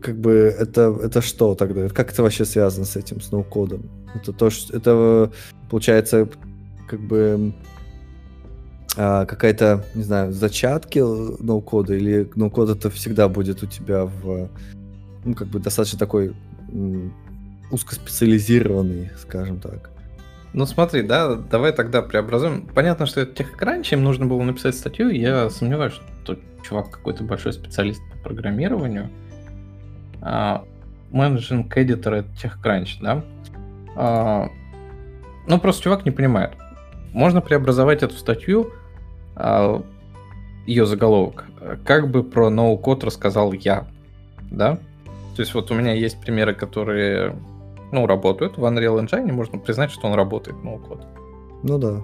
как 0.03 0.19
бы 0.19 0.33
это, 0.59 0.95
это 1.03 1.23
что 1.23 1.55
тогда? 1.55 1.89
Как 1.89 2.13
это 2.13 2.23
вообще 2.23 2.45
связано 2.45 2.85
с 2.85 2.97
этим, 2.97 3.21
с 3.21 3.31
ноу-кодом? 3.31 3.89
Это 4.15 4.33
то, 4.33 4.51
что 4.51 4.77
это 4.77 5.33
получается 5.71 6.29
как 6.87 7.01
бы 7.01 7.55
а, 8.97 9.25
какая-то, 9.25 9.85
не 9.95 10.03
знаю, 10.03 10.33
зачатки 10.33 10.99
ноу-кода, 10.99 11.95
или 11.95 12.31
ноу-код 12.35 12.71
это 12.71 12.91
всегда 12.91 13.29
будет 13.29 13.63
у 13.63 13.67
тебя 13.67 14.05
в, 14.05 14.51
ну, 15.25 15.35
как 15.35 15.49
бы 15.49 15.61
достаточно 15.61 15.99
такой 15.99 16.35
узкоспециализированный, 17.71 19.11
скажем 19.19 19.61
так. 19.61 19.91
Ну 20.53 20.67
смотри, 20.67 21.03
да, 21.03 21.35
давай 21.35 21.73
тогда 21.73 22.03
преобразуем. 22.03 22.67
Понятно, 22.75 23.07
что 23.07 23.23
это 23.23 23.35
техкранч, 23.35 23.93
им 23.93 24.03
нужно 24.03 24.27
было 24.27 24.43
написать 24.43 24.75
статью, 24.75 25.09
я 25.09 25.49
сомневаюсь, 25.49 25.95
что 26.25 26.39
чувак 26.63 26.91
какой-то 26.91 27.25
большой 27.25 27.55
специалист 27.55 28.03
по 28.11 28.29
программированию. 28.29 29.09
А, 30.23 30.65
менеджинг 31.11 31.77
эдитор 31.77 32.25
техкранч, 32.41 32.99
да? 33.01 33.25
А, 33.97 34.49
ну 35.47 35.59
просто 35.59 35.83
чувак 35.83 36.05
не 36.05 36.11
понимает. 36.11 36.53
Можно 37.13 37.41
преобразовать 37.41 38.03
эту 38.03 38.15
статью 38.15 38.71
а, 39.35 39.83
ее 40.67 40.87
заголовок. 40.87 41.47
Как 41.85 42.11
бы 42.11 42.23
про 42.23 42.51
ноу-код 42.51 43.05
рассказал 43.05 43.53
я, 43.53 43.87
да? 44.51 44.79
То 45.37 45.41
есть 45.41 45.55
вот 45.55 45.71
у 45.71 45.75
меня 45.75 45.93
есть 45.93 46.21
примеры, 46.21 46.55
которые, 46.55 47.37
ну, 47.91 48.07
работают 48.07 48.59
в 48.59 48.65
Unreal 48.65 49.03
Engine, 49.03 49.33
можно 49.33 49.59
признать, 49.59 49.91
что 49.91 50.07
он 50.07 50.15
работает, 50.15 50.63
ноу-код. 50.63 51.05
Ну 51.63 51.79
да. 51.79 52.03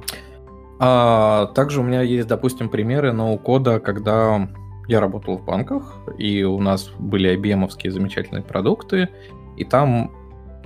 А, 0.80 1.46
также 1.54 1.80
у 1.80 1.82
меня 1.82 2.02
есть, 2.02 2.28
допустим, 2.28 2.68
примеры 2.68 3.12
ноу-кода, 3.12 3.80
когда 3.80 4.48
я 4.88 5.00
работал 5.00 5.36
в 5.36 5.44
банках, 5.44 5.98
и 6.16 6.42
у 6.42 6.60
нас 6.60 6.90
были 6.98 7.38
IBM-овские 7.38 7.90
замечательные 7.90 8.42
продукты, 8.42 9.08
и 9.56 9.64
там, 9.64 10.10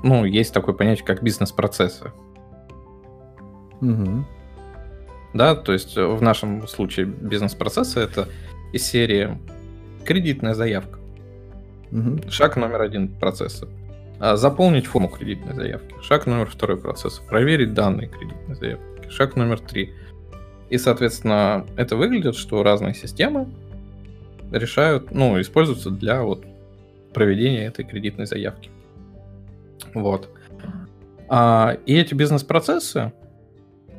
ну, 0.02 0.24
есть 0.24 0.54
такое 0.54 0.74
понятие, 0.74 1.04
как 1.04 1.22
бизнес-процессы. 1.22 2.12
Угу. 3.80 4.24
Да, 5.34 5.56
то 5.56 5.72
есть 5.72 5.96
в 5.96 6.22
нашем 6.22 6.68
случае 6.68 7.06
бизнес-процессы 7.06 7.98
это 7.98 8.28
из 8.72 8.86
серии 8.86 9.38
кредитная 10.04 10.54
заявка. 10.54 11.00
Угу. 11.90 12.30
Шаг 12.30 12.56
номер 12.56 12.82
один 12.82 13.08
процесса. 13.08 13.68
Заполнить 14.20 14.86
форму 14.86 15.08
кредитной 15.08 15.54
заявки. 15.54 15.94
Шаг 16.00 16.26
номер 16.26 16.46
второй 16.46 16.76
процесса. 16.76 17.22
Проверить 17.28 17.74
данные 17.74 18.08
кредитной 18.08 18.54
заявки. 18.54 19.08
Шаг 19.10 19.34
номер 19.34 19.58
три. 19.58 19.92
И, 20.70 20.78
соответственно, 20.78 21.66
это 21.76 21.96
выглядит, 21.96 22.36
что 22.36 22.62
разные 22.62 22.94
системы 22.94 23.48
решают, 24.52 25.10
ну, 25.10 25.40
используются 25.40 25.90
для 25.90 26.22
вот 26.22 26.44
проведения 27.12 27.66
этой 27.66 27.84
кредитной 27.84 28.26
заявки. 28.26 28.70
Вот. 29.94 30.28
А, 31.28 31.76
и 31.86 31.94
эти 31.94 32.14
бизнес-процессы, 32.14 33.12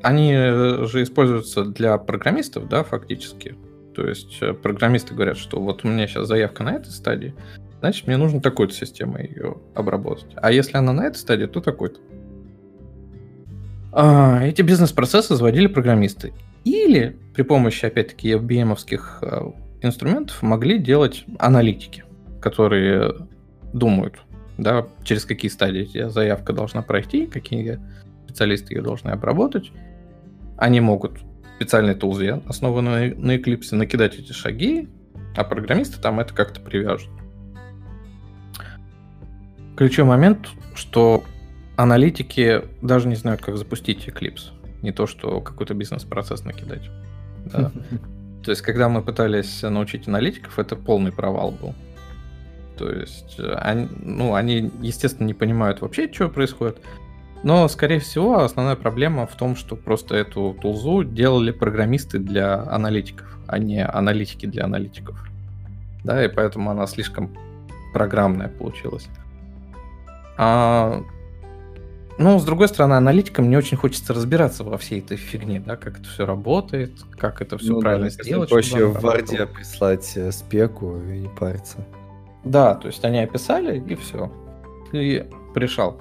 они 0.02 0.34
же 0.34 1.04
используются 1.04 1.66
для 1.66 1.98
программистов, 1.98 2.68
да, 2.68 2.84
фактически. 2.84 3.56
То 3.96 4.08
есть 4.08 4.38
э, 4.42 4.54
программисты 4.54 5.14
говорят, 5.14 5.38
что 5.38 5.60
вот 5.60 5.86
у 5.86 5.88
меня 5.88 6.08
сейчас 6.08 6.28
заявка 6.28 6.64
на 6.64 6.74
этой 6.74 6.90
стадии, 6.90 7.34
значит, 7.80 8.08
мне 8.08 8.18
нужно 8.18 8.42
такой-то 8.42 8.74
системой 8.74 9.28
ее 9.28 9.58
обработать. 9.76 10.32
А 10.36 10.52
если 10.52 10.78
она 10.78 10.94
на 10.94 11.08
этой 11.08 11.18
стадии, 11.18 11.46
то 11.46 11.62
такой-то. 11.62 12.00
А, 13.92 14.44
эти 14.44 14.62
бизнес-процессы 14.62 15.36
заводили 15.36 15.68
программисты. 15.68 16.34
Или 16.64 17.16
при 17.34 17.44
помощи, 17.44 17.86
опять-таки, 17.86 18.30
э, 19.22 19.52
инструментов 19.86 20.42
могли 20.42 20.80
делать 20.80 21.26
аналитики, 21.40 22.04
которые 22.42 23.28
думают, 23.74 24.16
да, 24.58 24.88
через 25.04 25.26
какие 25.26 25.50
стадии 25.50 26.10
заявка 26.10 26.54
должна 26.54 26.82
пройти, 26.82 27.28
какие 27.28 27.80
специалисты 28.26 28.74
ее 28.74 28.82
должны 28.82 29.10
обработать. 29.10 29.72
Они 30.58 30.80
могут 30.80 31.20
специальные 31.56 31.96
тулзы, 31.96 32.42
основанные 32.48 33.16
на 33.16 33.36
Eclipse, 33.38 33.76
накидать 33.76 34.16
эти 34.16 34.32
шаги, 34.32 34.90
а 35.36 35.44
программисты 35.44 36.00
там 36.02 36.20
это 36.20 36.34
как-то 36.34 36.62
привяжут. 36.62 37.10
Ключевой 39.76 40.10
момент, 40.10 40.50
что 40.76 41.24
аналитики 41.76 42.62
даже 42.82 43.08
не 43.08 43.16
знают, 43.16 43.42
как 43.42 43.58
запустить 43.58 44.08
Eclipse. 44.08 44.52
Не 44.82 44.92
то, 44.92 45.08
что 45.08 45.42
какой-то 45.42 45.74
бизнес-процесс 45.74 46.44
накидать. 46.44 46.90
Да. 47.46 47.72
То 48.44 48.52
есть, 48.52 48.62
когда 48.62 48.90
мы 48.90 49.02
пытались 49.02 49.62
научить 49.62 50.08
аналитиков, 50.08 50.60
это 50.60 50.76
полный 50.76 51.12
провал 51.12 51.52
был. 51.52 51.74
То 52.78 52.92
есть, 52.92 53.36
э, 53.40 53.54
они, 53.54 53.88
ну, 54.02 54.36
они, 54.36 54.72
естественно, 54.82 55.28
не 55.28 55.34
понимают 55.34 55.82
вообще, 55.82 56.12
что 56.12 56.30
происходит. 56.30 56.80
Но, 57.44 57.68
скорее 57.68 58.00
всего, 58.00 58.40
основная 58.40 58.76
проблема 58.76 59.28
в 59.28 59.36
том, 59.36 59.56
что 59.56 59.76
просто 59.76 60.16
эту 60.16 60.58
тулзу 60.62 61.04
делали 61.04 61.52
программисты 61.52 62.20
для 62.20 62.64
аналитиков, 62.64 63.38
а 63.48 63.60
не 63.60 63.86
аналитики 63.86 64.46
для 64.46 64.64
аналитиков. 64.64 65.18
Да, 66.04 66.24
и 66.24 66.28
поэтому 66.28 66.72
она 66.72 66.88
слишком 66.88 67.36
программная 67.94 68.48
получилась. 68.48 69.08
А 70.38 71.04
ну, 72.18 72.40
с 72.40 72.46
другой 72.46 72.68
стороны, 72.68 72.94
аналитикам 72.94 73.50
не 73.50 73.58
очень 73.58 73.78
хочется 73.78 74.14
разбираться 74.14 74.64
во 74.64 74.78
всей 74.78 75.00
этой 75.00 75.18
фигне, 75.18 75.60
да, 75.60 75.76
как 75.76 76.00
это 76.00 76.08
все 76.08 76.26
работает, 76.26 76.92
как 77.18 77.42
это 77.42 77.58
все 77.58 77.74
ну, 77.74 77.82
правильно 77.82 78.10
да, 78.10 78.24
сделать. 78.24 78.50
Проще 78.50 78.86
в 78.86 79.02
Варде 79.02 79.48
прислать 79.48 80.12
э, 80.16 80.32
спеку 80.32 80.98
и 80.98 81.20
не 81.20 81.30
париться. 81.30 81.86
Да, 82.44 82.76
то 82.76 82.88
есть 82.88 83.04
они 83.04 83.20
описали, 83.20 83.80
и 83.80 83.96
все. 83.96 84.32
И 84.92 85.26
пришел. 85.54 86.00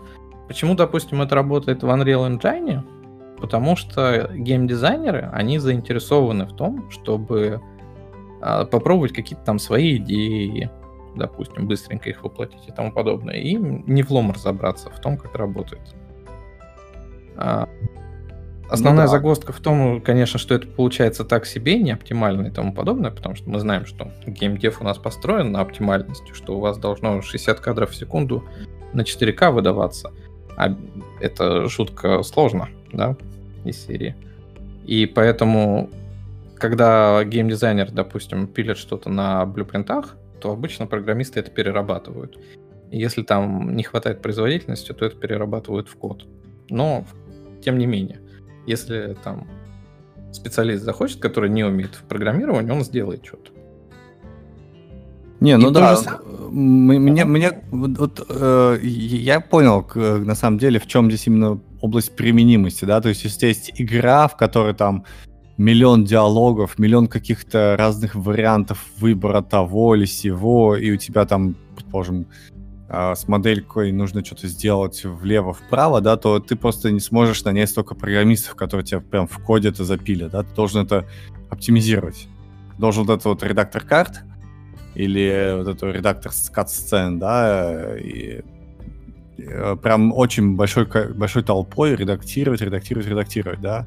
Почему, 0.48 0.75
допустим, 0.75 1.22
это 1.22 1.35
работает 1.35 1.83
в 1.83 1.87
Unreal 1.87 2.29
Engine? 2.29 2.83
Потому 3.40 3.75
что 3.75 4.31
геймдизайнеры, 4.35 5.31
они 5.33 5.59
заинтересованы 5.59 6.46
в 6.46 6.55
том, 6.55 6.90
чтобы 6.90 7.61
а, 8.40 8.64
попробовать 8.66 9.12
какие-то 9.12 9.44
там 9.44 9.59
свои 9.59 9.96
идеи, 9.96 10.70
допустим, 11.16 11.66
быстренько 11.66 12.11
их 12.11 12.22
воплотить 12.22 12.68
и 12.68 12.72
тому 12.72 12.92
подобное. 12.92 13.37
И 13.37 13.55
не 13.55 14.03
влом 14.03 14.33
разобраться 14.33 14.90
в 14.90 15.01
том, 15.01 15.16
как 15.16 15.35
работает. 15.35 15.94
А, 17.37 17.68
основная 18.68 19.07
ну, 19.07 19.11
да. 19.11 19.16
загвоздка 19.16 19.53
в 19.53 19.61
том, 19.61 20.01
конечно, 20.01 20.38
что 20.38 20.55
это 20.55 20.66
получается 20.66 21.25
так 21.25 21.47
себе, 21.47 21.79
не 21.79 21.92
оптимально 21.92 22.49
и 22.49 22.51
тому 22.51 22.73
подобное, 22.73 23.11
потому 23.11 23.35
что 23.35 23.49
мы 23.51 23.59
знаем, 23.61 23.87
что 23.87 24.11
геймдев 24.27 24.81
у 24.81 24.85
нас 24.85 24.99
построен 24.99 25.53
на 25.53 25.61
оптимальности, 25.61 26.33
что 26.33 26.57
у 26.57 26.61
вас 26.61 26.79
должно 26.79 27.23
60 27.23 27.61
кадров 27.61 27.90
в 27.90 27.95
секунду 27.95 28.45
на 28.92 29.03
4К 29.03 29.51
выдаваться. 29.51 30.12
А 30.57 30.77
это 31.21 31.68
жутко 31.68 32.23
сложно, 32.23 32.68
да, 32.92 33.16
из 33.64 33.85
серии. 33.85 34.14
И 34.85 35.07
поэтому, 35.07 35.90
когда 36.57 37.25
геймдизайнер, 37.25 37.90
допустим, 37.90 38.47
пилит 38.47 38.77
что-то 38.77 39.09
на 39.09 39.47
блюпринтах, 39.47 40.16
то 40.40 40.51
обычно 40.51 40.87
программисты 40.87 41.40
это 41.40 41.51
перерабатывают. 41.51 42.38
И 42.90 42.99
если 42.99 43.23
там 43.23 43.75
не 43.77 43.85
хватает 43.85 44.21
производительности, 44.21 44.92
то 44.92 45.07
это 45.07 45.16
перерабатывают 45.16 45.88
в 45.88 45.97
код. 45.97 46.27
Но, 46.68 47.05
тем 47.62 47.79
не 47.79 47.87
менее, 47.87 48.20
если 48.66 49.16
там 49.25 49.46
специалист 50.33 50.85
захочет, 50.85 51.18
который 51.20 51.51
не 51.51 51.64
умеет 51.64 51.94
в 51.94 52.05
программировании, 52.05 52.70
он 52.70 52.83
сделает 52.85 53.25
что-то. 53.25 53.53
Не, 55.40 55.57
ну 55.57 55.70
и 55.70 55.75
да, 55.75 55.96
же... 55.96 56.03
мне, 56.53 57.25
мне 57.25 57.64
вот, 57.72 58.25
э, 58.29 58.79
я 58.83 59.40
понял, 59.40 59.85
на 59.94 60.37
самом 60.37 60.59
деле, 60.59 60.79
в 60.79 60.87
чем 60.87 61.11
здесь 61.11 61.27
именно 61.27 61.61
область 61.81 62.14
применимости, 62.14 62.85
да, 62.85 63.01
то 63.01 63.09
есть 63.09 63.25
если 63.25 63.48
есть 63.48 63.72
игра, 63.75 64.29
в 64.29 64.37
которой 64.37 64.72
там 64.72 65.05
миллион 65.57 66.05
диалогов, 66.05 66.79
миллион 66.79 67.09
каких-то 67.09 67.75
разных 67.77 68.14
вариантов 68.14 68.85
выбора 68.98 69.42
того 69.42 69.96
или 69.96 70.05
сего, 70.05 70.77
и 70.77 70.92
у 70.92 70.96
тебя 70.96 71.25
там, 71.25 71.57
предположим, 71.75 72.27
с 72.92 73.26
моделькой 73.26 73.90
нужно 73.90 74.22
что-то 74.22 74.48
сделать 74.48 75.02
влево-вправо, 75.05 76.02
да, 76.02 76.18
то 76.18 76.40
ты 76.40 76.57
просто 76.57 76.90
не 76.90 77.00
сможешь 77.00 77.42
нанять 77.42 77.70
столько 77.70 77.94
программистов, 77.94 78.55
которые 78.55 78.85
тебя 78.85 79.00
прям 79.00 79.26
в 79.26 79.38
коде 79.38 79.70
это 79.70 79.85
запилят, 79.85 80.33
да, 80.33 80.42
ты 80.42 80.55
должен 80.55 80.85
это 80.85 81.07
оптимизировать. 81.48 82.28
Должен 82.78 83.05
вот 83.05 83.12
этот 83.14 83.24
вот 83.24 83.42
редактор 83.44 83.83
карт 83.83 84.20
или 84.94 85.55
вот 85.57 85.68
этот 85.68 85.94
редактор 85.94 86.33
скат-сцен, 86.33 87.18
да, 87.18 87.96
и 87.98 88.42
э, 89.38 89.76
прям 89.83 90.12
очень 90.12 90.55
большой, 90.55 90.87
большой 91.14 91.44
толпой 91.44 91.96
редактировать, 91.96 92.61
редактировать, 92.61 93.09
редактировать, 93.09 93.61
да. 93.62 93.87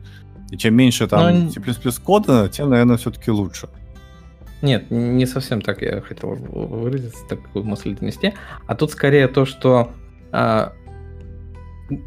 И 0.50 0.58
чем 0.58 0.76
меньше 0.76 1.08
там 1.08 1.46
Но... 1.46 1.52
C++ 1.52 1.62
кода, 2.04 2.50
тем, 2.50 2.72
наверное, 2.72 2.98
все-таки 2.98 3.30
лучше. 3.30 3.70
Нет, 4.66 4.90
не 4.90 5.28
совсем 5.28 5.62
так 5.62 5.84
я 5.84 6.02
хотел 6.02 6.34
выразиться, 6.34 7.24
такую 7.30 7.66
мысль 7.66 7.96
донести. 7.96 8.34
А 8.66 8.76
тут 8.76 8.90
скорее 8.90 9.28
то, 9.28 9.46
что 9.46 9.92
а, 10.32 10.74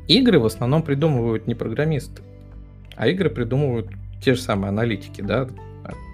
игры 0.08 0.40
в 0.40 0.44
основном 0.44 0.82
придумывают 0.82 1.46
не 1.46 1.54
программисты, 1.54 2.20
а 2.96 3.06
игры 3.06 3.30
придумывают 3.30 3.88
те 4.20 4.34
же 4.34 4.40
самые 4.40 4.70
аналитики, 4.70 5.20
да, 5.20 5.48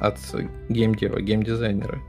от 0.00 0.18
геймдева, 0.68 1.22
геймдизайнеры. 1.22 2.02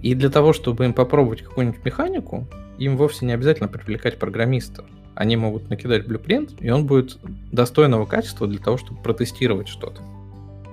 И 0.00 0.14
для 0.14 0.30
того, 0.30 0.54
чтобы 0.54 0.86
им 0.86 0.94
попробовать 0.94 1.42
какую-нибудь 1.42 1.84
механику, 1.84 2.48
им 2.78 2.96
вовсе 2.96 3.26
не 3.26 3.32
обязательно 3.32 3.68
привлекать 3.68 4.18
программиста 4.18 4.84
они 5.16 5.36
могут 5.36 5.70
накидать 5.70 6.06
блюпринт, 6.06 6.50
и 6.60 6.70
он 6.70 6.86
будет 6.86 7.18
достойного 7.50 8.04
качества 8.04 8.46
для 8.46 8.58
того, 8.58 8.76
чтобы 8.76 9.00
протестировать 9.00 9.66
что-то. 9.66 10.02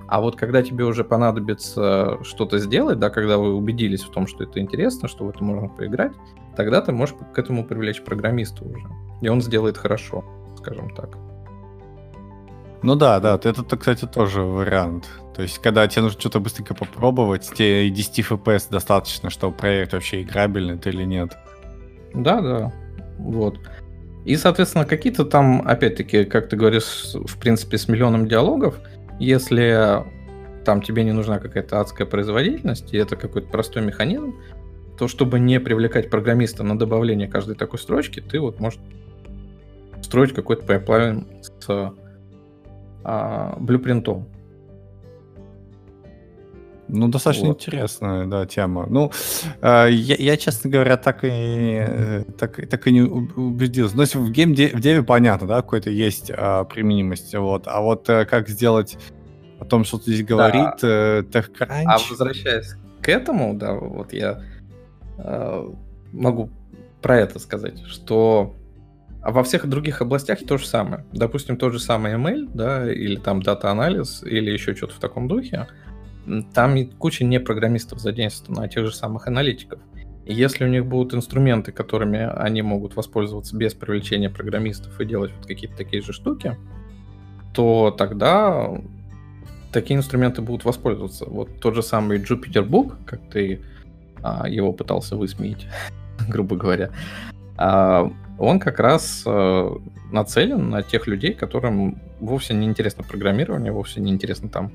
А 0.08 0.20
вот 0.20 0.36
когда 0.36 0.62
тебе 0.62 0.84
уже 0.84 1.04
понадобится 1.04 2.18
что-то 2.22 2.58
сделать, 2.58 2.98
да, 2.98 3.10
когда 3.10 3.38
вы 3.38 3.54
убедились 3.54 4.02
в 4.02 4.10
том, 4.10 4.26
что 4.26 4.44
это 4.44 4.60
интересно, 4.60 5.08
что 5.08 5.24
в 5.24 5.30
это 5.30 5.42
можно 5.42 5.68
поиграть, 5.68 6.12
тогда 6.56 6.80
ты 6.80 6.92
можешь 6.92 7.14
к 7.34 7.38
этому 7.38 7.64
привлечь 7.64 8.02
программиста 8.02 8.64
уже. 8.64 8.86
И 9.22 9.28
он 9.28 9.40
сделает 9.40 9.78
хорошо, 9.78 10.24
скажем 10.58 10.94
так. 10.94 11.16
Ну 12.82 12.96
да, 12.96 13.18
да, 13.18 13.40
это, 13.42 13.76
кстати, 13.78 14.04
тоже 14.04 14.42
вариант. 14.42 15.08
То 15.34 15.40
есть, 15.42 15.58
когда 15.58 15.88
тебе 15.88 16.02
нужно 16.02 16.20
что-то 16.20 16.38
быстренько 16.38 16.74
попробовать, 16.74 17.50
тебе 17.54 17.86
и 17.88 17.90
10 17.90 18.18
FPS 18.20 18.66
достаточно, 18.70 19.30
чтобы 19.30 19.56
проверить, 19.56 19.94
вообще 19.94 20.20
играбельно 20.20 20.72
это 20.72 20.90
или 20.90 21.04
нет. 21.04 21.34
Да, 22.12 22.42
да. 22.42 22.72
Вот. 23.18 23.58
И, 24.26 24.36
соответственно, 24.36 24.84
какие-то 24.84 25.24
там, 25.24 25.62
опять-таки, 25.66 26.24
как 26.24 26.48
ты 26.48 26.56
говоришь, 26.56 27.14
в 27.14 27.38
принципе, 27.38 27.78
с 27.78 27.88
миллионом 27.88 28.28
диалогов, 28.28 28.78
если 29.18 30.04
там 30.64 30.82
тебе 30.82 31.04
не 31.04 31.12
нужна 31.12 31.38
какая-то 31.38 31.80
адская 31.80 32.06
производительность, 32.06 32.92
и 32.92 32.96
это 32.96 33.16
какой-то 33.16 33.48
простой 33.48 33.82
механизм, 33.82 34.34
то 34.98 35.08
чтобы 35.08 35.38
не 35.38 35.60
привлекать 35.60 36.10
программиста 36.10 36.62
на 36.62 36.78
добавление 36.78 37.28
каждой 37.28 37.56
такой 37.56 37.78
строчки, 37.78 38.20
ты 38.20 38.40
вот 38.40 38.60
можешь 38.60 38.78
строить 40.02 40.32
какой-то 40.32 40.64
pipeline 40.64 41.26
с 41.42 41.92
а, 43.04 43.56
блюпринтом. 43.58 44.28
Ну, 46.88 47.08
достаточно 47.08 47.48
вот. 47.48 47.56
интересная, 47.56 48.26
да, 48.26 48.46
тема. 48.46 48.86
Ну, 48.88 49.10
э, 49.62 49.88
я, 49.90 50.16
я, 50.16 50.36
честно 50.36 50.70
говоря, 50.70 50.96
так 50.96 51.20
и, 51.22 52.24
так, 52.38 52.68
так 52.68 52.86
и 52.86 52.92
не 52.92 53.02
убедился. 53.02 53.96
Ну, 53.96 54.04
в 54.04 54.30
геймдеве 54.30 54.76
в 54.76 54.80
деве 54.80 55.02
понятно, 55.02 55.46
да, 55.46 55.56
какой-то 55.56 55.90
есть 55.90 56.30
э, 56.30 56.64
применимость, 56.68 57.34
вот. 57.34 57.66
А 57.66 57.80
вот 57.80 58.08
э, 58.08 58.24
как 58.26 58.48
сделать 58.48 58.98
о 59.60 59.64
том, 59.64 59.84
что 59.84 59.98
здесь 59.98 60.24
говорит 60.24 60.80
да. 60.82 60.88
э, 60.88 61.22
TechCrunch... 61.22 61.84
А 61.86 61.98
возвращаясь 62.10 62.74
к 63.00 63.08
этому, 63.08 63.54
да, 63.54 63.74
вот 63.74 64.12
я 64.12 64.42
э, 65.18 65.70
могу 66.12 66.50
про 67.00 67.18
это 67.18 67.38
сказать, 67.38 67.80
что 67.86 68.54
а 69.24 69.30
во 69.30 69.42
всех 69.42 69.66
других 69.66 70.02
областях 70.02 70.40
то 70.46 70.58
же 70.58 70.66
самое. 70.66 71.06
Допустим, 71.12 71.56
тот 71.56 71.72
же 71.72 71.78
самый 71.80 72.12
ML, 72.12 72.50
да, 72.52 72.92
или 72.92 73.16
там 73.16 73.42
дата-анализ, 73.42 74.22
или 74.22 74.50
еще 74.50 74.74
что-то 74.74 74.94
в 74.94 74.98
таком 74.98 75.28
духе. 75.28 75.66
Там 76.52 76.86
куча 76.98 77.24
не 77.24 77.40
программистов 77.40 78.00
задействована, 78.00 78.64
а 78.64 78.68
тех 78.68 78.86
же 78.86 78.94
самых 78.94 79.26
аналитиков. 79.26 79.80
И 80.24 80.32
если 80.32 80.64
у 80.64 80.68
них 80.68 80.86
будут 80.86 81.14
инструменты, 81.14 81.70
которыми 81.70 82.18
они 82.18 82.62
могут 82.62 82.96
воспользоваться 82.96 83.56
без 83.56 83.74
привлечения 83.74 84.30
программистов 84.30 84.98
и 85.00 85.04
делать 85.04 85.32
вот 85.36 85.46
какие-то 85.46 85.76
такие 85.76 86.02
же 86.02 86.12
штуки, 86.12 86.56
то 87.52 87.94
тогда 87.96 88.70
такие 89.72 89.98
инструменты 89.98 90.40
будут 90.40 90.64
воспользоваться. 90.64 91.26
Вот 91.26 91.60
тот 91.60 91.74
же 91.74 91.82
самый 91.82 92.18
Jupyter 92.18 92.66
Book, 92.66 92.94
как 93.04 93.20
ты 93.28 93.60
а, 94.22 94.48
его 94.48 94.72
пытался 94.72 95.16
высмеять, 95.16 95.66
грубо 96.28 96.56
говоря, 96.56 96.90
а, 97.58 98.10
он 98.38 98.60
как 98.60 98.80
раз 98.80 99.24
а, 99.26 99.76
нацелен 100.10 100.70
на 100.70 100.82
тех 100.82 101.06
людей, 101.06 101.34
которым 101.34 102.00
вовсе 102.20 102.54
не 102.54 102.66
интересно 102.66 103.04
программирование, 103.04 103.72
вовсе 103.72 104.00
не 104.00 104.10
интересно 104.10 104.48
там 104.48 104.72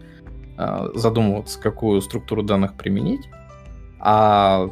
задумываться, 0.94 1.60
какую 1.60 2.02
структуру 2.02 2.44
данных 2.44 2.76
применить, 2.76 3.30
а 4.00 4.70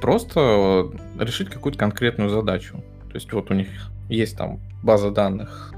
просто 0.00 0.90
решить 1.18 1.50
какую-то 1.50 1.78
конкретную 1.78 2.30
задачу. 2.30 2.82
То 3.08 3.14
есть 3.14 3.32
вот 3.32 3.50
у 3.50 3.54
них 3.54 3.68
есть 4.08 4.36
там 4.36 4.60
база 4.82 5.10
данных 5.10 5.74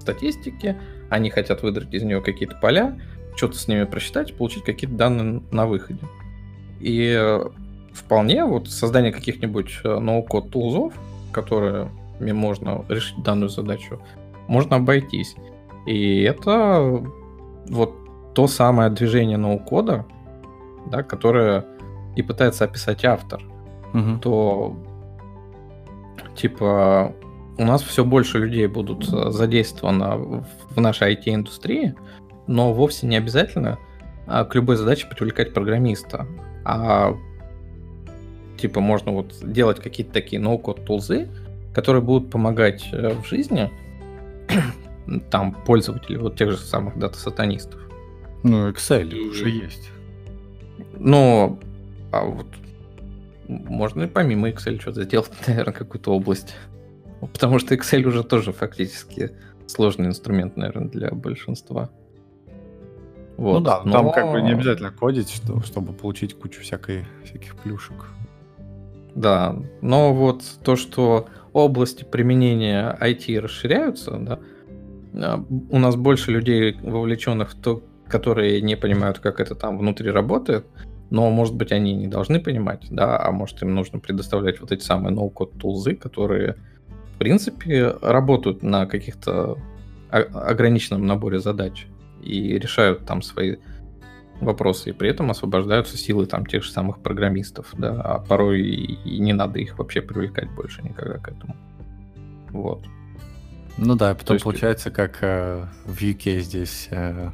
статистики, 0.00 0.76
они 1.08 1.30
хотят 1.30 1.62
выдрать 1.62 1.92
из 1.92 2.02
нее 2.02 2.20
какие-то 2.20 2.56
поля, 2.56 2.98
что-то 3.36 3.56
с 3.56 3.68
ними 3.68 3.84
просчитать, 3.84 4.34
получить 4.34 4.64
какие-то 4.64 4.96
данные 4.96 5.42
на 5.50 5.66
выходе. 5.66 6.00
И 6.80 7.38
вполне 7.92 8.44
вот 8.44 8.68
создание 8.68 9.12
каких-нибудь 9.12 9.80
э, 9.84 9.98
ноу-код 9.98 10.50
тулзов, 10.50 10.94
которыми 11.32 12.32
можно 12.32 12.84
решить 12.88 13.22
данную 13.22 13.48
задачу, 13.50 14.00
можно 14.48 14.76
обойтись. 14.76 15.34
И 15.86 16.22
это 16.22 17.02
вот 17.68 17.94
то 18.34 18.46
самое 18.46 18.90
движение 18.90 19.36
ноу-кода, 19.36 20.06
да, 20.86 21.02
которое 21.02 21.64
и 22.16 22.22
пытается 22.22 22.64
описать 22.64 23.04
автор, 23.04 23.42
угу. 23.92 24.18
то 24.20 24.76
типа 26.36 27.14
у 27.58 27.64
нас 27.64 27.82
все 27.82 28.04
больше 28.04 28.38
людей 28.38 28.66
будут 28.66 29.12
э, 29.12 29.30
задействованы 29.30 30.44
в 30.70 30.80
нашей 30.80 31.14
IT-индустрии, 31.14 31.94
но 32.46 32.72
вовсе 32.72 33.06
не 33.06 33.16
обязательно 33.16 33.78
а, 34.26 34.44
к 34.44 34.54
любой 34.54 34.76
задаче 34.76 35.06
привлекать 35.08 35.52
программиста. 35.52 36.26
А 36.64 37.14
типа 38.56 38.80
можно 38.80 39.12
вот 39.12 39.34
делать 39.42 39.80
какие-то 39.80 40.12
такие 40.12 40.40
ноу-код 40.40 40.84
тулзы, 40.84 41.28
которые 41.74 42.02
будут 42.02 42.30
помогать 42.30 42.88
э, 42.92 43.14
в 43.14 43.26
жизни 43.26 43.70
там 45.30 45.52
пользователей, 45.52 46.16
вот 46.16 46.36
тех 46.36 46.50
же 46.50 46.56
самых 46.56 46.98
дата-сатанистов. 46.98 47.89
Ну, 48.42 48.70
Excel 48.70 49.14
уже 49.14 49.48
есть. 49.48 49.90
Ну, 50.98 51.58
а 52.12 52.24
вот 52.24 52.46
можно 53.48 54.04
и 54.04 54.06
помимо 54.06 54.48
Excel 54.48 54.80
что-то 54.80 55.04
сделать, 55.04 55.30
наверное, 55.46 55.74
какую-то 55.74 56.12
область. 56.14 56.54
Потому 57.20 57.58
что 57.58 57.74
Excel 57.74 58.04
уже 58.04 58.24
тоже 58.24 58.52
фактически 58.52 59.30
сложный 59.66 60.06
инструмент, 60.06 60.56
наверное, 60.56 60.88
для 60.88 61.10
большинства. 61.10 61.90
Вот. 63.36 63.60
Ну 63.60 63.64
да, 63.64 63.82
но... 63.84 63.92
там 63.92 64.12
как 64.12 64.30
бы 64.30 64.42
не 64.42 64.52
обязательно 64.52 64.90
кодить, 64.90 65.30
что, 65.30 65.62
чтобы 65.62 65.92
получить 65.92 66.34
кучу 66.34 66.60
всякой, 66.60 67.06
всяких 67.24 67.56
плюшек. 67.56 68.06
Да, 69.14 69.56
но 69.80 70.14
вот 70.14 70.42
то, 70.62 70.76
что 70.76 71.26
области 71.52 72.04
применения 72.04 72.96
IT 73.00 73.40
расширяются, 73.40 74.18
да, 74.18 74.38
а, 75.14 75.44
у 75.70 75.78
нас 75.78 75.96
больше 75.96 76.30
людей 76.30 76.76
вовлеченных 76.82 77.52
в 77.52 77.60
то, 77.60 77.82
которые 78.10 78.60
не 78.60 78.76
понимают, 78.76 79.18
как 79.18 79.40
это 79.40 79.54
там 79.54 79.78
внутри 79.78 80.10
работает, 80.10 80.66
но, 81.10 81.30
может 81.30 81.54
быть, 81.54 81.72
они 81.72 81.94
не 81.94 82.06
должны 82.06 82.40
понимать, 82.40 82.86
да, 82.90 83.20
а 83.20 83.32
может, 83.32 83.62
им 83.62 83.74
нужно 83.74 83.98
предоставлять 83.98 84.60
вот 84.60 84.72
эти 84.72 84.82
самые 84.82 85.12
ноу-код 85.12 85.58
тулзы, 85.58 85.94
которые, 85.94 86.56
в 87.14 87.18
принципе, 87.18 87.96
работают 88.00 88.62
на 88.62 88.86
каких-то 88.86 89.58
ограниченном 90.10 91.06
наборе 91.06 91.40
задач 91.40 91.86
и 92.22 92.58
решают 92.58 93.06
там 93.06 93.22
свои 93.22 93.56
вопросы, 94.40 94.90
и 94.90 94.92
при 94.92 95.10
этом 95.10 95.30
освобождаются 95.30 95.96
силы 95.96 96.26
там 96.26 96.46
тех 96.46 96.64
же 96.64 96.70
самых 96.70 97.00
программистов, 97.00 97.74
да, 97.76 98.00
а 98.00 98.18
порой 98.18 98.62
и, 98.62 99.18
не 99.18 99.32
надо 99.32 99.58
их 99.58 99.78
вообще 99.78 100.00
привлекать 100.00 100.50
больше 100.50 100.82
никогда 100.82 101.18
к 101.18 101.28
этому. 101.28 101.56
Вот. 102.50 102.84
Ну 103.76 103.94
да, 103.96 104.14
потом 104.14 104.34
есть... 104.34 104.44
получается, 104.44 104.90
как 104.90 105.18
э, 105.22 105.66
в 105.84 106.00
UK 106.00 106.40
здесь 106.40 106.88
э, 106.90 107.30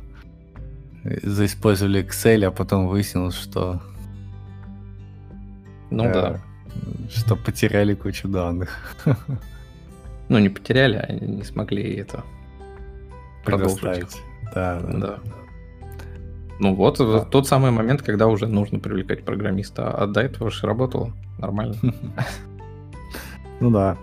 заиспользовали 1.22 2.04
Excel, 2.04 2.44
а 2.44 2.50
потом 2.50 2.88
выяснилось, 2.88 3.34
что... 3.34 3.80
Ну 5.90 6.04
э, 6.04 6.12
да. 6.12 6.40
Что 7.10 7.36
потеряли 7.36 7.94
кучу 7.94 8.28
данных. 8.28 8.96
Ну, 10.28 10.40
не 10.40 10.48
потеряли, 10.48 10.96
а 10.96 11.12
не 11.12 11.44
смогли 11.44 11.94
это 11.94 12.24
продолжить. 13.44 14.16
Да, 14.52 14.80
да. 14.80 14.98
да. 14.98 15.18
Ну 16.58 16.74
вот, 16.74 16.98
да. 16.98 17.20
тот 17.20 17.46
самый 17.46 17.70
момент, 17.70 18.02
когда 18.02 18.26
уже 18.26 18.46
нужно 18.46 18.78
привлекать 18.78 19.24
программиста, 19.24 19.90
а 19.90 20.06
до 20.06 20.22
этого 20.22 20.50
же 20.50 20.66
работало 20.66 21.12
нормально. 21.38 21.76
Ну 23.58 23.70
да. 23.70 23.96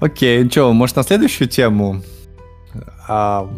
Окей, 0.00 0.44
ну 0.44 0.50
что, 0.50 0.70
может 0.74 0.96
на 0.96 1.02
следующую 1.02 1.48
тему? 1.48 2.02
А, 3.08 3.48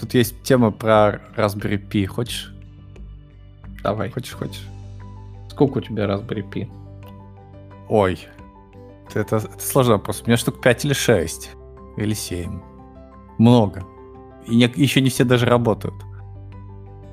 Тут 0.00 0.14
есть 0.14 0.42
тема 0.42 0.70
про 0.70 1.20
Raspberry 1.36 1.78
Pi. 1.78 2.06
Хочешь? 2.06 2.54
Давай. 3.82 4.10
Хочешь, 4.10 4.32
хочешь? 4.32 4.66
Сколько 5.50 5.78
у 5.78 5.80
тебя 5.82 6.04
Raspberry 6.04 6.50
Pi? 6.50 6.70
Ой. 7.90 8.18
Это, 9.12 9.36
это 9.36 9.50
сложный 9.58 9.96
вопрос. 9.96 10.22
У 10.22 10.26
меня 10.26 10.38
штук 10.38 10.62
5 10.62 10.84
или 10.86 10.94
6. 10.94 11.50
Или 11.98 12.14
7. 12.14 12.60
Много. 13.36 13.84
И 14.46 14.56
не, 14.56 14.72
еще 14.74 15.02
не 15.02 15.10
все 15.10 15.24
даже 15.24 15.44
работают. 15.44 15.96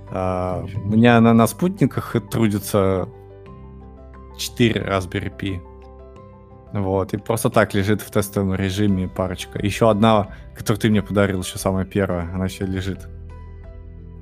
А, 0.09 0.63
у 0.63 0.87
меня 0.87 1.19
на, 1.19 1.33
на 1.33 1.45
спутниках 1.45 2.15
трудится 2.31 3.09
4 4.37 4.81
Raspberry 4.81 5.37
Pi. 5.37 5.61
Вот, 6.73 7.13
и 7.13 7.17
просто 7.17 7.49
так 7.49 7.73
лежит 7.73 8.01
в 8.01 8.11
тестовом 8.11 8.55
режиме 8.55 9.07
парочка. 9.07 9.59
Еще 9.65 9.89
одна, 9.89 10.27
которую 10.55 10.79
ты 10.79 10.89
мне 10.89 11.01
подарил, 11.01 11.41
еще 11.41 11.57
самая 11.57 11.85
первая, 11.85 12.29
она 12.33 12.45
еще 12.45 12.65
лежит. 12.65 13.07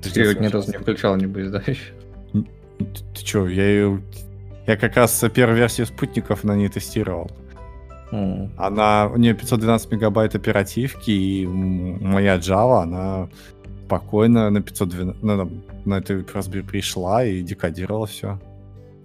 Ты 0.02 0.20
ее 0.20 0.34
ни 0.36 0.46
разу 0.46 0.70
не 0.70 0.78
включал, 0.78 1.16
небось, 1.16 1.50
да, 1.50 1.62
еще? 1.66 1.92
Ты, 2.32 2.44
ты 3.14 3.26
что, 3.26 3.48
я 3.48 3.66
ее... 3.66 4.02
Я 4.66 4.76
как 4.76 4.96
раз 4.96 5.24
первую 5.34 5.56
версию 5.56 5.86
спутников 5.86 6.44
на 6.44 6.56
ней 6.56 6.68
тестировал. 6.68 7.30
Mm. 8.10 8.50
Она, 8.56 9.08
у 9.12 9.16
нее 9.16 9.34
512 9.34 9.92
мегабайт 9.92 10.34
оперативки, 10.34 11.10
и 11.10 11.46
моя 11.46 12.36
Java, 12.36 12.82
она 12.82 13.28
спокойно 13.86 14.50
на 14.50 14.62
512, 14.62 15.22
на, 15.22 15.36
на, 15.36 15.50
на 15.84 15.94
этой 15.98 16.22
Raspberry 16.22 16.66
пришла 16.66 17.24
и 17.24 17.42
декодировала 17.42 18.06
все. 18.06 18.40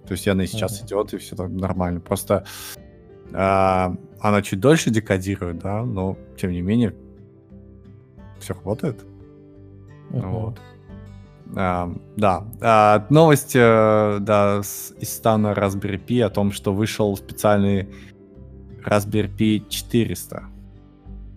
То 0.06 0.12
есть 0.12 0.26
она 0.26 0.44
и 0.44 0.46
сейчас 0.46 0.80
mm-hmm. 0.80 0.86
идет, 0.86 1.14
и 1.14 1.18
все 1.18 1.36
там 1.36 1.56
нормально. 1.56 2.00
Просто 2.00 2.44
а, 3.34 3.96
она 4.20 4.42
чуть 4.42 4.60
дольше 4.60 4.90
декодирует, 4.90 5.58
да, 5.58 5.84
но 5.84 6.16
тем 6.36 6.52
не 6.52 6.60
менее 6.60 6.94
все 8.38 8.54
работает. 8.54 9.04
Uh-huh. 10.10 10.30
Вот. 10.30 10.60
А, 11.54 11.94
да. 12.16 12.44
А, 12.60 13.06
новость 13.10 13.54
э, 13.54 14.18
да, 14.20 14.62
с, 14.62 14.94
из 14.98 15.12
стана 15.14 15.48
Raspberry 15.48 16.02
Pi 16.04 16.22
о 16.22 16.30
том, 16.30 16.52
что 16.52 16.72
вышел 16.72 17.16
специальный 17.16 17.88
Raspberry 18.84 19.30
Pi 19.34 19.68
400. 19.68 20.44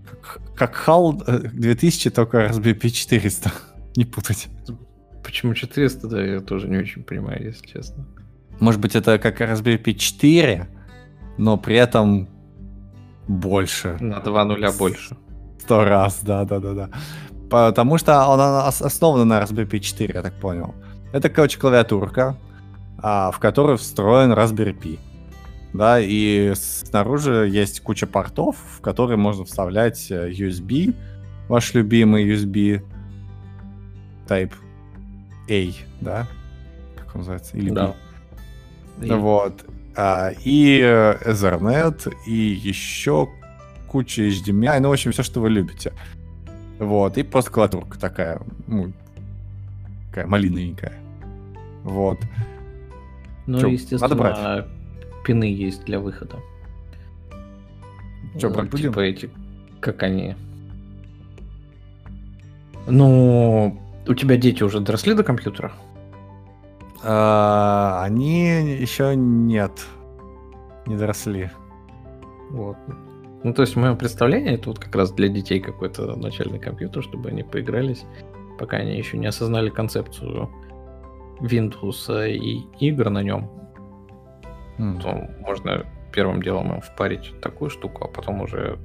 Как, 0.05 0.41
как 0.55 0.87
HAL 0.87 1.49
2000, 1.53 2.07
э, 2.07 2.11
только 2.11 2.45
Raspberry 2.45 2.79
Pi 2.79 2.89
400. 2.89 3.51
Не 3.95 4.05
путать. 4.05 4.47
почему 5.23 5.53
400, 5.53 6.07
да, 6.07 6.23
я 6.23 6.39
тоже 6.39 6.67
не 6.67 6.77
очень 6.77 7.03
понимаю, 7.03 7.43
если 7.43 7.65
честно. 7.65 8.05
Может 8.59 8.81
быть, 8.81 8.95
это 8.95 9.17
как 9.19 9.41
Raspberry 9.41 9.81
Pi 9.81 9.93
4, 9.93 10.67
но 11.37 11.57
при 11.57 11.75
этом 11.75 12.27
больше. 13.27 13.97
На 13.99 14.19
два 14.19 14.45
нуля 14.45 14.71
больше. 14.71 15.17
Сто 15.59 15.83
раз, 15.83 16.19
да-да-да-да. 16.21 16.89
Потому 17.49 17.97
что 17.97 18.31
она 18.31 18.67
основана 18.67 19.25
на 19.25 19.41
Raspberry 19.41 19.69
Pi 19.69 19.79
4, 19.79 20.13
я 20.13 20.21
так 20.21 20.33
понял. 20.33 20.75
Это, 21.13 21.29
короче, 21.29 21.59
клавиатурка, 21.59 22.37
а, 22.97 23.31
в 23.31 23.39
которой 23.39 23.77
встроен 23.77 24.31
Raspberry 24.33 24.77
Pi. 24.77 24.99
Да, 25.73 25.99
и 25.99 26.53
снаружи 26.55 27.49
есть 27.51 27.81
куча 27.81 28.07
портов, 28.07 28.55
в 28.77 28.81
которые 28.81 29.17
можно 29.17 29.43
вставлять 29.43 30.09
э, 30.09 30.29
USB, 30.31 30.95
ваш 31.49 31.73
любимый 31.73 32.25
USB 32.31 32.81
Type 34.27 34.53
A, 35.49 35.73
да? 35.99 36.27
Как 36.95 37.15
он 37.15 37.21
называется? 37.21 37.57
Или 37.57 37.71
да. 37.71 37.93
B. 38.97 39.15
Вот. 39.15 39.65
А, 39.95 40.31
и 40.43 40.79
э, 40.81 41.31
Ethernet, 41.31 42.13
и 42.25 42.33
еще 42.33 43.29
куча 43.87 44.23
HDMI, 44.23 44.79
ну, 44.79 44.89
в 44.89 44.91
общем, 44.91 45.11
все, 45.11 45.23
что 45.23 45.39
вы 45.39 45.49
любите. 45.49 45.93
Вот, 46.79 47.17
и 47.17 47.23
просто 47.23 47.51
клавиатурка 47.51 47.97
такая, 47.97 48.41
ну, 48.67 48.91
такая 50.09 50.27
малиненькая. 50.27 50.93
Вот. 51.83 52.19
Ну, 53.47 53.59
Чё, 53.59 53.67
естественно, 53.67 54.01
надо 54.01 54.15
брать? 54.15 54.67
пины 55.25 55.45
есть 55.45 55.85
для 55.85 55.99
выхода. 55.99 56.37
Что, 58.37 58.49
брать 58.49 58.69
будем? 58.69 58.91
Типа 58.91 58.99
эти, 58.99 59.29
как 59.79 60.03
они... 60.03 60.35
Ну, 62.87 63.79
у 64.07 64.13
тебя 64.13 64.37
дети 64.37 64.61
уже 64.61 64.79
доросли 64.79 65.13
до 65.13 65.23
компьютера? 65.23 65.73
А, 67.07 68.01
они 68.03 68.77
еще 68.79 69.15
нет. 69.15 69.71
Не 70.87 70.97
доросли. 70.97 71.51
Вот. 72.49 72.77
Ну, 73.43 73.53
то 73.53 73.61
есть, 73.61 73.75
мое 73.75 73.93
представление, 73.95 74.55
это 74.55 74.69
вот 74.69 74.79
как 74.79 74.95
раз 74.95 75.11
для 75.11 75.27
детей 75.27 75.59
какой-то 75.59 76.15
начальный 76.15 76.57
компьютер, 76.59 77.03
чтобы 77.03 77.29
они 77.29 77.43
поигрались, 77.43 78.03
пока 78.57 78.77
они 78.77 78.97
еще 78.97 79.17
не 79.17 79.27
осознали 79.27 79.69
концепцию 79.69 80.49
Windows 81.41 82.27
и 82.27 82.65
игр 82.79 83.09
на 83.11 83.21
нем. 83.21 83.51
Mm. 84.79 85.01
То 85.01 85.29
можно 85.41 85.85
первым 86.11 86.41
делом 86.41 86.73
им 86.73 86.81
впарить 86.81 87.39
такую 87.41 87.69
штуку, 87.69 88.05
а 88.05 88.07
потом 88.07 88.41
уже, 88.41 88.79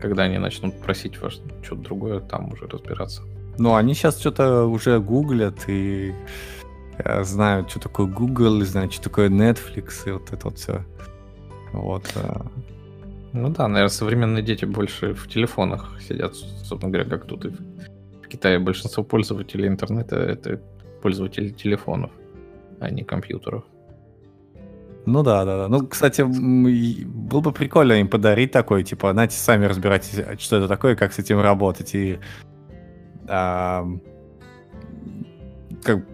когда 0.00 0.24
они 0.24 0.38
начнут 0.38 0.80
просить 0.80 1.20
вас 1.20 1.40
что-то 1.62 1.82
другое, 1.82 2.20
там 2.20 2.52
уже 2.52 2.68
разбираться. 2.68 3.22
Ну, 3.58 3.74
они 3.74 3.94
сейчас 3.94 4.20
что-то 4.20 4.66
уже 4.66 5.00
гуглят 5.00 5.68
и 5.68 6.12
знают, 7.22 7.70
что 7.70 7.80
такое 7.80 8.06
Google, 8.06 8.60
знают, 8.64 8.92
что 8.92 9.04
такое 9.04 9.28
Netflix, 9.28 10.06
и 10.06 10.12
вот 10.12 10.32
это 10.32 10.48
вот 10.48 10.58
все. 10.58 10.84
Вот. 11.72 12.04
Э. 12.14 12.40
Ну 13.32 13.48
да, 13.48 13.66
наверное, 13.68 13.88
современные 13.88 14.42
дети 14.42 14.64
больше 14.64 15.12
в 15.14 15.28
телефонах 15.28 16.00
сидят, 16.00 16.36
собственно 16.36 16.92
говоря, 16.92 17.08
как 17.08 17.26
тут 17.26 17.44
и 17.44 17.48
в 17.48 18.28
Китае 18.28 18.58
большинство 18.58 19.02
пользователей 19.02 19.68
интернета 19.68 20.16
это 20.16 20.60
пользователи 21.02 21.48
телефонов, 21.50 22.10
а 22.80 22.90
не 22.90 23.02
компьютеров. 23.02 23.64
Ну 25.06 25.22
да, 25.22 25.44
да, 25.44 25.56
да. 25.56 25.68
Ну, 25.68 25.86
кстати, 25.86 26.22
было 26.22 27.40
бы 27.40 27.52
прикольно 27.52 27.94
им 27.94 28.08
подарить 28.08 28.52
такой, 28.52 28.84
типа, 28.84 29.12
знаете, 29.12 29.36
сами 29.36 29.66
разбирайтесь, 29.66 30.18
что 30.40 30.56
это 30.56 30.68
такое, 30.68 30.96
как 30.96 31.12
с 31.12 31.18
этим 31.18 31.40
работать. 31.40 31.94
И 31.94 32.18
а, 33.28 33.86
как, 35.82 36.06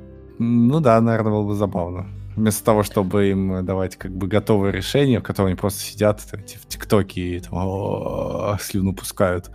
ну 0.43 0.81
да, 0.81 1.01
наверное, 1.01 1.33
было 1.33 1.47
бы 1.47 1.55
забавно. 1.55 2.07
Вместо 2.35 2.65
того, 2.65 2.83
чтобы 2.83 3.29
им 3.29 3.65
давать 3.65 3.97
как 3.97 4.11
бы 4.13 4.27
готовые 4.27 4.73
решения, 4.73 5.21
в 5.21 5.23
которых 5.23 5.49
они 5.49 5.57
просто 5.57 5.83
сидят 5.83 6.21
в 6.21 6.67
ТикТоке 6.67 7.21
и 7.21 7.41
там, 7.41 8.59
слюну 8.59 8.95
пускают. 8.95 9.51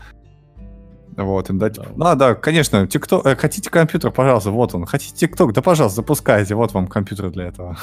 Вот, 1.18 1.50
им 1.50 1.58
дать... 1.58 1.76
Да. 1.78 1.86
Ну, 1.96 2.16
да, 2.16 2.36
конечно, 2.36 2.84
TikTok... 2.84 3.22
Э, 3.24 3.36
хотите 3.36 3.70
компьютер, 3.70 4.12
пожалуйста, 4.12 4.52
вот 4.52 4.76
он. 4.76 4.86
Хотите 4.86 5.16
ТикТок, 5.16 5.54
да, 5.54 5.62
пожалуйста, 5.62 5.96
запускайте, 5.98 6.56
вот 6.56 6.74
вам 6.74 6.88
компьютер 6.88 7.32
для 7.32 7.46
этого. 7.46 7.78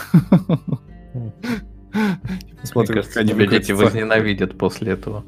Мне 1.13 2.87
кажется, 2.87 3.25
тебя 3.25 3.47
дети 3.47 3.73
возненавидят 3.73 4.57
после 4.57 4.93
этого. 4.93 5.25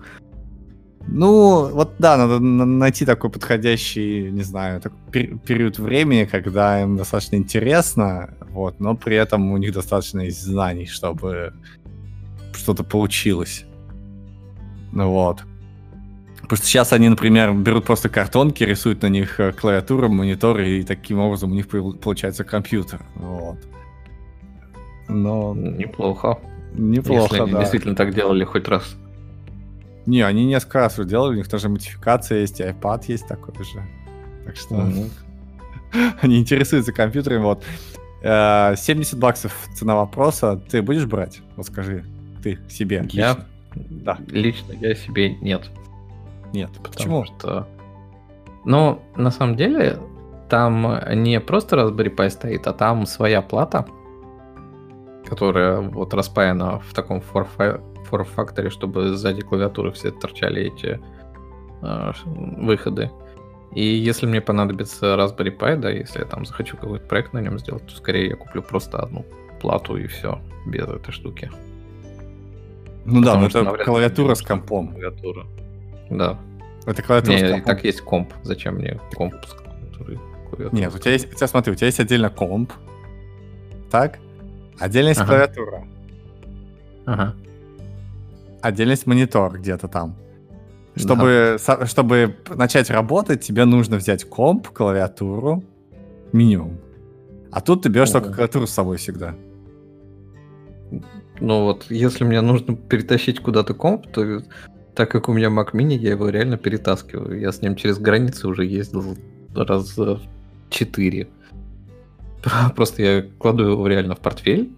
Ну, 1.07 1.69
вот 1.69 1.95
да, 1.99 2.17
надо 2.17 2.41
найти 2.41 3.05
такой 3.05 3.31
подходящий, 3.31 4.31
не 4.31 4.43
знаю, 4.43 4.81
такой 4.81 5.39
период 5.47 5.79
времени, 5.79 6.25
когда 6.25 6.83
им 6.83 6.97
достаточно 6.97 7.37
интересно, 7.37 8.35
вот, 8.51 8.81
но 8.81 8.97
при 8.97 9.17
этом 9.17 9.53
у 9.53 9.57
них 9.59 9.73
достаточно 9.73 10.21
есть 10.21 10.43
знаний, 10.43 10.87
чтобы 10.87 11.53
что-то 12.55 12.85
получилось. 12.85 13.67
Ну 14.93 15.11
вот. 15.11 15.45
Потому 16.41 16.57
что 16.59 16.67
сейчас 16.67 16.93
они, 16.93 17.09
например, 17.09 17.53
берут 17.53 17.85
просто 17.85 18.09
картонки, 18.09 18.65
рисуют 18.65 19.03
на 19.03 19.09
них 19.09 19.41
э, 19.41 19.53
клавиатуру, 19.53 20.09
монитор, 20.11 20.61
и 20.61 20.83
таким 20.83 21.19
образом 21.19 21.53
у 21.53 21.55
них 21.55 21.69
получается 21.69 22.45
компьютер. 22.45 23.01
Вот. 23.17 23.57
Но... 25.09 25.55
Неплохо. 25.55 26.39
Неплохо, 26.75 27.23
Если 27.23 27.43
они 27.43 27.53
да. 27.53 27.61
действительно 27.61 27.95
так 27.95 28.15
делали 28.15 28.45
хоть 28.45 28.69
раз. 28.69 28.97
Не, 30.07 30.23
они 30.23 30.45
несколько 30.45 30.81
раз 30.81 30.99
уже 30.99 31.09
делали, 31.09 31.35
у 31.35 31.37
них 31.37 31.49
тоже 31.49 31.69
модификация 31.69 32.41
есть, 32.41 32.61
и 32.61 32.65
iPad 32.65 33.05
есть 33.09 33.27
такой 33.27 33.55
же. 33.65 33.83
Так 34.45 34.57
что 34.57 34.75
mm-hmm. 34.75 35.11
они 36.21 36.39
интересуются 36.39 36.93
компьютерами. 36.93 37.43
Вот. 37.43 37.65
70 38.23 39.15
э, 39.15 39.17
баксов 39.17 39.53
цена 39.75 39.97
вопроса. 39.97 40.61
Ты 40.71 40.83
будешь 40.83 41.07
брать? 41.07 41.41
Вот 41.57 41.67
скажи, 41.67 42.05
ты 42.43 42.59
себе. 42.69 43.07
Я? 43.11 43.31
Лично. 43.31 43.47
Да. 43.75 44.19
Лично 44.29 44.73
я 44.73 44.95
себе 44.95 45.35
нет. 45.37 45.71
Нет. 46.53 46.71
Почему? 46.83 47.25
Потому 47.25 47.39
что... 47.39 47.69
Ну, 48.65 49.03
на 49.17 49.31
самом 49.31 49.57
деле, 49.57 49.99
там 50.49 50.99
не 51.23 51.39
просто 51.41 51.77
Raspberry 51.77 52.15
Pi 52.15 52.31
стоит, 52.31 52.67
а 52.67 52.73
там 52.73 53.05
своя 53.05 53.43
плата, 53.43 53.87
которая 55.27 55.81
вот 55.81 56.15
распаяна 56.15 56.79
в 56.79 56.95
таком 56.95 57.21
форм-факторе, 58.15 58.71
чтобы 58.71 59.17
сзади 59.17 59.43
клавиатуры 59.43 59.91
все 59.91 60.13
торчали 60.13 60.63
эти 60.63 61.01
э, 61.83 62.13
выходы. 62.23 63.11
И 63.75 63.83
если 63.83 64.27
мне 64.27 64.41
понадобится 64.41 65.17
Raspberry 65.17 65.57
Pi, 65.57 65.77
да, 65.77 65.91
если 65.91 66.21
я 66.21 66.27
там 66.27 66.47
захочу 66.47 66.77
какой-то 66.77 67.07
проект 67.07 67.33
на 67.33 67.41
нем 67.41 67.59
сделать, 67.59 67.85
то 67.87 67.97
скорее 67.97 68.29
я 68.29 68.37
куплю 68.37 68.63
просто 68.63 68.99
одну 68.99 69.25
плату 69.61 69.97
и 69.97 70.07
все, 70.07 70.41
без 70.67 70.87
этой 70.87 71.11
штуки. 71.11 71.51
Ну 73.05 73.21
Потому 73.21 73.49
да, 73.49 73.63
но 73.63 73.75
это 73.75 73.85
клавиатура 73.85 74.35
с 74.37 74.43
компом. 74.43 74.93
Клавиатура. 74.93 75.47
Да. 76.09 76.39
Это 76.87 77.03
клавиатура 77.03 77.35
не, 77.35 77.41
с 77.41 77.51
компом. 77.51 77.65
так 77.65 77.85
есть 77.85 78.01
комп. 78.01 78.33
Зачем 78.45 78.77
мне 78.77 79.01
комп 79.15 79.35
с 79.45 79.55
клавиатурой? 79.55 80.19
Нет, 80.71 80.95
у 80.95 80.99
тебя 80.99 81.13
есть, 81.13 81.33
у 81.33 81.35
тебя, 81.35 81.49
смотри, 81.49 81.73
у 81.73 81.75
тебя 81.75 81.89
есть 81.89 81.99
отдельно 81.99 82.31
комп, 82.31 82.73
так? 83.91 84.21
Отдельно 84.79 85.09
есть 85.09 85.21
ага. 85.21 85.31
клавиатура. 85.31 85.85
Ага 87.07 87.35
отдельность 88.65 89.07
монитор 89.07 89.59
где-то 89.59 89.89
там. 89.89 90.17
Чтобы, 90.97 91.59
да. 91.67 91.87
чтобы 91.87 92.37
начать 92.55 92.91
работать, 92.91 93.43
тебе 93.43 93.65
нужно 93.65 93.97
взять 93.97 94.25
комп, 94.25 94.69
клавиатуру, 94.69 95.63
минимум. 96.33 96.79
А 97.51 97.61
тут 97.61 97.83
ты 97.83 97.89
берешь 97.89 98.11
О. 98.11 98.13
только 98.13 98.33
клавиатуру 98.33 98.67
с 98.67 98.71
собой 98.71 98.97
всегда. 98.97 99.35
Ну 101.41 101.65
вот, 101.65 101.87
если 101.91 102.25
мне 102.25 102.41
нужно 102.41 102.77
перетащить 102.77 103.41
куда-то 103.41 103.75
комп, 103.75 104.07
то 104.07 104.43
так 104.95 105.11
как 105.11 105.29
у 105.29 105.33
меня 105.33 105.49
Mac 105.49 105.73
Mini, 105.73 105.97
я 105.97 106.13
его 106.13 106.29
реально 106.29 106.57
перетаскиваю. 106.57 107.41
Я 107.41 107.51
с 107.51 107.61
ним 107.61 107.75
через 107.75 107.99
границы 107.99 108.47
уже 108.47 108.65
ездил 108.65 109.17
раз 109.55 109.97
четыре. 110.71 111.29
Просто 112.77 113.03
я 113.03 113.23
кладу 113.39 113.69
его 113.69 113.87
реально 113.89 114.15
в 114.15 114.21
портфель, 114.21 114.73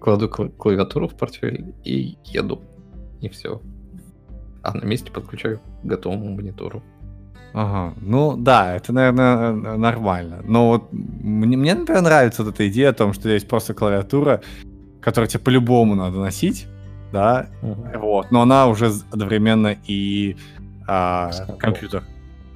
кладу 0.00 0.28
клавиатуру 0.28 1.08
в 1.08 1.16
портфель 1.16 1.74
и 1.84 2.16
еду 2.24 2.62
и 3.20 3.28
все. 3.28 3.60
А 4.62 4.74
на 4.74 4.84
месте 4.84 5.10
подключаю 5.10 5.60
к 5.82 5.86
готовому 5.86 6.34
монитору. 6.34 6.82
Ага, 7.54 7.94
ну 8.00 8.36
да, 8.36 8.76
это, 8.76 8.92
наверное, 8.92 9.52
нормально. 9.76 10.42
Но 10.44 10.68
вот 10.68 10.92
мне, 10.92 11.56
мне, 11.56 11.74
например, 11.74 12.02
нравится 12.02 12.44
вот 12.44 12.54
эта 12.54 12.68
идея 12.68 12.90
о 12.90 12.92
том, 12.92 13.12
что 13.12 13.28
есть 13.28 13.48
просто 13.48 13.74
клавиатура, 13.74 14.42
которую 15.00 15.28
тебе 15.28 15.40
по-любому 15.40 15.94
надо 15.94 16.18
носить, 16.18 16.66
да, 17.12 17.48
uh-huh. 17.62 17.98
вот, 17.98 18.30
но 18.30 18.42
она 18.42 18.66
уже 18.66 18.92
одновременно 19.10 19.76
и 19.86 20.36
а, 20.86 21.30
компьютер, 21.58 22.04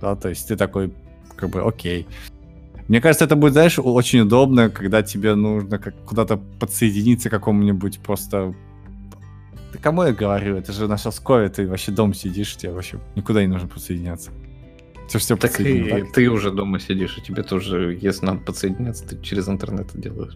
да, 0.01 0.15
то 0.15 0.29
есть 0.29 0.47
ты 0.49 0.57
такой, 0.57 0.93
как 1.37 1.51
бы, 1.51 1.63
окей. 1.63 2.07
Мне 2.89 3.01
кажется, 3.01 3.25
это 3.25 3.37
будет, 3.37 3.55
знаешь, 3.55 3.79
очень 3.79 4.21
удобно, 4.21 4.69
когда 4.69 5.03
тебе 5.03 5.35
нужно 5.35 5.79
как 5.79 5.95
куда-то 6.05 6.37
подсоединиться 6.37 7.31
к 7.31 7.33
какому-нибудь 7.33 8.01
просто 8.01 8.55
да 9.73 9.79
кому 9.79 10.03
я 10.03 10.13
говорю? 10.13 10.57
Это 10.57 10.73
же 10.73 10.87
на 10.87 10.99
сейчас 10.99 11.19
ковид, 11.19 11.55
ты 11.55 11.67
вообще 11.67 11.93
дом 11.93 12.13
сидишь, 12.13 12.57
тебе 12.57 12.73
вообще 12.73 12.99
никуда 13.17 13.41
не 13.41 13.49
нужно 13.49 13.69
подсоединяться. 13.69 14.31
Ты 15.11 15.19
все 15.19 15.37
так 15.37 15.61
и 15.61 16.05
ты 16.15 16.29
уже 16.29 16.51
дома 16.51 16.79
сидишь, 16.79 17.19
и 17.19 17.23
тебе 17.23 17.43
тоже, 17.43 17.99
если 18.01 18.27
надо 18.27 18.41
подсоединяться, 18.41 19.07
ты 19.07 19.21
через 19.23 19.49
интернет 19.49 19.89
это 19.89 19.99
делаешь. 19.99 20.35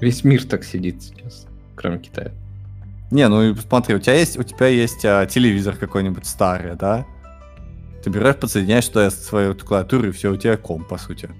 Весь 0.00 0.24
мир 0.24 0.44
так 0.44 0.64
сидит 0.64 1.02
сейчас, 1.02 1.46
кроме 1.74 1.98
Китая. 1.98 2.32
Не, 3.10 3.28
ну 3.28 3.54
смотри, 3.56 3.94
у 3.94 3.98
тебя 3.98 4.14
есть, 4.14 4.38
у 4.38 4.42
тебя 4.42 4.68
есть 4.68 5.04
а, 5.04 5.26
телевизор 5.26 5.76
какой-нибудь 5.76 6.26
старый, 6.26 6.76
да? 6.76 7.06
Ты 8.02 8.10
берешь, 8.10 8.36
подсоединяешь 8.36 8.86
туда 8.86 9.10
свою 9.10 9.54
клавиатуру, 9.54 10.08
и 10.08 10.12
все, 10.12 10.32
у 10.32 10.36
тебя 10.36 10.56
комп, 10.56 10.88
по 10.88 10.98
сути. 10.98 11.30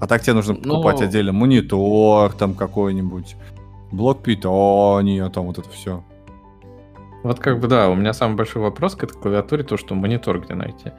А 0.00 0.06
так 0.06 0.22
тебе 0.22 0.34
нужно 0.34 0.54
покупать 0.54 1.00
Но... 1.00 1.06
отдельно 1.06 1.32
монитор 1.32 2.32
там 2.32 2.54
какой-нибудь, 2.54 3.36
блок 3.92 4.22
питания, 4.22 5.28
там 5.30 5.46
вот 5.46 5.58
это 5.58 5.68
все. 5.70 6.02
Вот 7.22 7.40
как 7.40 7.60
бы 7.60 7.68
да, 7.68 7.88
у 7.88 7.94
меня 7.94 8.12
самый 8.12 8.36
большой 8.36 8.62
вопрос 8.62 8.94
к 8.94 9.04
этой 9.04 9.18
клавиатуре, 9.18 9.64
то, 9.64 9.76
что 9.76 9.94
монитор 9.94 10.40
где 10.40 10.54
найти. 10.54 10.92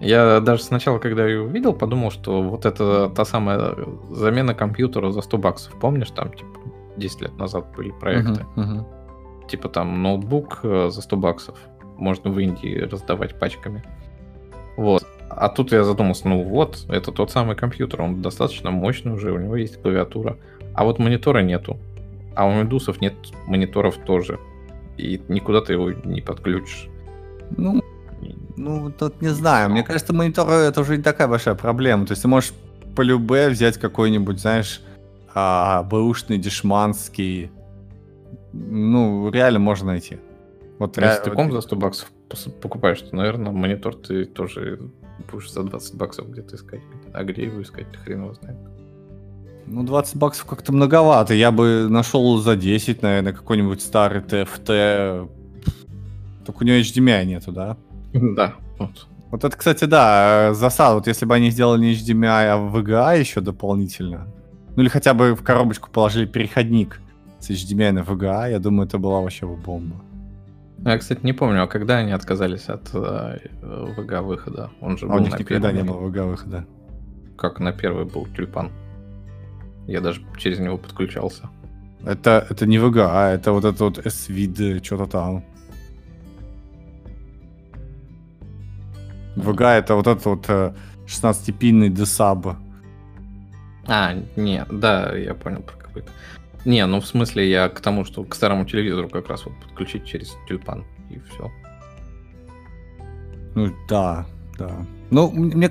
Я 0.00 0.40
даже 0.40 0.62
сначала, 0.62 0.98
когда 0.98 1.26
ее 1.26 1.42
увидел, 1.42 1.72
подумал, 1.72 2.10
что 2.10 2.42
вот 2.42 2.66
это 2.66 3.08
та 3.08 3.24
самая 3.24 3.76
замена 4.10 4.54
компьютера 4.54 5.10
за 5.10 5.22
100 5.22 5.38
баксов. 5.38 5.74
Помнишь, 5.80 6.10
там, 6.10 6.32
типа, 6.32 6.60
10 6.96 7.22
лет 7.22 7.38
назад 7.38 7.74
были 7.74 7.92
проекты? 7.92 8.44
Uh-huh, 8.56 8.84
uh-huh. 8.84 9.48
Типа 9.48 9.68
там 9.68 10.02
ноутбук 10.02 10.60
э, 10.64 10.90
за 10.90 11.00
100 11.00 11.16
баксов. 11.16 11.58
Можно 11.96 12.30
в 12.30 12.38
Индии 12.38 12.78
раздавать 12.78 13.38
пачками. 13.38 13.82
Вот. 14.76 15.06
А 15.30 15.48
тут 15.48 15.72
я 15.72 15.84
задумался, 15.84 16.28
ну 16.28 16.42
вот, 16.42 16.86
это 16.88 17.12
тот 17.12 17.30
самый 17.30 17.56
компьютер, 17.56 18.00
он 18.02 18.22
достаточно 18.22 18.70
мощный 18.70 19.12
уже, 19.12 19.32
у 19.32 19.38
него 19.38 19.56
есть 19.56 19.80
клавиатура. 19.80 20.36
А 20.74 20.84
вот 20.84 20.98
монитора 20.98 21.40
нету. 21.40 21.78
А 22.36 22.46
у 22.46 22.50
Windows 22.50 22.96
нет 23.00 23.14
мониторов 23.46 23.96
тоже. 23.96 24.38
И 24.96 25.20
никуда 25.28 25.60
ты 25.62 25.72
его 25.72 25.90
не 25.90 26.20
подключишь. 26.20 26.88
Ну, 27.56 27.82
ну, 28.56 28.90
тут 28.90 29.20
не 29.20 29.28
знаю. 29.28 29.70
Мне 29.70 29.82
кажется, 29.82 30.12
монитор 30.12 30.48
это 30.48 30.80
уже 30.80 30.96
не 30.96 31.02
такая 31.02 31.28
большая 31.28 31.54
проблема. 31.54 32.06
То 32.06 32.12
есть 32.12 32.22
ты 32.22 32.28
можешь 32.28 32.52
по 32.94 33.02
любе 33.02 33.48
взять 33.48 33.78
какой-нибудь, 33.78 34.40
знаешь, 34.40 34.82
а, 35.34 35.82
бэушный, 35.82 36.38
дешманский. 36.38 37.50
Ну, 38.52 39.30
реально 39.30 39.58
можно 39.58 39.88
найти. 39.88 40.18
Вот 40.78 40.96
Если 40.98 41.24
ты 41.24 41.30
комп 41.30 41.52
за 41.52 41.60
100 41.60 41.76
баксов 41.76 42.10
покупаешь, 42.60 43.00
то, 43.00 43.16
наверное, 43.16 43.52
монитор 43.52 43.94
ты 43.94 44.24
тоже 44.24 44.80
будешь 45.30 45.50
за 45.50 45.62
20 45.62 45.94
баксов 45.96 46.30
где-то 46.30 46.56
искать. 46.56 46.82
А 47.12 47.24
где 47.24 47.44
его 47.44 47.62
искать, 47.62 47.86
хрен 48.04 48.22
его 48.22 48.34
знает. 48.34 48.58
Ну, 49.66 49.82
20 49.82 50.16
баксов 50.16 50.46
как-то 50.46 50.72
многовато. 50.72 51.34
Я 51.34 51.50
бы 51.50 51.88
нашел 51.88 52.38
за 52.38 52.56
10, 52.56 53.02
наверное, 53.02 53.32
какой-нибудь 53.32 53.82
старый 53.82 54.22
TFT. 54.22 55.28
Только 56.44 56.62
у 56.62 56.64
него 56.64 56.76
HDMI 56.76 57.24
нету, 57.24 57.52
да? 57.52 57.76
Да, 58.12 58.54
вот. 58.78 59.08
Вот 59.30 59.44
это, 59.44 59.56
кстати, 59.56 59.84
да, 59.84 60.54
засада. 60.54 60.94
Вот 60.94 61.08
если 61.08 61.26
бы 61.26 61.34
они 61.34 61.50
сделали 61.50 61.80
не 61.80 61.94
HDMI, 61.94 62.46
а 62.46 62.56
VGA 62.56 63.18
еще 63.18 63.40
дополнительно, 63.40 64.28
ну 64.76 64.82
или 64.82 64.88
хотя 64.88 65.14
бы 65.14 65.34
в 65.34 65.42
коробочку 65.42 65.90
положили 65.90 66.26
переходник 66.26 67.00
с 67.40 67.50
HDMI 67.50 67.90
на 67.92 67.98
VGA, 68.00 68.52
я 68.52 68.58
думаю, 68.60 68.86
это 68.86 68.98
была 68.98 69.20
вообще 69.20 69.46
бы 69.46 69.56
бомба. 69.56 69.96
Я, 70.84 70.98
кстати, 70.98 71.20
не 71.24 71.32
помню, 71.32 71.64
а 71.64 71.66
когда 71.66 71.98
они 71.98 72.12
отказались 72.12 72.68
от 72.68 72.88
э, 72.94 73.38
VGA 73.62 74.22
выхода? 74.22 74.70
Он 74.80 74.96
же 74.96 75.06
а 75.06 75.08
был 75.08 75.16
у 75.16 75.18
них 75.20 75.38
никогда 75.38 75.72
не 75.72 75.82
было 75.82 76.08
VGA 76.08 76.30
выхода. 76.30 76.64
Как 77.36 77.58
на 77.58 77.72
первый 77.72 78.04
был 78.04 78.26
тюльпан. 78.36 78.70
Я 79.86 80.00
даже 80.00 80.22
через 80.38 80.58
него 80.58 80.78
подключался. 80.78 81.48
Это, 82.04 82.46
это 82.50 82.66
не 82.66 82.78
VGA, 82.78 83.08
а 83.10 83.30
это 83.30 83.52
вот 83.52 83.64
это 83.64 83.84
вот 83.84 83.98
S-вид, 84.06 84.84
что-то 84.84 85.06
там. 85.06 85.44
VGA 89.36 89.78
это 89.78 89.94
вот 89.94 90.06
этот 90.06 90.24
вот 90.24 90.48
16-пинный 91.06 91.88
десаб. 91.88 92.56
А, 93.86 94.14
не, 94.36 94.64
да, 94.70 95.16
я 95.16 95.34
понял 95.34 95.62
про 95.62 95.76
какой-то. 95.76 96.10
Не, 96.64 96.84
ну 96.86 97.00
в 97.00 97.06
смысле 97.06 97.48
я 97.48 97.68
к 97.68 97.80
тому, 97.80 98.04
что 98.04 98.24
к 98.24 98.34
старому 98.34 98.64
телевизору 98.64 99.08
как 99.08 99.28
раз 99.28 99.46
вот 99.46 99.54
подключить 99.60 100.04
через 100.04 100.36
тюльпан 100.48 100.84
и 101.10 101.20
все. 101.20 101.50
Ну 103.54 103.72
да, 103.88 104.26
да. 104.58 104.84
Ну, 105.10 105.30
мне 105.30 105.70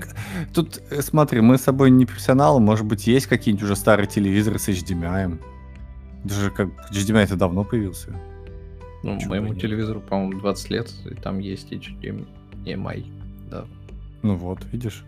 тут, 0.54 0.82
э, 0.90 1.02
смотри, 1.02 1.42
мы 1.42 1.58
с 1.58 1.64
собой 1.64 1.92
не 1.92 2.06
профессионалы, 2.06 2.60
может 2.60 2.86
быть, 2.86 3.08
есть 3.08 3.28
какие-нибудь 3.28 3.64
уже 3.64 3.76
старые 3.76 4.08
телевизоры 4.08 4.60
с 4.60 4.70
HDMI. 4.70 5.38
Даже 6.24 6.52
как 6.52 6.70
HDMI 6.92 7.24
это 7.24 7.36
давно 7.36 7.64
появился. 7.64 8.16
Ну, 9.04 9.20
Чего 9.20 9.32
моему 9.32 9.54
телевизору, 9.54 10.00
по-моему, 10.00 10.40
20 10.40 10.70
лет, 10.72 10.92
и 11.06 11.14
там 11.14 11.40
есть 11.40 11.72
HDMI, 11.72 13.06
да. 13.52 13.66
Ну 14.24 14.36
вот, 14.36 14.60
видишь. 14.72 15.04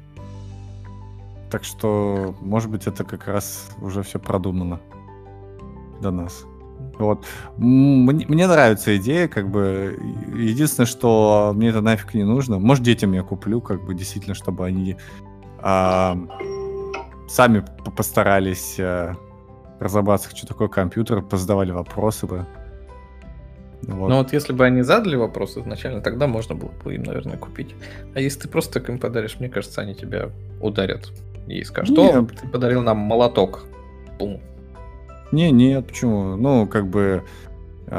Так 1.49 1.63
что, 1.63 2.35
может 2.41 2.69
быть, 2.69 2.85
это 2.85 3.03
как 3.03 3.27
раз 3.27 3.71
уже 3.81 4.03
все 4.03 4.19
продумано 4.19 4.79
до 6.01 6.11
нас. 6.11 6.45
Вот. 6.97 7.25
Мне, 7.57 8.25
мне 8.27 8.47
нравится 8.47 8.95
идея, 8.97 9.27
как 9.27 9.49
бы. 9.49 9.97
Единственное, 10.33 10.87
что 10.87 11.51
мне 11.55 11.69
это 11.69 11.81
нафиг 11.81 12.13
не 12.13 12.23
нужно. 12.23 12.59
Может, 12.59 12.83
детям 12.83 13.13
я 13.13 13.23
куплю, 13.23 13.61
как 13.61 13.83
бы, 13.85 13.93
действительно, 13.93 14.35
чтобы 14.35 14.65
они 14.65 14.97
а, 15.59 16.17
сами 17.27 17.63
постарались 17.95 18.77
а, 18.79 19.13
разобраться, 19.79 20.35
что 20.35 20.47
такое 20.47 20.67
компьютер, 20.67 21.21
позадавали 21.21 21.71
вопросы 21.71 22.25
бы. 22.25 22.45
Вот. 23.83 24.09
Ну 24.09 24.17
вот 24.17 24.33
если 24.33 24.53
бы 24.53 24.65
они 24.65 24.81
задали 24.81 25.15
вопросы 25.15 25.61
изначально, 25.61 26.01
тогда 26.01 26.27
можно 26.27 26.55
было 26.55 26.71
бы 26.83 26.95
им, 26.95 27.03
наверное, 27.03 27.37
купить. 27.37 27.75
А 28.15 28.19
если 28.19 28.41
ты 28.41 28.49
просто 28.49 28.79
так 28.79 28.89
им 28.89 28.99
подаришь, 28.99 29.39
мне 29.39 29.49
кажется, 29.49 29.81
они 29.81 29.93
тебя 29.93 30.29
ударят 30.61 31.11
и 31.47 31.63
скажут, 31.63 31.95
что 31.95 32.25
ты 32.25 32.47
подарил 32.47 32.81
нам 32.81 32.97
молоток. 32.97 33.65
Бум. 34.17 34.41
Не, 35.31 35.51
нет, 35.51 35.87
почему? 35.87 36.35
Ну, 36.35 36.67
как 36.67 36.87
бы 36.87 37.23
э, 37.87 37.97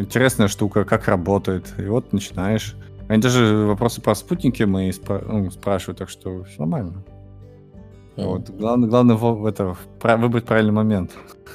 интересная 0.00 0.48
штука, 0.48 0.84
как 0.84 1.08
работает. 1.08 1.72
И 1.78 1.82
вот 1.82 2.12
начинаешь. 2.12 2.76
Они 3.08 3.20
даже 3.20 3.66
вопросы 3.66 4.00
про 4.00 4.14
спутники 4.14 4.62
мои 4.62 4.90
спра- 4.90 5.24
ну, 5.26 5.50
спрашивают, 5.50 5.98
так 5.98 6.08
что 6.08 6.44
все 6.44 6.60
нормально. 6.60 7.04
Mm. 8.16 8.24
Вот. 8.24 8.50
Главное, 8.50 8.88
главное 8.88 9.16
в, 9.16 9.46
это, 9.46 9.76
выбрать 10.02 10.44
правильный 10.44 10.72
момент 10.72 11.12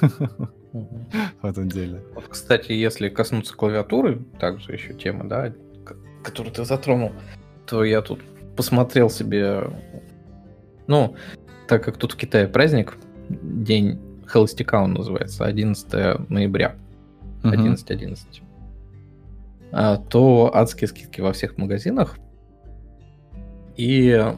в 0.72 1.46
этом 1.46 1.68
деле. 1.68 2.02
Вот, 2.14 2.28
кстати, 2.28 2.72
если 2.72 3.08
коснуться 3.08 3.54
клавиатуры, 3.54 4.22
также 4.38 4.72
еще 4.72 4.94
тема, 4.94 5.28
да, 5.28 5.52
которую 6.22 6.54
ты 6.54 6.64
затронул, 6.64 7.12
то 7.66 7.84
я 7.84 8.02
тут 8.02 8.20
посмотрел 8.56 9.10
себе, 9.10 9.70
ну, 10.86 11.16
так 11.66 11.84
как 11.84 11.96
тут 11.96 12.12
в 12.12 12.16
Китае 12.16 12.46
праздник, 12.46 12.96
день 13.28 13.98
холостяка 14.30 14.82
он 14.82 14.94
называется, 14.94 15.44
11 15.44 16.30
ноября. 16.30 16.76
11-11. 17.42 18.18
А, 19.72 19.96
то 19.96 20.50
адские 20.54 20.88
скидки 20.88 21.20
во 21.20 21.32
всех 21.32 21.56
магазинах. 21.58 22.18
И 23.76 24.34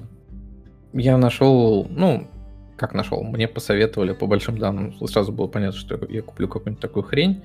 я 0.93 1.18
нашел, 1.18 1.86
ну, 1.88 2.28
как 2.76 2.95
нашел, 2.95 3.22
мне 3.22 3.49
посоветовали 3.49 4.12
по 4.12 4.26
большим 4.26 4.59
данным, 4.59 4.95
сразу 5.07 5.32
было 5.32 5.47
понятно, 5.47 5.78
что 5.78 5.99
я 6.09 6.22
куплю 6.22 6.49
какую-нибудь 6.49 6.80
такую 6.80 7.03
хрень. 7.03 7.43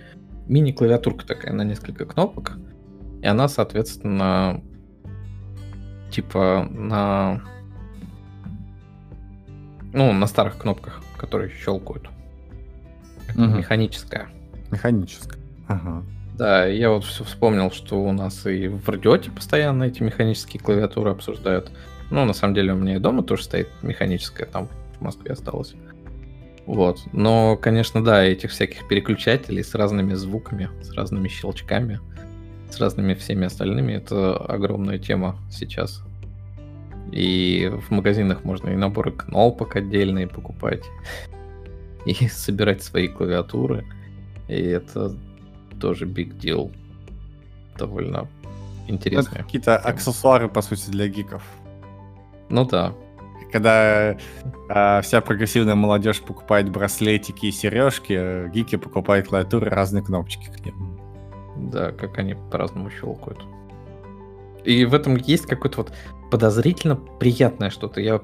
Мини-клавиатурка 0.48 1.26
такая 1.26 1.54
на 1.54 1.64
несколько 1.64 2.06
кнопок. 2.06 2.58
И 3.22 3.28
она, 3.28 3.48
соответственно, 3.48 4.62
типа 6.12 6.68
на... 6.72 7.42
Ну, 9.94 10.14
на 10.14 10.28
старых 10.28 10.58
кнопках, 10.58 11.02
которые 11.18 11.50
щелкают. 11.50 12.10
Угу. 13.36 13.58
Механическая. 13.58 14.28
Механическая. 14.72 15.42
Ага. 15.68 16.04
Да, 16.38 16.66
я 16.66 16.92
вот 16.92 17.04
все 17.04 17.24
вспомнил, 17.24 17.72
что 17.72 18.04
у 18.04 18.12
нас 18.12 18.46
и 18.46 18.68
в 18.68 18.88
радиоте 18.88 19.32
постоянно 19.32 19.86
эти 19.86 20.04
механические 20.04 20.62
клавиатуры 20.62 21.10
обсуждают. 21.12 21.72
Ну, 22.12 22.26
на 22.26 22.34
самом 22.34 22.54
деле, 22.54 22.74
у 22.74 22.78
меня 22.78 22.98
и 22.98 23.00
дома 23.00 23.24
тоже 23.24 23.44
стоит 23.44 23.70
механическая, 23.82 24.48
там 24.48 24.70
в 25.00 25.02
Москве 25.02 25.32
осталось. 25.32 25.74
Вот. 26.68 27.00
Но, 27.12 27.58
конечно, 27.58 28.04
да, 28.04 28.24
этих 28.24 28.52
всяких 28.52 28.88
переключателей 28.88 29.64
с 29.64 29.74
разными 29.74 30.14
звуками, 30.14 30.70
с 30.84 30.94
разными 30.94 31.28
щелчками, 31.28 32.00
с 32.70 32.80
разными 32.80 33.14
всеми 33.14 33.46
остальными, 33.46 33.94
это 33.94 34.38
огромная 34.38 35.00
тема 35.00 35.38
сейчас. 35.50 36.04
И 37.12 37.72
в 37.88 37.92
магазинах 37.92 38.44
можно 38.44 38.70
и 38.70 38.76
наборы 38.76 39.12
кнопок 39.12 39.78
отдельные 39.78 40.28
покупать, 40.28 40.84
и 42.08 42.28
собирать 42.30 42.84
свои 42.84 43.08
клавиатуры. 43.08 43.86
И 44.48 44.56
это 44.62 45.16
тоже 45.80 46.06
big 46.06 46.40
deal. 46.40 46.74
Довольно 47.78 48.28
интересно. 48.88 49.38
Какие-то 49.44 49.78
аксессуары, 49.78 50.48
по 50.48 50.62
сути, 50.62 50.90
для 50.90 51.08
гиков. 51.08 51.44
Ну 52.50 52.66
да. 52.66 52.94
Когда 53.52 54.18
э, 54.70 55.02
вся 55.02 55.22
прогрессивная 55.22 55.76
молодежь 55.76 56.22
покупает 56.22 56.70
браслетики 56.70 57.46
и 57.46 57.52
сережки, 57.52 58.50
гики 58.50 58.78
покупают 58.78 59.28
клавиатуры 59.28 59.70
разные 59.70 60.04
кнопочки 60.04 60.48
к 60.50 60.66
ним. 60.66 61.00
Да, 61.58 61.92
как 61.92 62.18
они 62.18 62.36
по-разному 62.52 62.90
щелкают. 62.90 63.40
И 64.64 64.86
в 64.86 64.94
этом 64.94 65.16
есть 65.16 65.46
какое-то 65.46 65.78
вот 65.78 65.94
подозрительно 66.30 66.96
приятное 66.96 67.70
что-то. 67.70 68.02
Я 68.02 68.22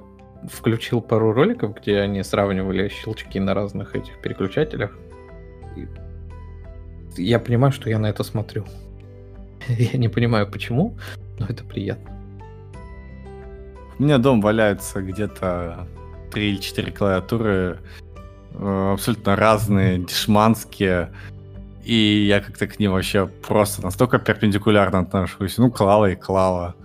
включил 0.52 1.02
пару 1.02 1.34
роликов, 1.34 1.76
где 1.76 2.00
они 2.00 2.24
сравнивали 2.24 2.90
щелчки 2.90 3.40
на 3.40 3.54
разных 3.54 3.96
этих 3.96 4.18
переключателях. 4.20 4.98
И 5.76 5.88
я 7.18 7.40
понимаю, 7.40 7.72
что 7.72 7.90
я 7.90 8.00
на 8.00 8.08
это 8.08 8.24
смотрю. 8.24 8.66
Я 9.68 9.98
не 9.98 10.10
понимаю, 10.10 10.50
почему, 10.52 10.98
но 11.40 11.46
это 11.48 11.64
приятно. 11.64 12.12
У 13.98 14.04
меня 14.04 14.18
дом 14.18 14.42
валяется 14.42 15.02
где-то 15.02 15.88
3 16.32 16.50
или 16.50 16.58
4 16.58 16.92
клавиатуры, 16.92 17.80
э, 18.54 18.92
абсолютно 18.94 19.36
разные, 19.36 20.00
дешманские, 20.00 21.14
и 21.84 22.26
я 22.28 22.42
как-то 22.42 22.68
к 22.68 22.80
ним 22.80 22.94
вообще 22.94 23.28
просто 23.28 23.84
настолько 23.84 24.18
перпендикулярно 24.18 25.00
отношусь. 25.00 25.58
Ну, 25.58 25.70
клава 25.70 26.12
и 26.12 26.16
клава. 26.16 26.76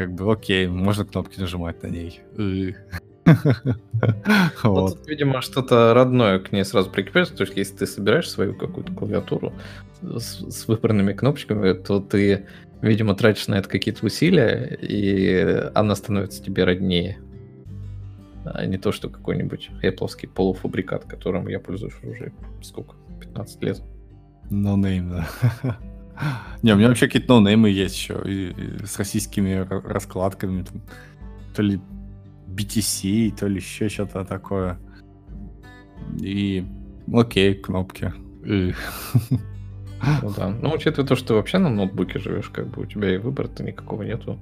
Как 0.00 0.14
бы, 0.14 0.32
окей, 0.32 0.66
можно 0.66 1.04
кнопки 1.04 1.38
нажимать 1.38 1.82
на 1.82 1.88
ней. 1.88 2.22
Вот. 4.62 4.96
Тут, 4.96 5.08
видимо, 5.08 5.42
что-то 5.42 5.92
родное 5.92 6.38
к 6.38 6.52
ней 6.52 6.64
сразу 6.64 6.90
прикрепляется, 6.90 7.36
то 7.36 7.42
есть 7.42 7.54
если 7.54 7.76
ты 7.76 7.86
собираешь 7.86 8.30
свою 8.30 8.54
какую-то 8.54 8.94
клавиатуру 8.94 9.52
с, 10.00 10.40
с 10.50 10.66
выбранными 10.66 11.12
кнопочками, 11.12 11.74
то 11.74 12.00
ты, 12.00 12.46
видимо, 12.80 13.14
тратишь 13.14 13.46
на 13.48 13.56
это 13.56 13.68
какие-то 13.68 14.06
усилия, 14.06 14.78
и 14.80 15.70
она 15.74 15.94
становится 15.94 16.42
тебе 16.42 16.64
роднее. 16.64 17.18
А 18.46 18.64
не 18.64 18.78
то, 18.78 18.92
что 18.92 19.10
какой-нибудь 19.10 19.68
Apple 19.82 20.28
полуфабрикат, 20.34 21.04
которым 21.04 21.46
я 21.48 21.60
пользуюсь 21.60 21.92
уже 22.02 22.32
сколько? 22.62 22.94
15 23.20 23.62
лет. 23.62 23.82
No 24.50 24.76
name, 24.76 25.10
да. 25.62 25.78
Не, 26.62 26.72
у 26.72 26.76
меня 26.76 26.88
вообще 26.88 27.06
какие-то 27.06 27.34
ноунеймы 27.34 27.70
есть 27.70 27.96
еще, 27.96 28.20
и, 28.24 28.50
и 28.50 28.86
с 28.86 28.98
российскими 28.98 29.66
раскладками, 29.68 30.62
там, 30.62 30.82
то 31.54 31.62
ли 31.62 31.80
BTC, 32.48 33.36
то 33.38 33.46
ли 33.46 33.56
еще 33.56 33.88
что-то 33.88 34.24
такое. 34.24 34.78
И 36.20 36.64
окей, 37.12 37.54
кнопки. 37.54 38.12
И... 38.44 38.74
Ну 40.22 40.32
да. 40.34 40.48
Ну, 40.48 40.72
учитывая 40.72 41.06
то, 41.06 41.14
что 41.14 41.28
ты 41.28 41.34
вообще 41.34 41.58
на 41.58 41.68
ноутбуке 41.68 42.18
живешь, 42.18 42.48
как 42.48 42.68
бы 42.68 42.82
у 42.82 42.86
тебя 42.86 43.14
и 43.14 43.18
выбора-то 43.18 43.62
никакого 43.62 44.02
нету. 44.02 44.38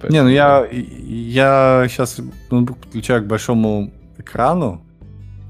Поэтому... 0.00 0.12
Не, 0.12 0.22
ну 0.22 0.28
я, 0.28 0.66
я 0.66 1.86
сейчас 1.88 2.20
ноутбук 2.50 2.78
подключаю 2.78 3.22
к 3.22 3.28
большому 3.28 3.92
экрану, 4.18 4.84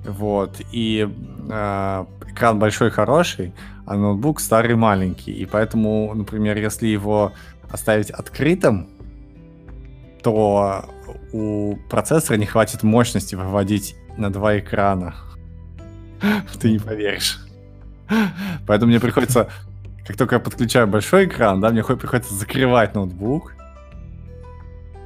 вот, 0.04 0.60
и 0.72 1.08
э, 1.50 2.04
экран 2.28 2.58
большой 2.58 2.90
хороший, 2.90 3.52
а 3.86 3.96
ноутбук 3.96 4.40
старый 4.40 4.74
маленький, 4.74 5.32
и 5.32 5.46
поэтому, 5.46 6.12
например, 6.14 6.58
если 6.58 6.88
его 6.88 7.32
оставить 7.70 8.10
открытым, 8.10 8.88
то 10.22 10.84
у 11.32 11.76
процессора 11.90 12.36
не 12.36 12.46
хватит 12.46 12.82
мощности 12.82 13.34
выводить 13.34 13.96
на 14.16 14.30
два 14.32 14.58
экрана. 14.58 15.14
Ты 16.60 16.72
не 16.72 16.78
поверишь. 16.78 17.40
Поэтому 18.66 18.90
мне 18.90 19.00
приходится, 19.00 19.48
как 20.06 20.16
только 20.16 20.36
я 20.36 20.40
подключаю 20.40 20.86
большой 20.86 21.26
экран, 21.26 21.60
да, 21.60 21.70
мне 21.70 21.82
приходится 21.82 22.34
закрывать 22.34 22.94
ноутбук. 22.94 23.54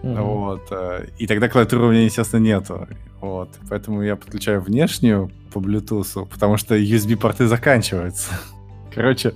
Mm-hmm. 0.06 0.22
Вот. 0.22 0.68
Э, 0.70 1.06
и 1.18 1.26
тогда 1.26 1.48
клавиатуры 1.48 1.86
у 1.86 1.90
меня, 1.90 2.04
естественно, 2.04 2.40
нету. 2.40 2.86
Вот. 3.20 3.50
Поэтому 3.68 4.02
я 4.02 4.16
подключаю 4.16 4.60
внешнюю 4.60 5.30
по 5.52 5.58
Bluetooth, 5.58 6.26
потому 6.28 6.56
что 6.56 6.76
USB-порты 6.76 7.46
заканчиваются. 7.46 8.32
Короче, 8.94 9.34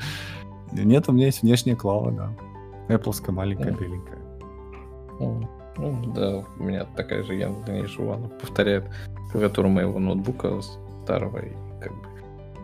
нет, 0.72 1.08
у 1.08 1.12
меня 1.12 1.26
есть 1.26 1.42
внешняя 1.42 1.76
клава, 1.76 2.12
да. 2.12 2.94
Apple 2.94 3.30
маленькая, 3.32 3.72
mm. 3.72 3.78
беленькая. 3.78 4.18
Mm. 5.18 5.48
Ну, 5.76 6.12
да, 6.14 6.44
у 6.58 6.62
меня 6.62 6.84
такая 6.84 7.22
же, 7.22 7.34
я 7.34 7.48
ней 7.48 7.86
живу, 7.86 8.12
она 8.12 8.28
повторяет 8.28 8.84
клавиатуру 9.32 9.68
моего 9.68 9.98
ноутбука 9.98 10.60
старого, 11.02 11.38
и 11.38 11.52
как 11.80 11.92
бы 11.92 12.08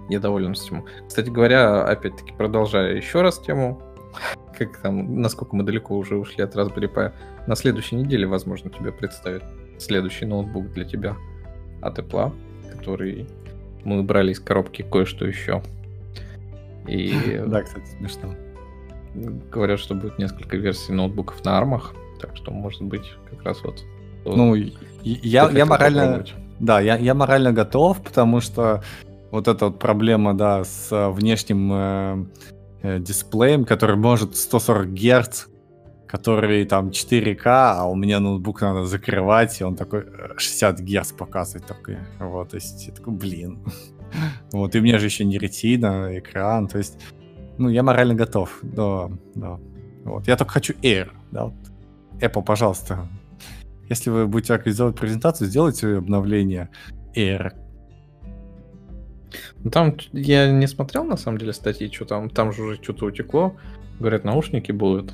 я 0.09 0.21
доволен 0.21 0.53
этим. 0.53 0.85
Кстати 1.07 1.31
говоря, 1.31 1.85
опять-таки, 1.85 2.33
продолжая 2.33 2.95
еще 2.95 3.23
раз 3.23 3.39
тему, 3.39 3.81
как 4.57 4.79
там, 4.79 5.21
насколько 5.21 5.55
мы 5.55 5.65
далеко 5.65 5.97
уже 5.97 6.17
ушли 6.17 6.43
от 6.43 6.55
Raspberry 6.55 6.93
Pi, 6.93 7.13
на 7.47 7.55
следующей 7.57 7.97
неделе, 7.97 8.27
возможно, 8.27 8.71
тебе 8.71 8.93
представят 8.93 9.45
следующий 9.79 10.27
ноутбук 10.27 10.73
для 10.73 10.85
тебя 10.85 11.17
от 11.83 11.99
Apple, 11.99 12.33
который 12.73 13.27
мы 13.85 14.03
брали 14.03 14.33
из 14.33 14.41
коробки 14.41 14.83
кое-что 14.83 15.27
еще. 15.27 15.63
И... 16.87 17.41
Да, 17.47 17.63
кстати, 17.63 17.87
смешно. 17.99 18.35
Говорят, 19.51 19.79
что 19.79 19.95
будет 19.95 20.19
несколько 20.19 20.57
версий 20.57 20.93
ноутбуков 20.93 21.45
на 21.45 21.57
армах, 21.57 21.95
так 22.21 22.37
что, 22.37 22.51
может 22.51 22.83
быть, 22.83 23.13
как 23.31 23.43
раз 23.43 23.63
вот... 23.63 23.85
Ну, 24.25 24.55
я, 24.55 25.49
я 25.51 25.67
морально... 25.67 26.01
Попробовать. 26.01 26.35
Да, 26.59 26.81
я, 26.81 26.97
я 26.97 27.15
морально 27.15 27.53
готов, 27.53 28.03
потому 28.03 28.41
что 28.41 28.83
вот 29.31 29.49
эта 29.49 29.67
вот 29.67 29.79
проблема, 29.79 30.35
да, 30.35 30.65
с 30.65 30.91
э, 30.91 31.11
внешним 31.11 31.71
э, 31.73 32.25
дисплеем, 32.99 33.65
который 33.65 33.97
может 33.97 34.37
140 34.37 34.89
Гц, 34.93 35.47
который 36.07 36.65
там 36.65 36.89
4К, 36.89 37.43
а 37.45 37.85
у 37.85 37.95
меня 37.95 38.21
ноутбук 38.21 38.63
надо 38.63 38.85
закрывать, 38.85 39.61
и 39.61 39.65
он 39.65 39.77
такой 39.77 40.07
60 40.37 40.81
э, 40.81 40.83
Гц 40.83 41.13
показывает 41.13 41.67
такой. 41.67 41.99
Вот, 42.19 42.51
то 42.51 42.57
есть 42.57 42.87
я 42.87 42.95
такой, 42.95 43.15
блин. 43.15 43.59
Вот, 44.53 44.75
и 44.75 44.79
у 44.79 44.83
меня 44.83 44.99
же 44.99 45.07
еще 45.07 45.25
не 45.25 45.37
ретина, 45.37 46.17
экран, 46.17 46.69
то 46.69 46.79
есть, 46.79 46.97
ну, 47.59 47.69
я 47.69 47.83
морально 47.83 48.15
готов, 48.15 48.61
да, 48.63 49.11
да. 49.35 49.59
Вот, 50.05 50.29
я 50.29 50.37
только 50.37 50.53
хочу 50.53 50.75
Air, 50.75 51.11
да, 51.33 51.47
вот, 51.47 51.55
Apple, 52.21 52.45
пожалуйста, 52.45 53.09
если 53.89 54.11
вы 54.11 54.27
будете 54.27 54.55
организовывать 54.55 54.99
презентацию, 54.99 55.49
сделайте 55.49 55.97
обновление 55.97 56.71
Air. 57.15 57.53
Ну, 59.63 59.71
там 59.71 59.97
я 60.13 60.51
не 60.51 60.67
смотрел, 60.67 61.05
на 61.05 61.17
самом 61.17 61.39
деле, 61.39 61.53
статьи, 61.53 61.91
что 61.93 62.05
там, 62.05 62.31
там 62.31 62.53
же 62.53 62.63
уже 62.63 62.83
что-то 62.83 63.07
утекло. 63.07 63.57
Говорят, 63.99 64.25
наушники 64.25 64.73
будут. 64.73 65.13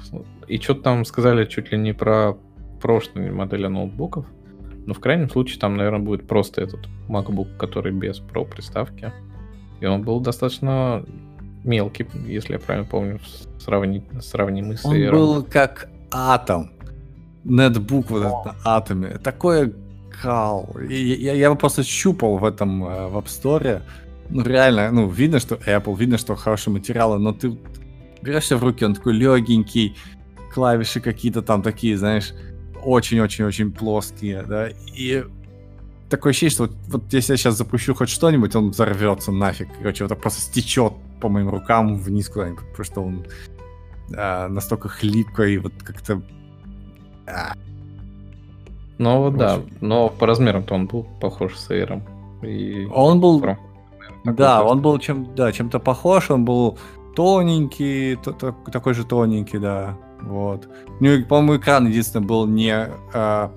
И 0.49 0.59
что-то 0.59 0.83
там 0.83 1.05
сказали 1.05 1.45
чуть 1.47 1.71
ли 1.73 1.79
не 1.79 1.93
про 1.93 2.37
прошлые 2.81 3.31
модели 3.31 3.67
ноутбуков. 3.67 4.27
Но 4.87 4.95
в 4.95 5.01
крайнем 5.01 5.31
случае 5.31 5.61
там, 5.61 5.77
наверное, 5.77 6.01
будет 6.01 6.27
просто 6.27 6.63
этот 6.63 6.89
MacBook, 7.09 7.57
который 7.57 7.93
без 7.93 8.21
Pro 8.21 8.45
приставки. 8.45 9.13
И 9.81 9.87
он 9.87 10.03
был 10.03 10.21
достаточно 10.21 11.05
мелкий, 11.65 12.07
если 12.27 12.55
я 12.55 12.59
правильно 12.59 12.89
помню, 12.89 13.21
сравнить, 13.59 14.05
сравнимый 14.21 14.77
с 14.77 14.85
Он 14.85 14.97
Air. 14.97 15.13
был 15.13 15.45
как 15.45 15.89
атом 16.11 16.73
нетбук 17.45 18.11
вот 18.11 18.23
этот 18.23 18.65
на 18.65 18.77
атоме. 18.77 19.19
Такое 19.19 19.73
кал. 20.23 20.69
Я, 20.89 20.97
я, 20.97 21.33
я 21.33 21.45
его 21.47 21.57
просто 21.57 21.83
щупал 21.83 22.39
в 22.39 22.45
этом 22.45 22.85
э, 22.85 23.09
в 23.09 23.17
App 23.17 23.27
Store. 23.27 23.83
Ну, 24.35 24.43
реально, 24.43 24.91
ну, 24.91 25.11
видно, 25.11 25.41
что 25.41 25.57
Apple, 25.57 25.97
видно, 25.99 26.17
что 26.17 26.35
хорошие 26.37 26.73
материалы, 26.73 27.19
но 27.19 27.33
ты 27.33 27.59
берешься 28.23 28.57
в 28.57 28.65
руки, 28.65 28.85
он 28.85 28.95
такой 28.95 29.13
легенький, 29.13 29.95
клавиши 30.53 31.01
какие-то 31.01 31.43
там 31.43 31.63
такие, 31.63 31.99
знаешь, 31.99 32.33
очень-очень-очень 32.83 33.73
плоские, 33.73 34.43
да, 34.43 34.71
и 34.97 35.25
такое 36.09 36.31
ощущение, 36.31 36.53
что 36.53 36.63
вот, 36.65 36.77
вот 36.89 37.13
если 37.13 37.35
я 37.35 37.37
сейчас 37.37 37.59
запущу 37.59 37.95
хоть 37.95 38.09
что-нибудь, 38.09 38.57
он 38.57 38.71
взорвется 38.71 39.33
нафиг. 39.33 39.69
Короче, 39.79 40.07
вот 40.07 40.19
просто 40.19 40.41
стечет 40.41 40.95
по 41.21 41.29
моим 41.29 41.51
рукам 41.51 41.99
вниз 41.99 42.29
куда-нибудь, 42.29 42.65
потому 42.71 42.85
что 42.85 43.01
он 43.03 43.27
а, 44.17 44.49
настолько 44.49 44.89
хлипко 44.89 45.45
и 45.45 45.59
вот 45.59 45.73
как-то 45.83 46.23
ну 48.99 49.19
вот 49.19 49.37
да, 49.37 49.61
но 49.81 50.09
по 50.09 50.27
размерам-то 50.27 50.75
он 50.75 50.87
был 50.87 51.05
похож 51.21 51.57
с 51.57 51.71
Эйром. 51.71 52.05
И... 52.43 52.87
Он 52.93 53.21
был... 53.21 53.41
Про... 53.41 53.59
Да, 54.25 54.65
он 54.65 54.83
был 54.83 54.99
чем, 54.99 55.35
да, 55.35 55.53
чем-то 55.53 55.81
похож, 55.81 56.31
он 56.31 56.45
был 56.45 56.79
тоненький, 57.15 58.17
то, 58.17 58.33
то, 58.33 58.53
такой 58.73 58.95
же 58.95 59.05
тоненький, 59.05 59.59
да. 59.59 59.99
Вот. 60.21 60.69
Ну, 61.01 61.25
по-моему, 61.25 61.57
экран 61.57 61.87
единственное 61.87 62.27
был 62.27 62.47
не 62.47 62.89
а, 63.15 63.53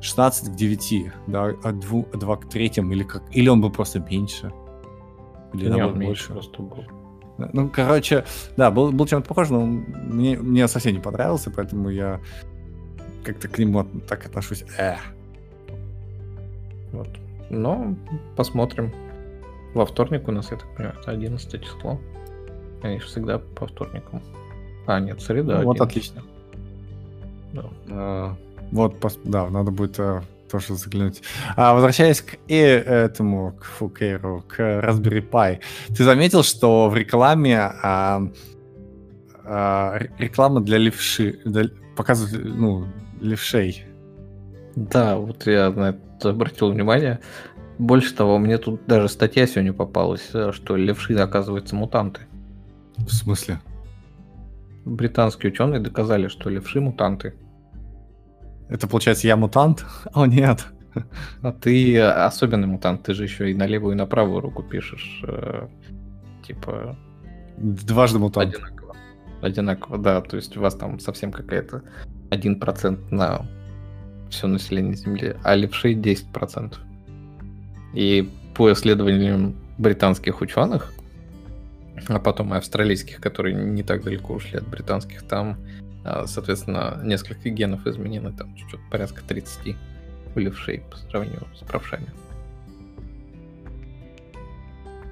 16 0.00 0.52
к 0.52 0.56
9, 0.56 1.12
да, 1.26 1.52
а 1.62 1.72
2, 1.72 2.02
2 2.14 2.36
к 2.36 2.48
3, 2.48 2.66
или, 2.66 3.02
как, 3.02 3.22
или 3.32 3.48
он 3.48 3.60
был 3.60 3.70
просто 3.70 4.00
меньше. 4.00 4.52
Или 5.52 5.70
не, 5.70 5.84
он 5.84 5.98
больше 5.98 6.32
просто 6.32 6.62
был. 6.62 6.84
Ну, 7.52 7.68
короче, 7.68 8.24
да, 8.56 8.70
был, 8.70 8.92
был 8.92 9.06
чем-то 9.06 9.28
похож, 9.28 9.50
но 9.50 9.66
мне, 9.66 10.38
мне 10.38 10.68
совсем 10.68 10.94
не 10.94 11.00
понравился, 11.00 11.50
поэтому 11.50 11.90
я 11.90 12.20
как-то 13.24 13.48
к 13.48 13.58
нему 13.58 13.84
так 14.08 14.24
отношусь. 14.26 14.64
Эх. 14.78 15.00
Вот. 16.92 17.08
Но 17.50 17.94
посмотрим. 18.36 18.92
Во 19.76 19.84
вторник 19.84 20.26
у 20.26 20.32
нас, 20.32 20.50
я 20.50 20.56
так 20.56 20.74
понимаю, 20.74 20.96
это 20.98 21.10
11 21.10 21.62
число. 21.62 22.00
Они 22.82 22.98
же 22.98 23.04
всегда 23.04 23.38
по 23.38 23.66
вторникам. 23.66 24.22
А, 24.86 24.98
нет, 25.00 25.20
среда. 25.20 25.58
Ну, 25.58 25.64
вот 25.64 25.82
отлично. 25.82 26.22
Да. 27.52 27.64
А, 27.90 28.36
вот, 28.72 28.96
да, 29.24 29.50
надо 29.50 29.70
будет 29.72 30.00
а, 30.00 30.22
тоже 30.50 30.76
заглянуть. 30.76 31.20
А, 31.56 31.74
возвращаясь 31.74 32.22
к 32.22 32.38
и, 32.48 32.56
этому, 32.56 33.52
к 33.52 33.64
Фукейру, 33.64 34.44
к 34.48 34.58
Raspberry 34.58 35.28
Pi, 35.28 35.58
ты 35.94 36.04
заметил, 36.04 36.42
что 36.42 36.88
в 36.88 36.96
рекламе 36.96 37.58
а, 37.60 38.22
а, 39.44 39.98
реклама 40.16 40.62
для 40.62 40.78
левши, 40.78 41.38
для, 41.44 41.64
показывает, 41.94 42.46
ну, 42.46 42.86
левшей. 43.20 43.84
Да, 44.74 45.18
вот 45.18 45.46
я 45.46 45.68
на 45.70 45.98
это 46.16 46.30
обратил 46.30 46.72
внимание. 46.72 47.20
Больше 47.78 48.14
того, 48.14 48.38
мне 48.38 48.56
тут 48.58 48.86
даже 48.86 49.08
статья 49.08 49.46
сегодня 49.46 49.72
попалась, 49.72 50.30
э, 50.32 50.52
что 50.52 50.76
левши, 50.76 51.14
оказывается, 51.14 51.76
мутанты. 51.76 52.22
В 52.96 53.10
смысле? 53.10 53.60
Британские 54.86 55.52
ученые 55.52 55.80
доказали, 55.80 56.28
что 56.28 56.48
левши 56.48 56.80
мутанты. 56.80 57.34
Это 58.68 58.88
получается 58.88 59.26
я 59.26 59.36
мутант? 59.36 59.84
О, 60.14 60.26
нет. 60.26 60.66
А 61.42 61.52
ты 61.52 62.00
особенный 62.00 62.66
мутант, 62.66 63.02
ты 63.02 63.12
же 63.12 63.24
еще 63.24 63.50
и 63.50 63.54
на 63.54 63.66
левую, 63.66 63.92
и 63.92 63.98
на 63.98 64.06
правую 64.06 64.40
руку 64.40 64.62
пишешь. 64.62 65.22
Э, 65.26 65.68
типа... 66.46 66.96
Дважды 67.58 68.18
мутант. 68.18 68.54
Одинаково. 68.54 68.96
Одинаково, 69.42 69.98
да. 69.98 70.20
То 70.22 70.36
есть 70.36 70.56
у 70.56 70.60
вас 70.60 70.74
там 70.74 70.98
совсем 70.98 71.30
какая-то 71.30 71.82
1% 72.30 73.14
на 73.14 73.46
все 74.30 74.46
население 74.46 74.94
Земли, 74.94 75.36
а 75.42 75.54
левшей 75.54 75.94
10%. 75.94 76.74
И 77.96 78.30
по 78.54 78.72
исследованиям 78.72 79.56
британских 79.78 80.42
ученых, 80.42 80.92
а 82.08 82.18
потом 82.18 82.54
и 82.54 82.58
австралийских, 82.58 83.20
которые 83.20 83.54
не 83.54 83.82
так 83.82 84.04
далеко 84.04 84.34
ушли 84.34 84.58
от 84.58 84.68
британских, 84.68 85.22
там, 85.22 85.56
а, 86.04 86.26
соответственно, 86.26 87.00
несколько 87.02 87.48
генов 87.48 87.86
изменены, 87.86 88.32
там 88.32 88.54
чуть-чуть 88.54 88.80
порядка 88.90 89.22
30 89.26 89.76
у 90.34 90.38
левшей 90.38 90.82
по 90.90 90.96
сравнению 90.98 91.46
с 91.58 91.64
правшами. 91.64 92.06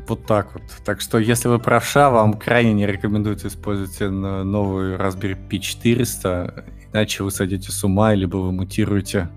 Вот 0.06 0.26
так 0.26 0.52
вот. 0.52 0.62
Так 0.84 1.00
что, 1.00 1.18
если 1.18 1.48
вы 1.48 1.58
правша, 1.58 2.10
вам 2.10 2.34
крайне 2.34 2.74
не 2.74 2.86
рекомендуется 2.86 3.48
использовать 3.48 3.98
новый 4.00 4.96
Raspberry 4.96 5.38
Pi 5.48 5.58
400, 5.58 6.66
иначе 6.92 7.24
вы 7.24 7.30
сойдете 7.30 7.72
с 7.72 7.82
ума, 7.82 8.12
либо 8.12 8.36
вы 8.36 8.52
мутируете 8.52 9.30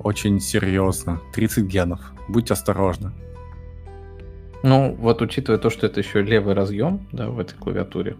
очень 0.00 0.40
серьезно. 0.40 1.20
30 1.32 1.64
генов. 1.66 2.00
Будьте 2.30 2.54
осторожны. 2.54 3.10
Ну, 4.62 4.94
вот 4.94 5.20
учитывая 5.20 5.58
то, 5.58 5.68
что 5.70 5.86
это 5.86 6.00
еще 6.00 6.22
левый 6.22 6.54
разъем, 6.54 7.06
да, 7.12 7.28
в 7.28 7.40
этой 7.40 7.56
клавиатуре 7.56 8.16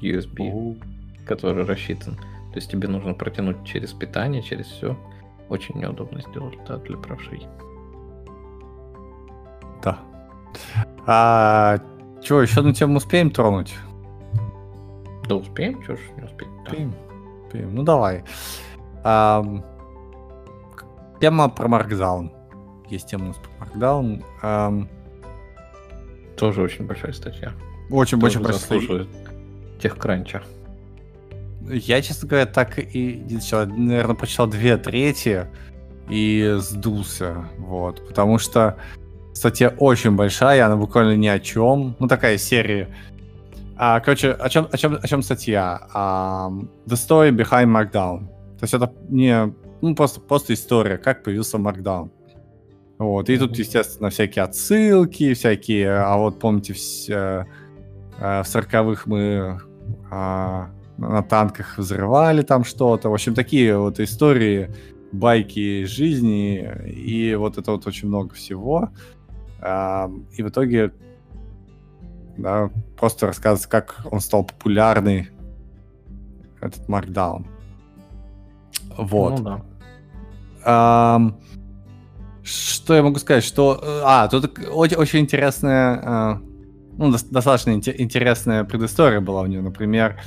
USB, 0.00 0.50
О. 0.50 0.74
который 1.26 1.64
рассчитан. 1.64 2.16
То 2.16 2.56
есть 2.56 2.70
тебе 2.70 2.88
нужно 2.88 3.14
протянуть 3.14 3.64
через 3.64 3.92
питание, 3.92 4.42
через 4.42 4.66
все. 4.66 4.96
Очень 5.48 5.78
неудобно 5.78 6.22
сделать, 6.22 6.58
да, 6.66 6.78
для 6.78 6.96
правшей. 6.96 7.46
Да. 9.84 9.98
А 11.06 11.78
что, 12.22 12.42
еще 12.42 12.62
на 12.62 12.74
тему 12.74 12.96
успеем 12.96 13.30
тронуть? 13.30 13.74
Да 15.28 15.36
успеем, 15.36 15.82
что 15.84 15.96
ж 15.96 16.00
не 16.16 16.24
успеем. 16.24 16.62
Успеем. 16.64 16.90
Да. 16.90 17.46
успеем. 17.46 17.74
Ну 17.74 17.82
давай. 17.84 18.24
А, 19.04 19.44
тема 21.20 21.48
про 21.48 21.68
Markdown. 21.68 22.41
Есть 22.92 23.08
тема 23.08 23.24
у 23.24 23.28
нас 23.28 23.38
про 23.38 23.64
Markdown. 23.64 24.22
А, 24.42 24.86
Тоже 26.36 26.60
очень 26.60 26.86
большая 26.86 27.14
статья. 27.14 27.54
Очень, 27.88 28.20
Тоже 28.20 28.38
очень 28.38 28.44
большая 28.44 28.60
статья. 28.60 29.06
Техкранча. 29.80 30.42
Я, 31.70 32.02
честно 32.02 32.28
говоря, 32.28 32.44
так 32.44 32.78
и 32.78 33.24
не 33.26 33.36
начал. 33.36 33.66
Наверное, 33.66 34.14
прочитал 34.14 34.46
две 34.46 34.76
трети 34.76 35.46
и 36.10 36.56
сдулся. 36.58 37.48
Вот. 37.56 38.06
Потому 38.06 38.36
что 38.36 38.76
статья 39.32 39.70
очень 39.78 40.10
большая, 40.10 40.66
она 40.66 40.76
буквально 40.76 41.16
ни 41.16 41.28
о 41.28 41.40
чем. 41.40 41.96
Ну, 41.98 42.08
такая 42.08 42.36
серия. 42.36 42.94
А, 43.78 44.00
короче, 44.00 44.32
о 44.32 44.50
чем, 44.50 44.68
о 44.70 44.76
чем, 44.76 44.98
о 45.00 45.08
чем 45.08 45.22
статья? 45.22 45.88
Um, 45.94 46.68
the 46.86 46.96
story 46.96 47.30
behind 47.30 47.68
Markdown. 47.68 48.26
То 48.58 48.64
есть 48.64 48.74
это 48.74 48.92
не 49.08 49.54
ну, 49.80 49.94
просто, 49.94 50.20
просто 50.20 50.52
история, 50.52 50.98
как 50.98 51.22
появился 51.22 51.56
Markdown. 51.56 52.10
Вот, 53.02 53.28
и 53.28 53.36
тут, 53.36 53.58
естественно, 53.58 54.10
всякие 54.10 54.44
отсылки, 54.44 55.34
всякие, 55.34 55.90
а 55.90 56.16
вот 56.16 56.38
помните, 56.38 56.72
все, 56.72 57.48
э, 58.20 58.42
в 58.42 58.46
сороковых 58.46 59.06
мы 59.06 59.60
а, 60.08 60.70
на 60.98 61.22
танках 61.24 61.78
взрывали 61.78 62.42
там 62.42 62.62
что-то. 62.62 63.08
В 63.10 63.14
общем, 63.14 63.34
такие 63.34 63.76
вот 63.76 63.98
истории, 63.98 64.70
байки 65.10 65.84
жизни, 65.84 66.70
и 66.86 67.34
вот 67.34 67.58
это 67.58 67.72
вот 67.72 67.88
очень 67.88 68.06
много 68.06 68.34
всего. 68.34 68.90
А, 69.60 70.08
и 70.36 70.42
в 70.44 70.48
итоге 70.48 70.92
да, 72.36 72.70
просто 72.96 73.26
рассказывается, 73.26 73.68
как 73.68 74.06
он 74.12 74.20
стал 74.20 74.44
популярный, 74.44 75.30
этот 76.60 76.88
Markdown. 76.88 77.46
Вот. 78.96 79.40
Ну, 79.40 79.60
да. 80.64 81.32
Что 82.44 82.94
я 82.94 83.02
могу 83.02 83.18
сказать? 83.18 83.44
Что... 83.44 83.78
Э, 83.82 84.00
а, 84.04 84.28
тут 84.28 84.58
очень, 84.70 84.96
очень 84.96 85.20
интересная... 85.20 86.00
А, 86.04 86.40
ну, 86.98 87.10
достаточно 87.10 87.70
интересная 87.72 88.64
предыстория 88.64 89.20
была 89.20 89.42
у 89.42 89.46
нее. 89.46 89.62
Например, 89.62 90.20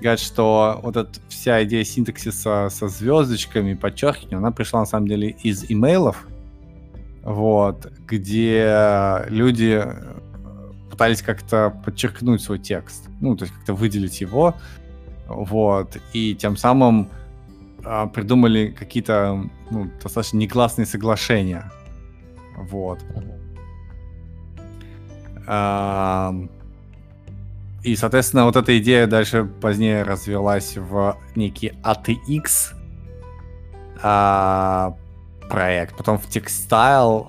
говорят, 0.00 0.20
что 0.20 0.80
вот 0.82 0.96
эта 0.96 1.12
вся 1.28 1.62
идея 1.64 1.84
синтаксиса 1.84 2.68
со 2.70 2.88
звездочками, 2.88 3.74
подчеркиванием, 3.74 4.38
она 4.38 4.50
пришла 4.50 4.80
на 4.80 4.86
самом 4.86 5.06
деле 5.06 5.36
из 5.42 5.70
имейлов, 5.70 6.26
вот, 7.22 7.92
где 8.06 9.24
люди 9.28 9.84
пытались 10.90 11.22
как-то 11.22 11.70
подчеркнуть 11.84 12.42
свой 12.42 12.58
текст, 12.58 13.08
ну, 13.20 13.36
то 13.36 13.44
есть 13.44 13.54
как-то 13.54 13.74
выделить 13.74 14.20
его, 14.20 14.54
вот, 15.28 15.96
и 16.12 16.34
тем 16.34 16.56
самым 16.56 17.08
придумали 18.12 18.74
какие-то 18.78 19.48
ну, 19.70 19.90
достаточно 20.02 20.38
негласные 20.38 20.86
соглашения, 20.86 21.70
вот. 22.56 23.00
А, 25.46 26.34
и, 27.82 27.96
соответственно, 27.96 28.44
вот 28.44 28.56
эта 28.56 28.78
идея 28.78 29.06
дальше 29.06 29.44
позднее 29.44 30.02
развелась 30.02 30.76
в 30.76 31.16
некий 31.34 31.72
ATX 31.82 32.74
а, 34.02 34.96
проект, 35.48 35.96
потом 35.96 36.18
в 36.18 36.28
Textile, 36.28 37.28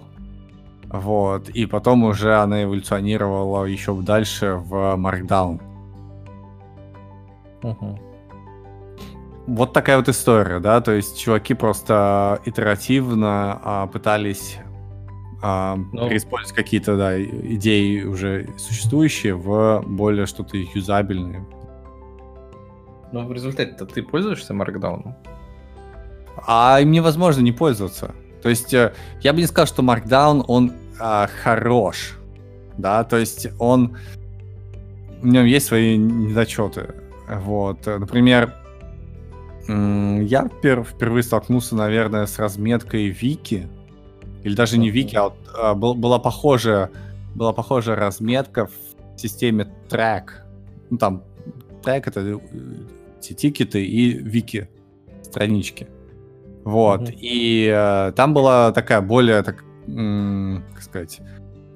вот, 0.90 1.50
и 1.50 1.66
потом 1.66 2.04
уже 2.04 2.36
она 2.36 2.64
эволюционировала 2.64 3.66
еще 3.66 3.96
дальше 4.02 4.56
в 4.56 4.96
Markdown. 4.98 5.62
Угу. 7.64 8.11
Вот 9.48 9.74
такая 9.74 9.98
вот 9.98 10.08
история, 10.08 10.60
да, 10.60 10.82
то 10.82 10.92
есть 10.92 11.20
чуваки 11.20 11.54
просто 11.54 12.40
итеративно 12.46 13.60
а, 13.64 13.88
пытались 13.88 14.58
а, 15.42 15.76
ну, 15.76 16.08
переиспользовать 16.08 16.56
какие-то 16.56 16.96
да, 16.96 17.22
идеи 17.22 18.04
уже 18.04 18.50
существующие 18.58 19.34
в 19.34 19.84
более 19.88 20.28
что-то 20.28 20.58
юзабельное. 20.58 21.44
Но 23.12 23.26
в 23.26 23.34
результате-то 23.34 23.86
ты 23.86 24.04
пользуешься 24.04 24.54
Markdown? 24.54 25.16
А 26.48 26.80
им 26.80 26.92
невозможно 26.92 27.42
не 27.42 27.52
пользоваться. 27.52 28.14
То 28.42 28.50
есть 28.50 28.74
э, 28.74 28.94
я 29.22 29.34
бы 29.34 29.40
не 29.40 29.48
сказал, 29.48 29.68
что 29.68 29.82
Markdown, 29.82 30.46
он 30.48 30.72
а, 31.00 31.28
хорош. 31.44 32.18
Да, 32.78 33.04
то 33.04 33.18
есть 33.18 33.48
он... 33.60 33.98
В 35.22 35.28
нем 35.28 35.46
есть 35.46 35.68
свои 35.68 35.98
недочеты. 35.98 36.96
Вот. 37.28 37.86
Например, 37.86 38.56
я 39.68 40.48
впервые 40.48 41.24
столкнулся, 41.24 41.76
наверное, 41.76 42.26
с 42.26 42.40
разметкой 42.40 43.10
Вики 43.10 43.68
или 44.44 44.56
даже 44.56 44.78
не 44.78 44.90
Вики, 44.90 45.16
а, 45.16 45.34
а 45.56 45.74
был, 45.76 45.94
была 45.94 46.20
похожая 46.20 46.90
была 47.36 47.54
похожая 47.54 47.96
разметка 47.96 48.68
в 48.68 49.20
системе 49.20 49.68
трек. 49.90 50.44
Ну 50.90 50.98
там 50.98 51.24
трек 51.84 52.08
это 52.08 52.40
эти 53.20 53.34
тикеты 53.34 53.86
и 53.86 54.14
Вики 54.14 54.70
странички. 55.24 55.88
Вот. 56.64 57.02
Mm-hmm. 57.02 57.18
И 57.22 57.74
э, 57.74 58.12
там 58.16 58.34
была 58.34 58.72
такая 58.72 59.02
более, 59.02 59.42
так, 59.42 59.64
м- 59.88 60.64
как 60.74 60.84
сказать, 60.84 61.22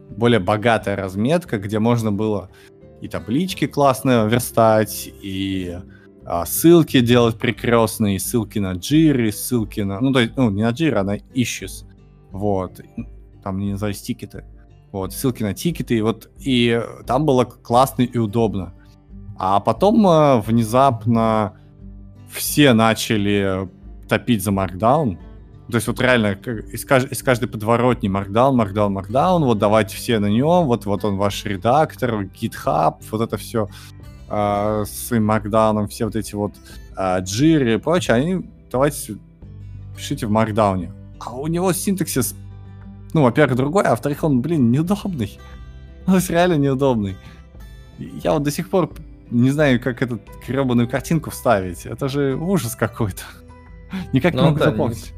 более 0.09 0.39
богатая 0.39 0.95
разметка, 0.95 1.57
где 1.57 1.79
можно 1.79 2.11
было 2.11 2.49
и 3.01 3.07
таблички 3.07 3.65
классно 3.65 4.25
верстать, 4.27 5.09
и 5.21 5.79
а, 6.25 6.45
ссылки 6.45 6.99
делать 7.01 7.37
прекрасные, 7.37 8.19
ссылки 8.19 8.59
на 8.59 8.73
джиры, 8.73 9.31
ссылки 9.31 9.81
на... 9.81 9.99
Ну, 9.99 10.11
то 10.11 10.19
есть, 10.19 10.35
ну, 10.35 10.49
не 10.49 10.63
на 10.63 10.71
джиры, 10.71 10.97
а 10.97 11.03
на 11.03 11.17
issues. 11.17 11.85
Вот. 12.31 12.81
Там, 13.43 13.59
не 13.59 13.77
знаю, 13.77 13.93
тикеты. 13.93 14.45
Вот, 14.91 15.13
ссылки 15.13 15.43
на 15.43 15.53
тикеты. 15.53 16.01
Вот, 16.01 16.29
и 16.39 16.81
там 17.05 17.25
было 17.25 17.45
классно 17.45 18.01
и 18.01 18.17
удобно. 18.17 18.73
А 19.37 19.59
потом 19.59 20.07
э, 20.07 20.39
внезапно 20.41 21.53
все 22.31 22.73
начали 22.73 23.69
топить 24.07 24.43
за 24.43 24.51
Markdown. 24.51 25.17
То 25.69 25.75
есть 25.75 25.87
вот 25.87 25.99
реально 25.99 26.33
из, 26.71 26.85
кажд- 26.85 27.09
из 27.09 27.23
каждой 27.23 27.49
подворотни 27.49 28.09
Markdown, 28.09 28.55
Markdown, 28.55 28.93
Markdown, 28.93 29.43
вот 29.43 29.57
давайте 29.57 29.95
все 29.95 30.19
на 30.19 30.27
нем, 30.27 30.65
вот, 30.65 30.85
вот 30.85 31.03
он 31.03 31.17
ваш 31.17 31.43
редактор, 31.45 32.21
GitHub, 32.21 32.97
вот 33.09 33.21
это 33.21 33.37
все. 33.37 33.67
Э, 34.29 34.83
с 34.85 35.11
Markdown, 35.11 35.87
все 35.87 36.05
вот 36.05 36.15
эти 36.15 36.35
вот 36.35 36.53
э, 36.97 37.19
джиры 37.21 37.75
и 37.75 37.77
прочее, 37.77 38.15
они 38.15 38.49
давайте 38.71 39.17
пишите 39.95 40.27
в 40.27 40.31
Markdown. 40.31 40.91
А 41.19 41.35
у 41.35 41.47
него 41.47 41.71
синтаксис, 41.73 42.35
ну, 43.13 43.23
во-первых, 43.23 43.57
другой, 43.57 43.83
а 43.83 43.91
во-вторых, 43.91 44.23
он, 44.23 44.41
блин, 44.41 44.71
неудобный. 44.71 45.39
Он 46.07 46.21
реально 46.29 46.55
неудобный. 46.55 47.17
Я 47.97 48.33
вот 48.33 48.43
до 48.43 48.51
сих 48.51 48.69
пор 48.69 48.91
не 49.31 49.49
знаю, 49.49 49.79
как 49.79 50.01
эту 50.01 50.19
гребаную 50.47 50.87
картинку 50.87 51.31
вставить. 51.31 51.85
Это 51.85 52.09
же 52.09 52.35
ужас 52.35 52.75
какой-то. 52.75 53.23
Никак 54.13 54.33
не 54.33 54.41
ну 54.41 54.47
могу 54.47 54.59
да, 54.59 54.65
запомнить. 54.65 55.13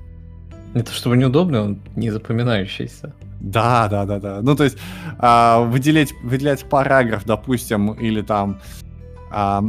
Не, 0.73 0.79
не 0.79 0.83
то 0.83 0.91
чтобы 0.91 1.17
неудобно, 1.17 1.61
он 1.61 1.79
не 1.95 2.09
запоминающийся. 2.09 3.13
Да, 3.39 3.87
да, 3.87 4.05
да, 4.05 4.19
да. 4.19 4.41
Ну, 4.41 4.55
то 4.55 4.63
есть 4.63 4.77
а, 5.19 5.61
выделять, 5.61 6.13
выделять 6.23 6.63
параграф, 6.65 7.25
допустим, 7.25 7.93
или 7.93 8.21
там 8.21 8.59
а, 9.31 9.63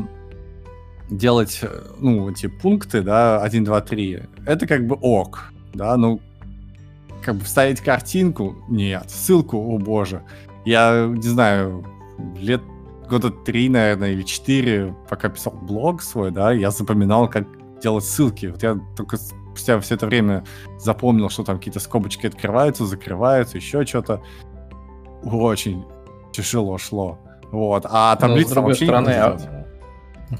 делать, 1.10 1.60
ну, 1.98 2.30
эти 2.30 2.46
пункты, 2.46 3.02
да, 3.02 3.42
1, 3.42 3.64
2, 3.64 3.80
3, 3.80 4.22
это 4.46 4.66
как 4.66 4.86
бы 4.86 4.96
ок, 5.00 5.52
да, 5.74 5.96
ну, 5.96 6.20
как 7.22 7.36
бы 7.36 7.44
вставить 7.44 7.80
картинку, 7.80 8.56
нет, 8.68 9.10
ссылку, 9.10 9.58
о 9.58 9.78
боже. 9.78 10.22
Я, 10.64 11.06
не 11.08 11.28
знаю, 11.28 11.84
лет 12.36 12.62
года 13.08 13.30
три, 13.30 13.68
наверное, 13.68 14.12
или 14.12 14.22
четыре, 14.22 14.94
пока 15.08 15.28
писал 15.28 15.54
блог 15.54 16.02
свой, 16.02 16.30
да, 16.30 16.52
я 16.52 16.70
запоминал, 16.70 17.28
как 17.28 17.46
делать 17.80 18.04
ссылки. 18.04 18.46
Вот 18.46 18.62
я 18.62 18.78
только 18.96 19.16
спустя 19.16 19.80
все 19.80 19.94
это 19.94 20.06
время 20.06 20.44
запомнил, 20.78 21.30
что 21.30 21.44
там 21.44 21.58
какие-то 21.58 21.80
скобочки 21.80 22.26
открываются, 22.26 22.84
закрываются, 22.84 23.56
еще 23.56 23.84
что-то. 23.84 24.22
Очень 25.24 25.84
тяжело 26.32 26.78
шло. 26.78 27.18
Вот. 27.50 27.86
А 27.88 28.16
таблица 28.16 28.54
там 28.54 28.64
вообще 28.64 28.84
стороны, 28.84 29.08
не 29.08 29.14
а, 29.14 29.38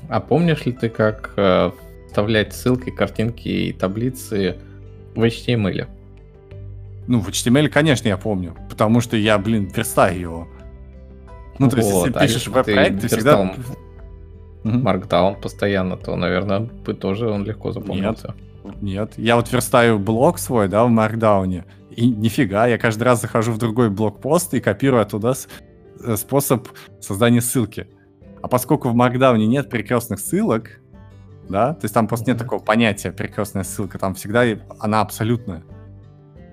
а 0.08 0.20
помнишь 0.20 0.66
ли 0.66 0.72
ты, 0.72 0.88
как 0.88 1.32
э, 1.36 1.70
вставлять 2.06 2.54
ссылки, 2.54 2.90
картинки 2.90 3.48
и 3.48 3.72
таблицы 3.72 4.56
в 5.14 5.22
HTML? 5.22 5.86
Ну, 7.06 7.20
в 7.20 7.28
HTML, 7.28 7.68
конечно, 7.68 8.08
я 8.08 8.18
помню, 8.18 8.54
потому 8.68 9.00
что 9.00 9.16
я, 9.16 9.38
блин, 9.38 9.70
верстаю 9.74 10.20
его. 10.20 10.48
Ну, 11.58 11.68
то 11.68 11.76
есть, 11.78 11.90
вот, 11.90 12.06
если 12.06 12.18
а 12.18 12.20
пишешь 12.20 12.48
веб-проект, 12.48 13.00
ты 13.00 13.08
всегда... 13.08 13.54
Markdown 14.64 15.40
постоянно, 15.40 15.96
то, 15.96 16.14
наверное, 16.16 16.60
бы 16.60 16.92
тоже 16.92 17.30
он 17.30 17.44
легко 17.44 17.72
запомнился. 17.72 18.34
Нет, 18.64 18.82
нет. 18.82 19.12
Я 19.16 19.36
вот 19.36 19.50
верстаю 19.50 19.98
блок 19.98 20.38
свой, 20.38 20.68
да, 20.68 20.84
в 20.84 20.90
Markdown, 20.90 21.64
и 21.90 22.06
нифига, 22.06 22.66
я 22.66 22.76
каждый 22.76 23.04
раз 23.04 23.22
захожу 23.22 23.52
в 23.52 23.58
другой 23.58 23.88
блокпост 23.88 24.52
и 24.54 24.60
копирую 24.60 25.00
оттуда 25.00 25.34
способ 26.16 26.68
создания 27.00 27.40
ссылки. 27.40 27.88
А 28.42 28.48
поскольку 28.48 28.88
в 28.90 28.96
Markdown 28.96 29.38
нет 29.38 29.68
перекрестных 29.70 30.20
ссылок, 30.20 30.80
да, 31.48 31.74
то 31.74 31.84
есть 31.84 31.94
там 31.94 32.06
просто 32.06 32.30
нет 32.30 32.38
такого 32.38 32.62
понятия 32.62 33.10
перекрестная 33.10 33.64
ссылка, 33.64 33.98
там 33.98 34.14
всегда 34.14 34.44
она 34.80 35.00
абсолютная 35.00 35.64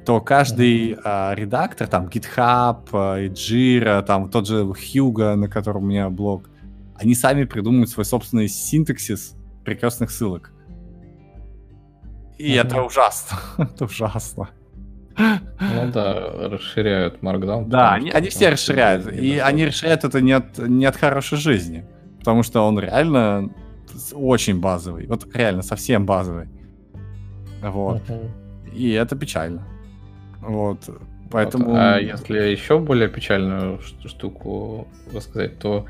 то 0.05 0.21
каждый 0.21 0.97
а, 1.03 1.33
редактор, 1.33 1.87
там 1.87 2.05
GitHub, 2.05 2.87
а, 2.91 3.27
Jira, 3.27 4.03
там 4.03 4.29
тот 4.29 4.47
же 4.47 4.61
Hugo, 4.63 5.35
на 5.35 5.49
котором 5.49 5.83
у 5.83 5.87
меня 5.87 6.09
блог, 6.09 6.49
они 6.95 7.15
сами 7.15 7.43
придумывают 7.43 7.89
свой 7.89 8.05
собственный 8.05 8.47
синтаксис 8.47 9.35
прекрасных 9.65 10.11
ссылок. 10.11 10.51
И 12.37 12.51
mm-hmm. 12.51 12.61
это 12.61 12.83
ужасно. 12.83 13.37
это 13.57 13.85
ужасно. 13.85 14.49
Ну 15.17 15.91
да, 15.93 16.49
расширяют 16.49 17.21
Markdown. 17.21 17.67
Да, 17.67 17.93
они, 17.93 18.09
они 18.09 18.29
все 18.29 18.49
расширяют. 18.49 19.11
И 19.11 19.37
они 19.37 19.65
расширяют 19.65 20.03
это 20.03 20.21
не 20.21 20.33
от, 20.33 20.57
не 20.57 20.85
от 20.85 20.95
хорошей 20.95 21.37
жизни. 21.37 21.85
Потому 22.19 22.43
что 22.43 22.67
он 22.67 22.79
реально 22.79 23.49
очень 24.13 24.59
базовый. 24.59 25.07
Вот 25.07 25.27
реально 25.33 25.61
совсем 25.61 26.05
базовый. 26.05 26.47
Вот. 27.61 28.01
Uh-huh. 28.09 28.29
И 28.73 28.91
это 28.91 29.15
печально. 29.15 29.65
Вот. 30.41 30.89
Поэтому... 31.31 31.71
Вот. 31.71 31.77
А 31.77 31.97
если 31.97 32.37
еще 32.39 32.79
более 32.79 33.07
печальную 33.07 33.79
штуку 34.05 34.87
рассказать, 35.13 35.59
то 35.59 35.85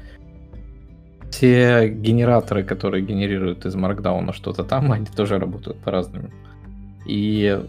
все 1.29 1.89
генераторы, 1.89 2.63
которые 2.63 3.03
генерируют 3.03 3.65
из 3.65 3.75
Markdown 3.75 4.33
что-то 4.33 4.63
там, 4.63 4.91
они 4.91 5.05
тоже 5.05 5.39
работают 5.39 5.79
по-разному. 5.79 6.29
И 7.05 7.61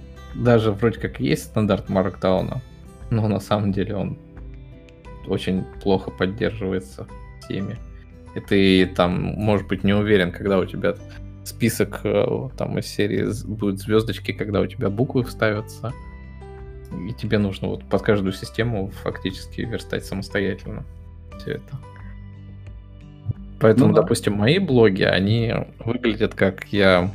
даже 0.43 0.73
вроде 0.73 1.01
как 1.01 1.21
есть 1.21 1.45
стандарт 1.45 1.89
Markdown, 1.89 2.59
но 3.11 3.29
на 3.29 3.41
самом 3.41 3.73
деле 3.73 3.97
он 3.97 4.19
очень 5.27 5.65
плохо 5.83 6.11
поддерживается 6.11 7.07
всеми. 7.41 7.77
И 8.35 8.41
ты 8.41 8.87
там, 8.87 9.21
может 9.21 9.67
быть, 9.67 9.83
не 9.83 9.95
уверен, 9.95 10.31
когда 10.31 10.59
у 10.59 10.67
тебя 10.67 10.95
список 11.45 12.01
э, 12.05 12.49
там 12.57 12.79
из 12.79 12.87
серии 12.87 13.27
будет 13.47 13.79
звездочки, 13.79 14.33
когда 14.33 14.61
у 14.61 14.67
тебя 14.67 14.91
буквы 14.91 15.25
вставятся 15.25 15.93
и 17.09 17.13
тебе 17.13 17.39
нужно 17.39 17.69
вот 17.69 17.85
под 17.85 18.03
каждую 18.03 18.33
систему 18.33 18.91
фактически 19.03 19.63
верстать 19.63 20.05
самостоятельно 20.05 20.85
все 21.39 21.53
это. 21.53 21.79
Поэтому, 23.59 23.89
ну, 23.89 23.95
да. 23.95 24.03
допустим, 24.03 24.35
мои 24.35 24.59
блоги, 24.59 25.03
они 25.03 25.53
выглядят 25.79 26.35
как 26.35 26.67
я, 26.73 27.11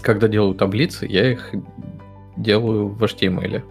когда 0.00 0.28
делаю 0.28 0.54
таблицы, 0.54 1.06
я 1.06 1.32
их 1.32 1.52
делаю 2.36 2.88
в 2.88 3.02
HTML, 3.02 3.62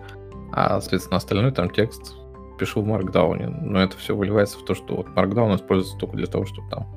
а, 0.51 0.79
соответственно, 0.81 1.17
остальной 1.17 1.51
там 1.51 1.69
текст 1.69 2.15
пишу 2.57 2.81
в 2.81 2.87
Markdown. 2.87 3.61
Но 3.61 3.81
это 3.81 3.97
все 3.97 4.15
выливается 4.15 4.59
в 4.59 4.65
то, 4.65 4.75
что 4.75 4.97
вот 4.97 5.07
Markdown 5.15 5.55
используется 5.55 5.97
только 5.97 6.17
для 6.17 6.27
того, 6.27 6.45
чтобы 6.45 6.69
там 6.69 6.87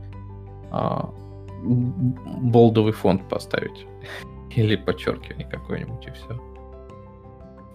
а, 0.71 1.11
болдовый 1.63 2.93
фонд 2.93 3.29
поставить. 3.29 3.87
Или 4.55 4.77
подчеркивание 4.77 5.49
какое-нибудь, 5.51 6.07
и 6.07 6.11
все. 6.11 6.41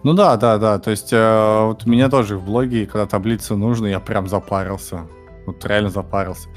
Ну 0.02 0.14
да, 0.14 0.36
да, 0.36 0.56
да. 0.56 0.78
То 0.78 0.90
есть 0.90 1.12
э, 1.12 1.64
вот 1.66 1.84
у 1.84 1.90
меня 1.90 2.08
тоже 2.08 2.38
в 2.38 2.44
блоге, 2.44 2.86
когда 2.86 3.06
таблицы 3.06 3.54
нужны, 3.54 3.88
я 3.88 4.00
прям 4.00 4.28
запарился. 4.28 5.06
Вот 5.44 5.62
реально 5.66 5.90
запарился. 5.90 6.48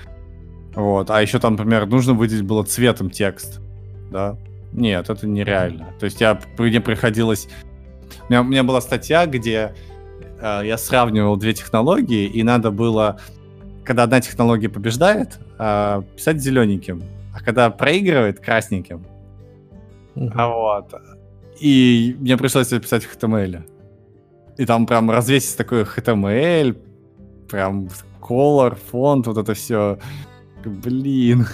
Вот. 0.76 1.10
А 1.10 1.22
еще 1.22 1.40
там, 1.40 1.54
например, 1.54 1.88
нужно 1.88 2.14
выделить 2.14 2.46
было 2.46 2.64
цветом 2.64 3.10
текст. 3.10 3.60
Да? 4.12 4.38
Нет, 4.74 5.10
это 5.10 5.28
нереально. 5.28 5.94
То 6.00 6.06
есть 6.06 6.20
я, 6.22 6.40
мне 6.58 6.82
приходилось... 6.82 7.48
У 8.28 8.32
меня, 8.32 8.42
у 8.42 8.46
меня 8.46 8.64
была 8.64 8.82
статья, 8.82 9.26
где 9.26 9.74
э, 10.40 10.62
я 10.66 10.78
сравнивал 10.78 11.38
две 11.38 11.54
технологии, 11.54 12.26
и 12.26 12.44
надо 12.44 12.72
было, 12.72 13.20
когда 13.84 14.04
одна 14.04 14.22
технология 14.22 14.70
побеждает, 14.70 15.40
э, 15.60 16.02
писать 16.16 16.42
зелененьким, 16.42 17.04
а 17.36 17.44
когда 17.44 17.70
проигрывает, 17.70 18.40
красненьким. 18.40 19.06
Uh-huh. 20.16 20.32
А 20.36 20.48
вот. 20.48 20.94
И 21.60 22.16
мне 22.20 22.38
пришлось 22.38 22.68
писать 22.68 23.04
в 23.04 23.16
HTML. 23.16 23.64
И 24.58 24.66
там 24.66 24.86
прям 24.86 25.10
развесить 25.10 25.58
такой 25.58 25.84
HTML, 25.84 26.78
прям 27.50 27.90
color, 28.22 28.78
фонд, 28.92 29.28
вот 29.28 29.38
это 29.38 29.54
все. 29.54 30.00
Блин. 30.66 31.46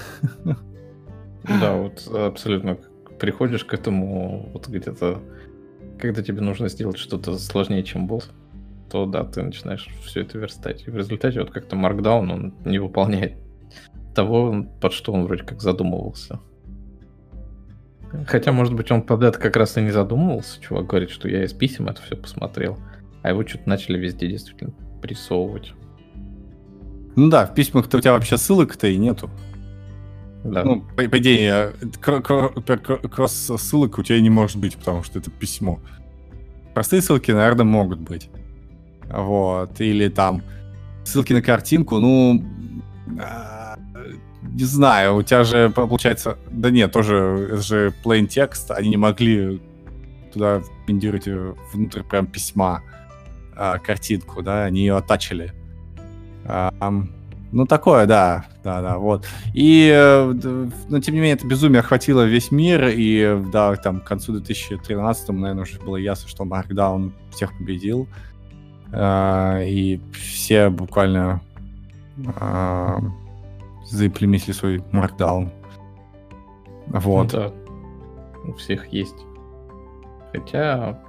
Да, 1.43 1.74
вот 1.74 2.07
абсолютно 2.13 2.78
приходишь 3.20 3.65
к 3.65 3.74
этому 3.74 4.49
вот 4.53 4.67
где-то, 4.67 5.22
когда 5.99 6.24
тебе 6.24 6.41
нужно 6.41 6.70
сделать 6.70 6.97
что-то 6.97 7.38
сложнее, 7.38 7.84
чем 7.84 8.07
босс, 8.07 8.30
то 8.89 9.05
да, 9.05 9.24
ты 9.24 9.41
начинаешь 9.41 9.88
все 10.03 10.22
это 10.22 10.38
верстать. 10.38 10.88
И 10.88 10.91
в 10.91 10.97
результате 10.97 11.39
вот 11.39 11.51
как-то 11.51 11.76
Markdown, 11.76 12.32
он 12.32 12.53
не 12.65 12.80
выполняет 12.80 13.34
того, 14.15 14.65
под 14.82 14.93
что 14.93 15.13
он 15.13 15.26
вроде 15.26 15.43
как 15.43 15.61
задумывался. 15.61 16.39
Хотя, 18.26 18.51
может 18.51 18.74
быть, 18.74 18.91
он 18.91 19.03
под 19.03 19.24
это 19.24 19.38
как 19.38 19.55
раз 19.55 19.78
и 19.78 19.82
не 19.82 19.91
задумывался. 19.91 20.59
Чувак 20.59 20.88
говорит, 20.88 21.11
что 21.11 21.30
я 21.30 21.43
из 21.43 21.53
писем 21.53 21.88
это 21.88 22.01
все 22.01 22.15
посмотрел. 22.15 22.80
А 23.22 23.30
его 23.30 23.45
что-то 23.45 23.70
начали 23.70 23.99
везде 23.99 24.28
действительно 24.28 24.74
прессовывать. 25.01 25.74
Ну 27.15 27.30
да, 27.30 27.45
в 27.45 27.53
письмах-то 27.53 27.97
у 27.97 28.01
тебя 28.01 28.13
вообще 28.13 28.38
ссылок-то 28.38 28.88
и 28.88 28.97
нету. 28.97 29.30
Да. 30.44 30.64
Ну, 30.64 30.82
по, 30.96 31.04
по 31.04 31.18
идее, 31.18 31.74
кросс-ссылок 32.02 33.98
у 33.98 34.04
тебя 34.04 34.22
не 34.22 34.30
может 34.30 34.58
быть, 34.58 34.78
потому 34.78 35.04
что 35.04 35.20
это 35.20 35.30
письмо. 35.32 35.80
Простые 36.74 37.02
ссылки, 37.02 37.32
наверное, 37.32 37.66
могут 37.66 38.00
быть. 38.00 38.30
Вот. 39.10 39.82
Или 39.82 40.08
там 40.08 40.42
ссылки 41.04 41.34
на 41.34 41.42
картинку, 41.42 42.00
ну, 42.00 42.44
а, 43.20 43.78
не 44.44 44.64
знаю, 44.64 45.16
у 45.16 45.24
тебя 45.24 45.44
же 45.44 45.70
получается... 45.70 46.38
Да 46.52 46.70
нет, 46.70 46.92
тоже 46.92 47.50
это 47.52 47.62
же 47.62 47.94
plain 48.04 48.28
текст, 48.28 48.72
они 48.72 48.90
не 48.90 48.98
могли 48.98 49.62
туда 50.32 50.62
пендировать 50.86 51.28
внутрь 51.74 52.04
прям 52.04 52.28
письма 52.28 52.82
а, 53.56 53.78
картинку, 53.80 54.42
да, 54.42 54.66
они 54.66 54.82
ее 54.82 54.96
оттачили. 54.96 55.54
Ну, 57.52 57.66
такое, 57.66 58.06
да, 58.06 58.46
да, 58.70 58.82
да, 58.82 58.97
вот. 58.97 59.26
И, 59.53 59.91
э, 59.91 60.34
но, 60.89 60.99
тем 60.99 61.15
не 61.15 61.22
менее, 61.22 61.36
это 61.36 61.47
безумие 61.47 61.80
охватило 61.80 62.24
весь 62.24 62.51
мир, 62.51 62.88
и, 62.88 63.41
да, 63.51 63.76
там, 63.76 63.99
к 64.01 64.03
концу 64.03 64.34
2013 64.34 65.30
наверное, 65.30 65.63
уже 65.63 65.80
было 65.80 65.97
ясно, 65.97 66.30
что 66.30 66.43
Markdown 66.43 67.11
всех 67.32 67.57
победил, 67.57 68.07
а, 68.91 69.61
и 69.63 69.99
все 70.11 70.70
буквально 70.70 71.41
заимплементили 73.86 74.51
свой 74.51 74.78
Markdown. 74.91 75.49
Вот. 76.88 77.34
Ну, 77.34 77.39
да. 77.39 77.51
У 78.45 78.53
всех 78.53 78.88
есть. 78.93 79.15
Хотя, 80.32 80.99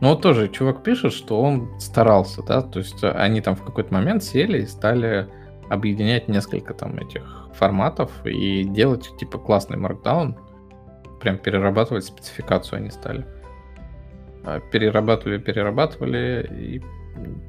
ну 0.00 0.10
вот 0.10 0.22
тоже 0.22 0.48
чувак 0.48 0.82
пишет, 0.82 1.12
что 1.12 1.40
он 1.40 1.70
старался, 1.80 2.42
да, 2.42 2.60
то 2.60 2.80
есть 2.80 3.02
они 3.02 3.40
там 3.40 3.56
в 3.56 3.62
какой-то 3.62 3.94
момент 3.94 4.22
сели 4.22 4.62
и 4.62 4.66
стали 4.66 5.28
объединять 5.68 6.28
несколько 6.28 6.74
там 6.74 6.96
этих 6.98 7.48
форматов 7.54 8.10
и 8.24 8.64
делать 8.64 9.10
типа 9.18 9.38
классный 9.38 9.76
Markdown, 9.78 10.34
прям 11.20 11.38
перерабатывать 11.38 12.04
спецификацию 12.04 12.78
они 12.78 12.90
стали. 12.90 13.26
А 14.44 14.60
перерабатывали, 14.60 15.38
перерабатывали, 15.38 16.48
и 16.50 16.82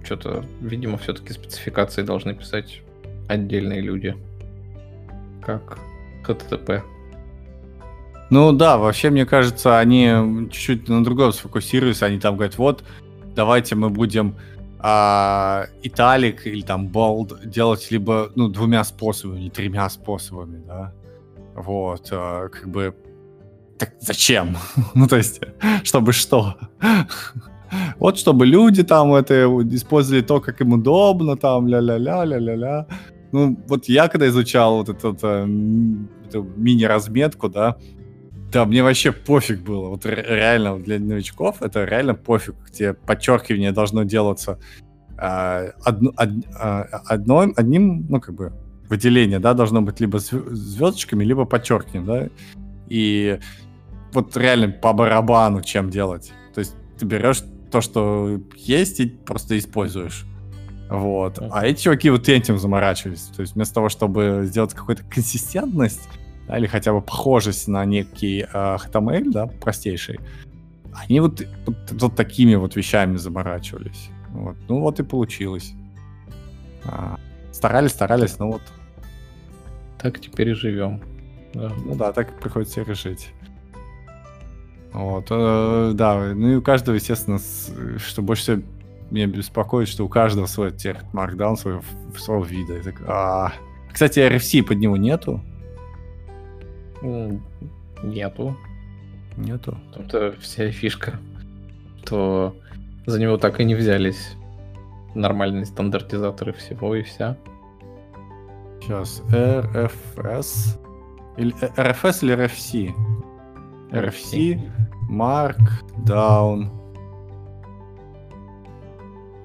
что-то, 0.04 0.46
видимо, 0.62 0.98
все-таки 0.98 1.34
спецификации 1.34 2.02
должны 2.02 2.34
писать 2.34 2.82
отдельные 3.28 3.82
люди. 3.82 4.16
Как 5.46 5.78
HTTP. 6.26 6.82
Ну 8.30 8.52
да, 8.52 8.78
вообще, 8.78 9.10
мне 9.10 9.26
кажется, 9.26 9.80
они 9.80 10.50
чуть-чуть 10.52 10.90
на 10.90 11.04
другом 11.04 11.32
сфокусируются. 11.32 12.08
Они 12.08 12.20
там 12.20 12.36
говорят, 12.36 12.58
вот, 12.58 12.84
давайте 13.36 13.76
мы 13.76 13.90
будем 13.90 14.36
а, 14.80 15.66
италик 15.84 16.46
или 16.48 16.62
там 16.62 16.88
bold 16.88 17.46
делать 17.46 17.92
либо 17.92 18.32
ну, 18.36 18.48
двумя 18.48 18.84
способами 18.84 19.42
или 19.42 19.50
тремя 19.50 19.90
способами, 19.90 20.62
да. 20.66 20.94
Вот, 21.56 22.10
а, 22.12 22.50
как 22.50 22.70
бы 22.70 22.96
так 23.78 23.94
зачем? 24.00 24.58
ну, 24.96 25.08
то 25.08 25.18
есть, 25.18 25.42
чтобы 25.84 26.14
что? 26.14 26.56
вот 28.00 28.18
чтобы 28.18 28.46
люди 28.46 28.84
там 28.84 29.14
это 29.14 29.46
использовали 29.72 30.22
то, 30.22 30.40
как 30.40 30.62
им 30.62 30.74
удобно, 30.74 31.36
там, 31.36 31.68
ля-ля-ля, 31.68 32.26
ля-ля-ля. 32.26 32.88
Ну, 33.32 33.58
вот 33.68 33.90
я 33.90 34.08
когда 34.08 34.28
изучал 34.28 34.78
вот 34.78 34.90
эту, 34.90 35.14
эту, 35.14 35.28
эту 36.28 36.44
мини-разметку, 36.56 37.50
да, 37.50 37.76
да, 38.52 38.66
мне 38.66 38.82
вообще 38.84 39.12
пофиг 39.12 39.62
было. 39.62 39.90
Вот 39.90 40.06
реально 40.06 40.80
для 40.80 41.00
новичков 41.00 41.62
это 41.62 41.84
реально 41.84 42.16
пофиг, 42.16 42.56
где 42.70 42.94
подчеркивание 42.94 43.72
должно 43.72 44.04
делаться 44.04 44.60
э, 45.18 45.72
одно, 45.84 46.12
од, 46.16 46.30
э, 46.30 46.84
одно, 47.06 47.46
одним, 47.56 48.06
ну, 48.10 48.22
как 48.22 48.36
бы, 48.36 48.54
выделение, 48.90 49.40
да, 49.40 49.54
должно 49.54 49.82
быть 49.82 50.00
либо 50.00 50.20
звездочками, 50.20 51.26
либо 51.26 51.46
подчеркиванием, 51.46 52.06
да. 52.06 52.30
И 52.88 53.40
вот 54.14 54.38
реально 54.38 54.70
по 54.70 54.94
барабану 54.94 55.62
чем 55.62 55.90
делать. 55.90 56.32
То 56.54 56.60
есть 56.60 56.76
ты 56.98 57.06
берешь 57.06 57.44
то, 57.70 57.82
что 57.82 58.40
есть, 58.56 59.02
и 59.02 59.08
просто 59.08 59.58
используешь. 59.58 60.26
Вот. 60.90 61.40
А 61.52 61.66
эти 61.66 61.82
чуваки 61.82 62.10
вот 62.10 62.30
этим 62.30 62.58
заморачивались. 62.58 63.24
То 63.36 63.42
есть 63.42 63.56
вместо 63.56 63.76
того, 63.76 63.90
чтобы 63.90 64.44
сделать 64.46 64.74
какую-то 64.74 65.04
консистентность, 65.04 66.08
да, 66.48 66.58
или 66.58 66.68
хотя 66.68 66.94
бы 66.94 67.02
похожесть 67.02 67.68
на 67.68 67.86
некий 67.86 68.42
э, 68.42 68.48
HTML, 68.54 69.32
да, 69.32 69.48
простейший, 69.48 70.20
они 70.94 71.20
вот, 71.20 71.42
вот, 71.66 71.76
вот 71.92 72.16
такими 72.16 72.56
вот 72.56 72.76
вещами 72.76 73.18
заморачивались. 73.18 74.10
Вот. 74.30 74.56
Ну 74.68 74.80
вот 74.80 75.00
и 75.00 75.04
получилось. 75.04 75.74
А, 76.86 77.20
старались, 77.52 77.92
старались, 77.92 78.40
но 78.40 78.52
вот. 78.52 78.62
Так 80.00 80.20
теперь 80.20 80.50
и 80.50 80.54
живем. 80.54 81.02
Да. 81.54 81.72
Ну 81.86 81.96
да, 81.96 82.14
так 82.14 82.40
приходится 82.40 82.82
и 82.82 82.94
жить. 82.94 83.30
Вот, 84.94 85.28
э, 85.30 85.92
да, 85.94 86.34
ну 86.34 86.50
и 86.50 86.56
у 86.56 86.62
каждого, 86.62 86.96
естественно, 86.96 87.38
с, 87.38 87.72
что 87.98 88.22
больше 88.22 88.42
всего 88.42 88.62
меня 89.12 89.28
беспокоит, 89.28 89.88
что 89.88 90.06
у 90.06 90.10
каждого 90.10 90.48
свой 90.48 90.72
тех 90.72 90.98
Markdown 91.14 91.56
своего, 91.56 91.82
своего 92.18 92.44
вида. 92.44 92.84
Так, 92.84 93.02
а... 93.08 93.54
Кстати, 93.92 94.20
RFC 94.20 94.64
под 94.64 94.78
него 94.78 94.98
нету? 94.98 95.42
Нету. 97.02 98.58
Нету. 99.38 99.78
Это 99.96 100.34
вся 100.40 100.72
фишка, 100.72 101.20
что 102.04 102.56
за 103.06 103.20
него 103.20 103.38
так 103.38 103.60
и 103.60 103.66
не 103.66 103.76
взялись 103.76 104.36
нормальные 105.14 105.66
стандартизаторы 105.66 106.54
всего 106.54 106.96
и 106.96 107.04
вся. 107.04 107.38
Сейчас, 108.82 109.22
RFS. 109.30 110.80
Или, 111.38 111.54
RFS 111.76 112.24
или 112.24 112.36
RFC? 112.36 112.96
RFC, 113.92 114.60
Markdown. 115.10 116.70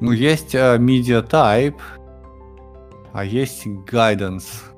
Ну, 0.00 0.10
есть 0.10 0.54
uh, 0.54 0.78
Media 0.78 1.24
Type, 1.24 1.80
а 3.12 3.24
есть 3.24 3.66
Guidance 3.66 4.71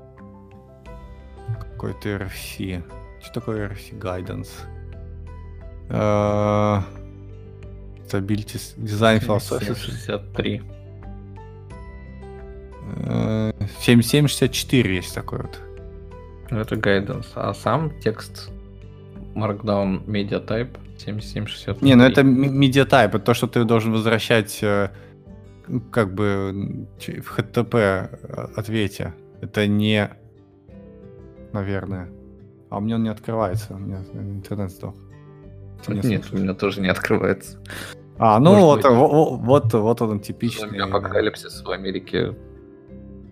какой-то 1.75 2.09
RFC. 2.09 2.83
Что 3.23 3.35
такое 3.35 3.69
RFC 3.69 3.99
Guidance? 3.99 4.49
Uh, 5.89 6.83
Stability 8.07 8.59
Design 8.79 9.21
Philosophy. 9.21 9.75
63. 9.75 10.63
Uh, 13.07 13.55
7764 13.81 14.95
есть 14.97 15.15
такой 15.15 15.41
вот. 15.41 15.61
Это 16.51 16.77
Guidance. 16.77 17.27
А 17.35 17.53
сам 17.55 17.91
текст 18.01 18.51
Markdown 19.35 20.05
Media 20.07 20.45
Type 20.45 20.79
7763. 20.99 21.87
Не, 21.87 21.95
ну 21.97 22.05
это 22.05 22.23
Media 22.23 22.87
Type, 22.89 23.09
это 23.09 23.19
то, 23.19 23.35
что 23.35 23.47
ты 23.47 23.65
должен 23.65 23.93
возвращать 23.93 24.63
э, 24.63 24.91
как 25.91 26.15
бы 26.15 26.87
в 26.99 27.39
HTTP 27.39 27.75
э, 27.75 28.09
ответе. 28.57 29.15
Это 29.41 29.67
не 29.67 30.11
наверное. 31.55 32.11
А 32.71 32.79
у 32.79 32.81
меня 32.81 32.97
он 32.97 33.05
не 33.05 33.09
открывается, 33.09 33.75
у 33.75 33.79
меня 33.79 33.99
интернет 34.13 34.71
сдох. 34.71 34.95
Нет, 35.89 36.05
нет 36.05 36.25
у 36.33 36.37
меня 36.37 36.55
тоже 36.55 36.81
не 36.81 36.89
открывается. 36.89 37.59
А, 38.19 38.39
ну 38.39 38.55
вот, 38.61 38.85
вот, 38.85 39.41
вот, 39.41 39.73
вот 39.73 40.03
он 40.03 40.21
типичный. 40.21 40.79
Апокалипсис 40.79 41.63
в 41.63 41.71
Америке 41.71 42.37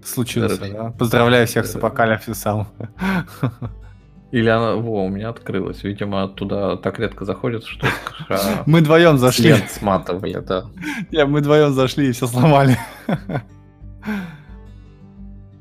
случился, 0.04 0.72
да? 0.72 0.90
Поздравляю 0.90 1.46
всех 1.46 1.66
с 1.66 1.76
апокалипсисом. 1.76 2.68
Или 4.32 4.48
она, 4.48 4.76
во, 4.76 5.04
у 5.04 5.08
меня 5.08 5.28
открылась. 5.28 5.84
Видимо, 5.84 6.22
оттуда 6.22 6.76
так 6.78 6.98
редко 6.98 7.24
заходит, 7.26 7.64
что 7.64 7.86
Мы 8.66 8.80
вдвоем 8.80 9.18
зашли. 9.18 9.54
сматывали, 9.68 10.40
да. 10.40 10.64
Не, 11.10 11.26
мы 11.26 11.40
вдвоем 11.40 11.72
зашли 11.72 12.08
и 12.08 12.12
все 12.12 12.26
сломали. 12.26 12.76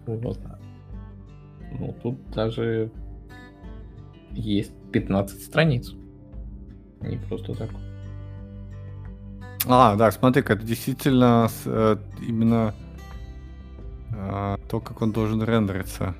Вот. 0.07 0.39
Ну, 1.79 1.95
тут 2.01 2.29
даже 2.31 2.91
есть 4.31 4.73
15 4.91 5.43
страниц. 5.43 5.93
Не 7.01 7.17
просто 7.17 7.53
так. 7.53 7.69
А, 9.67 9.95
да, 9.95 10.11
смотри-ка, 10.11 10.53
это 10.53 10.65
действительно 10.65 11.47
э, 11.65 11.97
именно 12.21 12.73
э, 14.11 14.57
то, 14.67 14.79
как 14.79 15.01
он 15.01 15.11
должен 15.11 15.43
рендериться. 15.43 16.15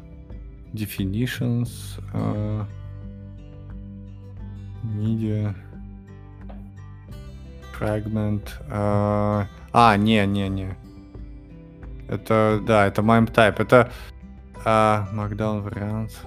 Definitions, 0.74 2.00
э, 2.14 2.66
media, 4.84 5.56
fragment. 7.78 8.48
Э, 8.70 9.46
а, 9.74 9.98
не, 9.98 10.26
не, 10.28 10.50
не. 10.50 10.76
Это, 12.08 12.62
да, 12.66 12.86
это 12.86 13.02
MIME 13.02 13.34
type. 13.34 13.56
Это 13.60 13.90
а, 14.66 15.08
Markdown 15.14 15.62
вариант. 15.62 16.26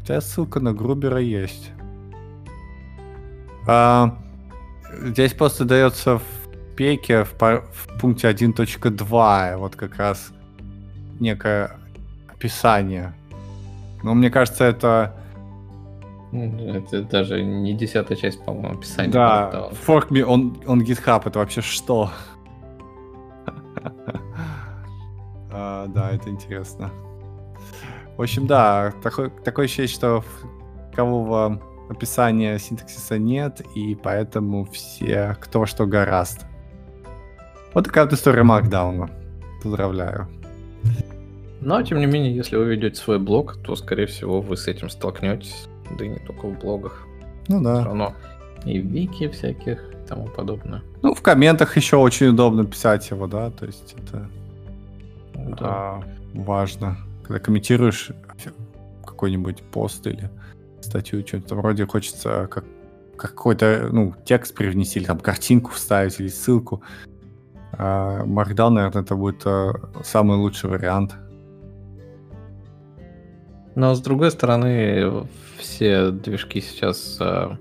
Хотя 0.00 0.20
ссылка 0.20 0.60
на 0.60 0.72
Грубера 0.72 1.18
есть. 1.18 1.70
А, 3.66 4.18
здесь 5.00 5.32
просто 5.32 5.64
дается 5.64 6.18
в 6.18 6.24
пеке 6.76 7.24
в, 7.24 7.32
в 7.38 8.00
пункте 8.00 8.28
1.2 8.28 9.56
вот 9.56 9.76
как 9.76 9.96
раз 9.96 10.32
некое 11.20 11.78
описание. 12.28 13.14
Но 14.02 14.14
мне 14.14 14.30
кажется, 14.30 14.64
это... 14.64 15.14
Ну, 16.32 16.74
это 16.74 17.02
даже 17.02 17.42
не 17.42 17.74
десятая 17.74 18.16
часть, 18.16 18.44
по-моему, 18.44 18.78
описания. 18.78 19.12
Да, 19.12 19.70
fork 19.86 20.08
me 20.08 20.26
on, 20.26 20.64
on 20.64 20.80
GitHub, 20.80 21.22
это 21.26 21.38
вообще 21.38 21.60
что? 21.60 22.10
А, 25.82 25.86
да, 25.86 26.10
это 26.10 26.30
интересно. 26.30 26.90
В 28.16 28.22
общем, 28.22 28.46
да, 28.46 28.92
такой, 29.02 29.30
такое 29.44 29.64
ощущение, 29.64 29.88
что 29.88 30.24
такового 30.90 31.60
описания 31.88 32.58
синтаксиса 32.58 33.18
нет, 33.18 33.62
и 33.74 33.94
поэтому 33.94 34.64
все 34.66 35.36
кто 35.40 35.66
что 35.66 35.86
гораст. 35.86 36.46
Вот 37.74 37.84
такая 37.84 38.04
вот 38.04 38.12
история 38.12 38.42
Маркдауна. 38.42 39.10
Поздравляю. 39.62 40.28
Но, 41.60 41.80
тем 41.82 42.00
не 42.00 42.06
менее, 42.06 42.34
если 42.34 42.56
вы 42.56 42.64
ведете 42.66 42.96
свой 42.96 43.18
блог, 43.18 43.56
то, 43.64 43.76
скорее 43.76 44.06
всего, 44.06 44.40
вы 44.40 44.56
с 44.56 44.66
этим 44.66 44.90
столкнетесь. 44.90 45.68
Да 45.96 46.04
и 46.04 46.08
не 46.08 46.18
только 46.18 46.48
в 46.48 46.58
блогах. 46.58 47.06
Ну 47.48 47.62
да. 47.62 47.76
Все 47.76 47.84
равно 47.84 48.14
и 48.64 48.80
в 48.80 48.86
вики 48.86 49.28
всяких 49.28 49.78
и 49.92 50.08
тому 50.08 50.28
подобное. 50.28 50.82
Ну, 51.02 51.14
в 51.14 51.22
комментах 51.22 51.76
еще 51.76 51.96
очень 51.96 52.28
удобно 52.28 52.64
писать 52.64 53.10
его, 53.10 53.26
да, 53.26 53.50
то 53.50 53.66
есть 53.66 53.94
это... 53.98 54.28
да. 55.46 55.56
а, 55.60 56.02
важно. 56.34 56.96
Когда 57.22 57.38
комментируешь 57.38 58.10
какой-нибудь 59.04 59.62
пост 59.62 60.06
или 60.06 60.30
статью, 60.80 61.26
что-то 61.26 61.54
вроде 61.54 61.86
хочется 61.86 62.48
как 62.50 62.64
какой-то 63.16 63.88
ну, 63.92 64.14
текст 64.24 64.54
привнести, 64.54 64.98
или 64.98 65.06
там 65.06 65.18
картинку 65.18 65.70
вставить, 65.70 66.18
или 66.18 66.28
ссылку. 66.28 66.82
А 67.72 68.24
Markdown, 68.24 68.70
наверное, 68.70 69.02
это 69.02 69.14
будет 69.14 69.42
а, 69.46 69.72
самый 70.02 70.36
лучший 70.38 70.70
вариант. 70.70 71.14
Но 73.74 73.94
с 73.94 74.00
другой 74.00 74.30
стороны, 74.30 75.26
все 75.58 76.10
движки 76.10 76.60
сейчас 76.60 77.16
а, 77.20 77.58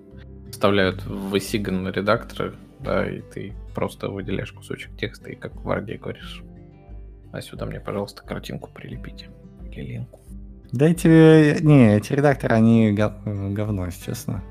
вставляют 0.51 1.05
в 1.05 1.29
высиганные 1.29 1.93
редакторы, 1.93 2.55
да, 2.79 3.09
и 3.09 3.21
ты 3.21 3.53
просто 3.73 4.09
выделяешь 4.09 4.51
кусочек 4.51 4.97
текста 4.97 5.29
и 5.29 5.36
как 5.36 5.55
в 5.55 5.67
Word 5.67 5.97
говоришь, 5.97 6.43
а 7.32 7.41
сюда 7.41 7.65
мне, 7.65 7.79
пожалуйста, 7.79 8.23
картинку 8.23 8.69
прилепите 8.73 9.29
или 9.71 9.93
линку. 9.93 10.19
Да 10.71 10.88
эти, 10.88 11.61
не, 11.61 11.95
эти 11.95 12.13
редакторы, 12.13 12.55
они 12.55 12.91
говно, 12.93 13.86
если 13.86 14.05
честно. 14.05 14.41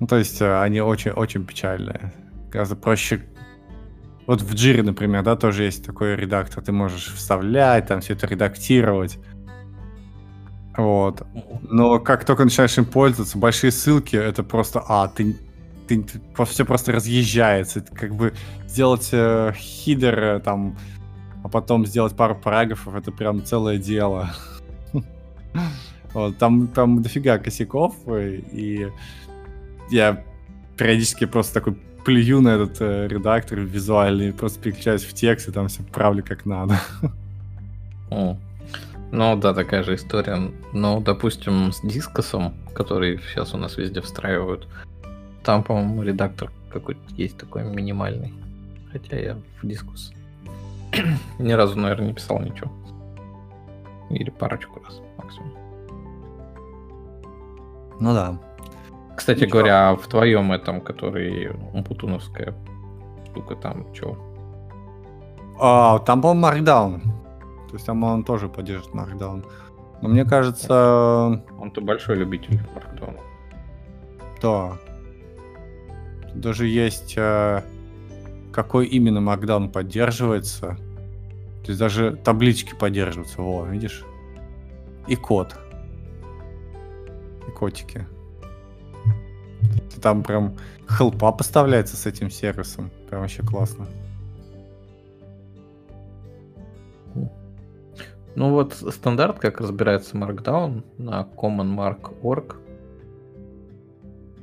Ну, 0.00 0.06
то 0.06 0.16
есть 0.16 0.40
э, 0.40 0.60
они 0.60 0.80
очень-очень 0.80 1.44
печальные. 1.44 2.12
Гораздо 2.50 2.74
проще... 2.74 3.22
Вот 4.26 4.42
в 4.42 4.54
Jira, 4.54 4.82
например, 4.82 5.22
да, 5.22 5.36
тоже 5.36 5.64
есть 5.64 5.84
такой 5.84 6.16
редактор. 6.16 6.64
Ты 6.64 6.72
можешь 6.72 7.12
вставлять, 7.14 7.86
там 7.86 8.00
все 8.00 8.14
это 8.14 8.26
редактировать. 8.26 9.18
Вот. 10.76 11.22
Но 11.62 11.98
как 12.00 12.24
только 12.24 12.44
начинаешь 12.44 12.76
им 12.78 12.84
пользоваться, 12.84 13.38
большие 13.38 13.70
ссылки, 13.70 14.16
это 14.16 14.42
просто, 14.42 14.82
а, 14.88 15.08
ты, 15.08 15.36
ты, 15.86 16.04
все 16.46 16.64
просто 16.64 16.92
разъезжается. 16.92 17.80
Это 17.80 17.94
как 17.94 18.14
бы 18.14 18.32
сделать 18.66 19.10
э, 19.12 19.52
хидер 19.54 20.18
э, 20.18 20.40
там, 20.40 20.76
потом 21.50 21.86
сделать 21.86 22.16
пару 22.16 22.34
параграфов, 22.34 22.94
это 22.94 23.12
прям 23.12 23.44
целое 23.44 23.78
дело. 23.78 24.30
Вот, 26.12 26.38
там, 26.38 26.66
там 26.66 27.02
дофига 27.02 27.38
косяков, 27.38 27.94
и 28.08 28.88
я 29.90 30.24
периодически 30.76 31.24
просто 31.24 31.54
такой 31.54 31.74
плюю 32.04 32.40
на 32.40 32.48
этот 32.48 32.80
э, 32.80 33.06
редактор 33.06 33.60
визуальный, 33.60 34.32
просто 34.32 34.60
переключаюсь 34.60 35.04
в 35.04 35.12
текст 35.12 35.48
и 35.48 35.52
там 35.52 35.68
все 35.68 35.82
правлю 35.84 36.24
как 36.26 36.46
надо. 36.46 36.80
О. 38.10 38.36
Ну 39.12 39.36
да, 39.36 39.54
такая 39.54 39.82
же 39.82 39.94
история. 39.94 40.50
Ну, 40.72 41.00
допустим, 41.00 41.72
с 41.72 41.80
дискосом, 41.82 42.54
который 42.74 43.20
сейчас 43.28 43.54
у 43.54 43.58
нас 43.58 43.76
везде 43.76 44.00
встраивают, 44.00 44.66
там, 45.44 45.62
по-моему, 45.62 46.02
редактор 46.02 46.50
какой-то 46.72 47.00
есть 47.16 47.36
такой 47.36 47.64
минимальный. 47.64 48.32
Хотя 48.92 49.16
я 49.16 49.38
в 49.62 49.66
дискус 49.66 50.12
ни 51.38 51.52
разу, 51.52 51.78
наверное, 51.78 52.08
не 52.08 52.14
писал 52.14 52.40
ничего. 52.40 52.70
Или 54.10 54.30
парочку 54.30 54.80
раз 54.84 55.00
максимум. 55.18 55.52
Ну 58.00 58.14
да. 58.14 58.38
Кстати 59.16 59.40
Ничего. 59.40 59.58
говоря, 59.58 59.94
в 59.94 60.06
твоем 60.06 60.50
этом, 60.52 60.80
который 60.80 61.50
Умпутуновская 61.74 62.54
штука, 63.26 63.54
там 63.54 63.94
что? 63.94 64.16
А, 65.60 65.98
там 66.00 66.22
был 66.22 66.34
Markdown. 66.34 67.02
То 67.68 67.74
есть 67.74 67.84
там 67.86 68.02
он 68.02 68.24
тоже 68.24 68.48
поддерживает 68.48 68.94
Markdown. 68.94 69.44
Но 70.00 70.08
мне 70.08 70.24
кажется... 70.24 71.44
Он-то 71.58 71.82
большой 71.82 72.16
любитель 72.16 72.58
Markdown. 72.74 73.20
Да. 74.42 74.78
Даже 76.34 76.66
есть... 76.66 77.14
Э, 77.18 77.60
какой 78.52 78.86
именно 78.86 79.18
Markdown 79.18 79.70
поддерживается. 79.70 80.78
То 81.62 81.68
есть 81.68 81.78
даже 81.78 82.16
таблички 82.16 82.74
поддерживаются. 82.74 83.42
Во, 83.42 83.64
видишь? 83.64 84.04
И 85.06 85.16
код. 85.16 85.56
И 87.46 87.50
котики 87.50 88.06
там 90.00 90.22
прям 90.22 90.56
хелпа 90.88 91.32
поставляется 91.32 91.96
с 91.96 92.06
этим 92.06 92.30
сервисом. 92.30 92.90
Прям 93.08 93.22
вообще 93.22 93.42
классно. 93.42 93.86
Ну 98.36 98.50
вот 98.50 98.74
стандарт, 98.74 99.38
как 99.38 99.60
разбирается 99.60 100.16
Markdown 100.16 100.84
на 100.98 101.28
commonmark.org. 101.36 102.56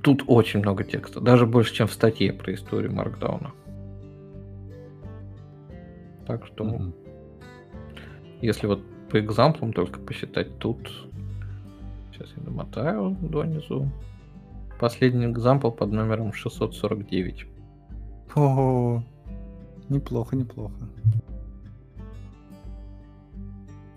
Тут 0.03 0.24
очень 0.28 0.59
много 0.59 0.84
текста, 0.84 1.20
даже 1.20 1.45
больше, 1.45 1.74
чем 1.74 1.88
в 1.88 1.93
статье 1.93 2.32
про 2.32 2.53
историю 2.53 2.91
Markdown. 2.91 3.47
Так 6.26 6.45
что, 6.45 6.65
mm-hmm. 6.65 7.06
Если 8.41 8.67
вот 8.67 8.81
по 9.09 9.19
экзамплам 9.19 9.73
только 9.73 9.99
посчитать 9.99 10.57
тут, 10.59 10.77
сейчас 12.11 12.29
я 12.35 12.43
домотаю 12.43 13.15
донизу, 13.21 13.89
Последний 14.79 15.25
экзампл 15.25 15.71
под 15.71 15.91
номером 15.91 16.33
649. 16.33 17.47
Ого, 18.35 19.03
неплохо, 19.89 20.35
неплохо. 20.35 20.75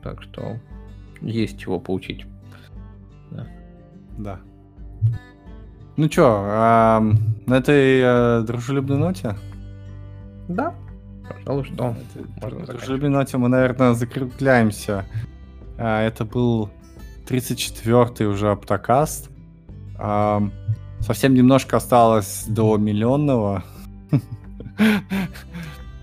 Так 0.03 0.23
что 0.23 0.57
есть 1.21 1.59
чего 1.59 1.79
поучить. 1.79 2.25
Да. 3.31 3.47
Да. 4.17 4.41
Ну 5.99 6.09
чё, 6.09 6.27
а, 6.47 7.03
на 7.47 7.55
этой 7.55 8.01
а, 8.03 8.41
дружелюбной 8.41 8.97
ноте? 8.97 9.37
Да, 10.49 10.75
пожалуй, 11.35 11.65
что. 11.65 11.97
На 12.41 12.67
дружелюбной 12.67 13.11
ноте 13.11 13.39
мы, 13.39 13.49
наверное, 13.49 13.95
закрепляемся. 13.95 15.07
А, 15.79 16.03
это 16.03 16.25
был 16.25 16.71
34-й 17.29 18.27
уже 18.27 18.51
Аптокаст. 18.51 19.31
А, 19.99 20.43
Совсем 21.01 21.35
немножко 21.35 21.79
осталось 21.79 22.45
до 22.47 22.77
миллионного. 22.77 23.65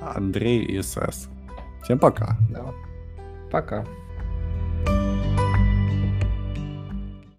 Андрей 0.00 0.64
и 0.64 0.80
СС. 0.80 1.28
Всем 1.82 1.98
пока. 1.98 2.38
Да. 2.48 2.72
Пока. 3.50 3.84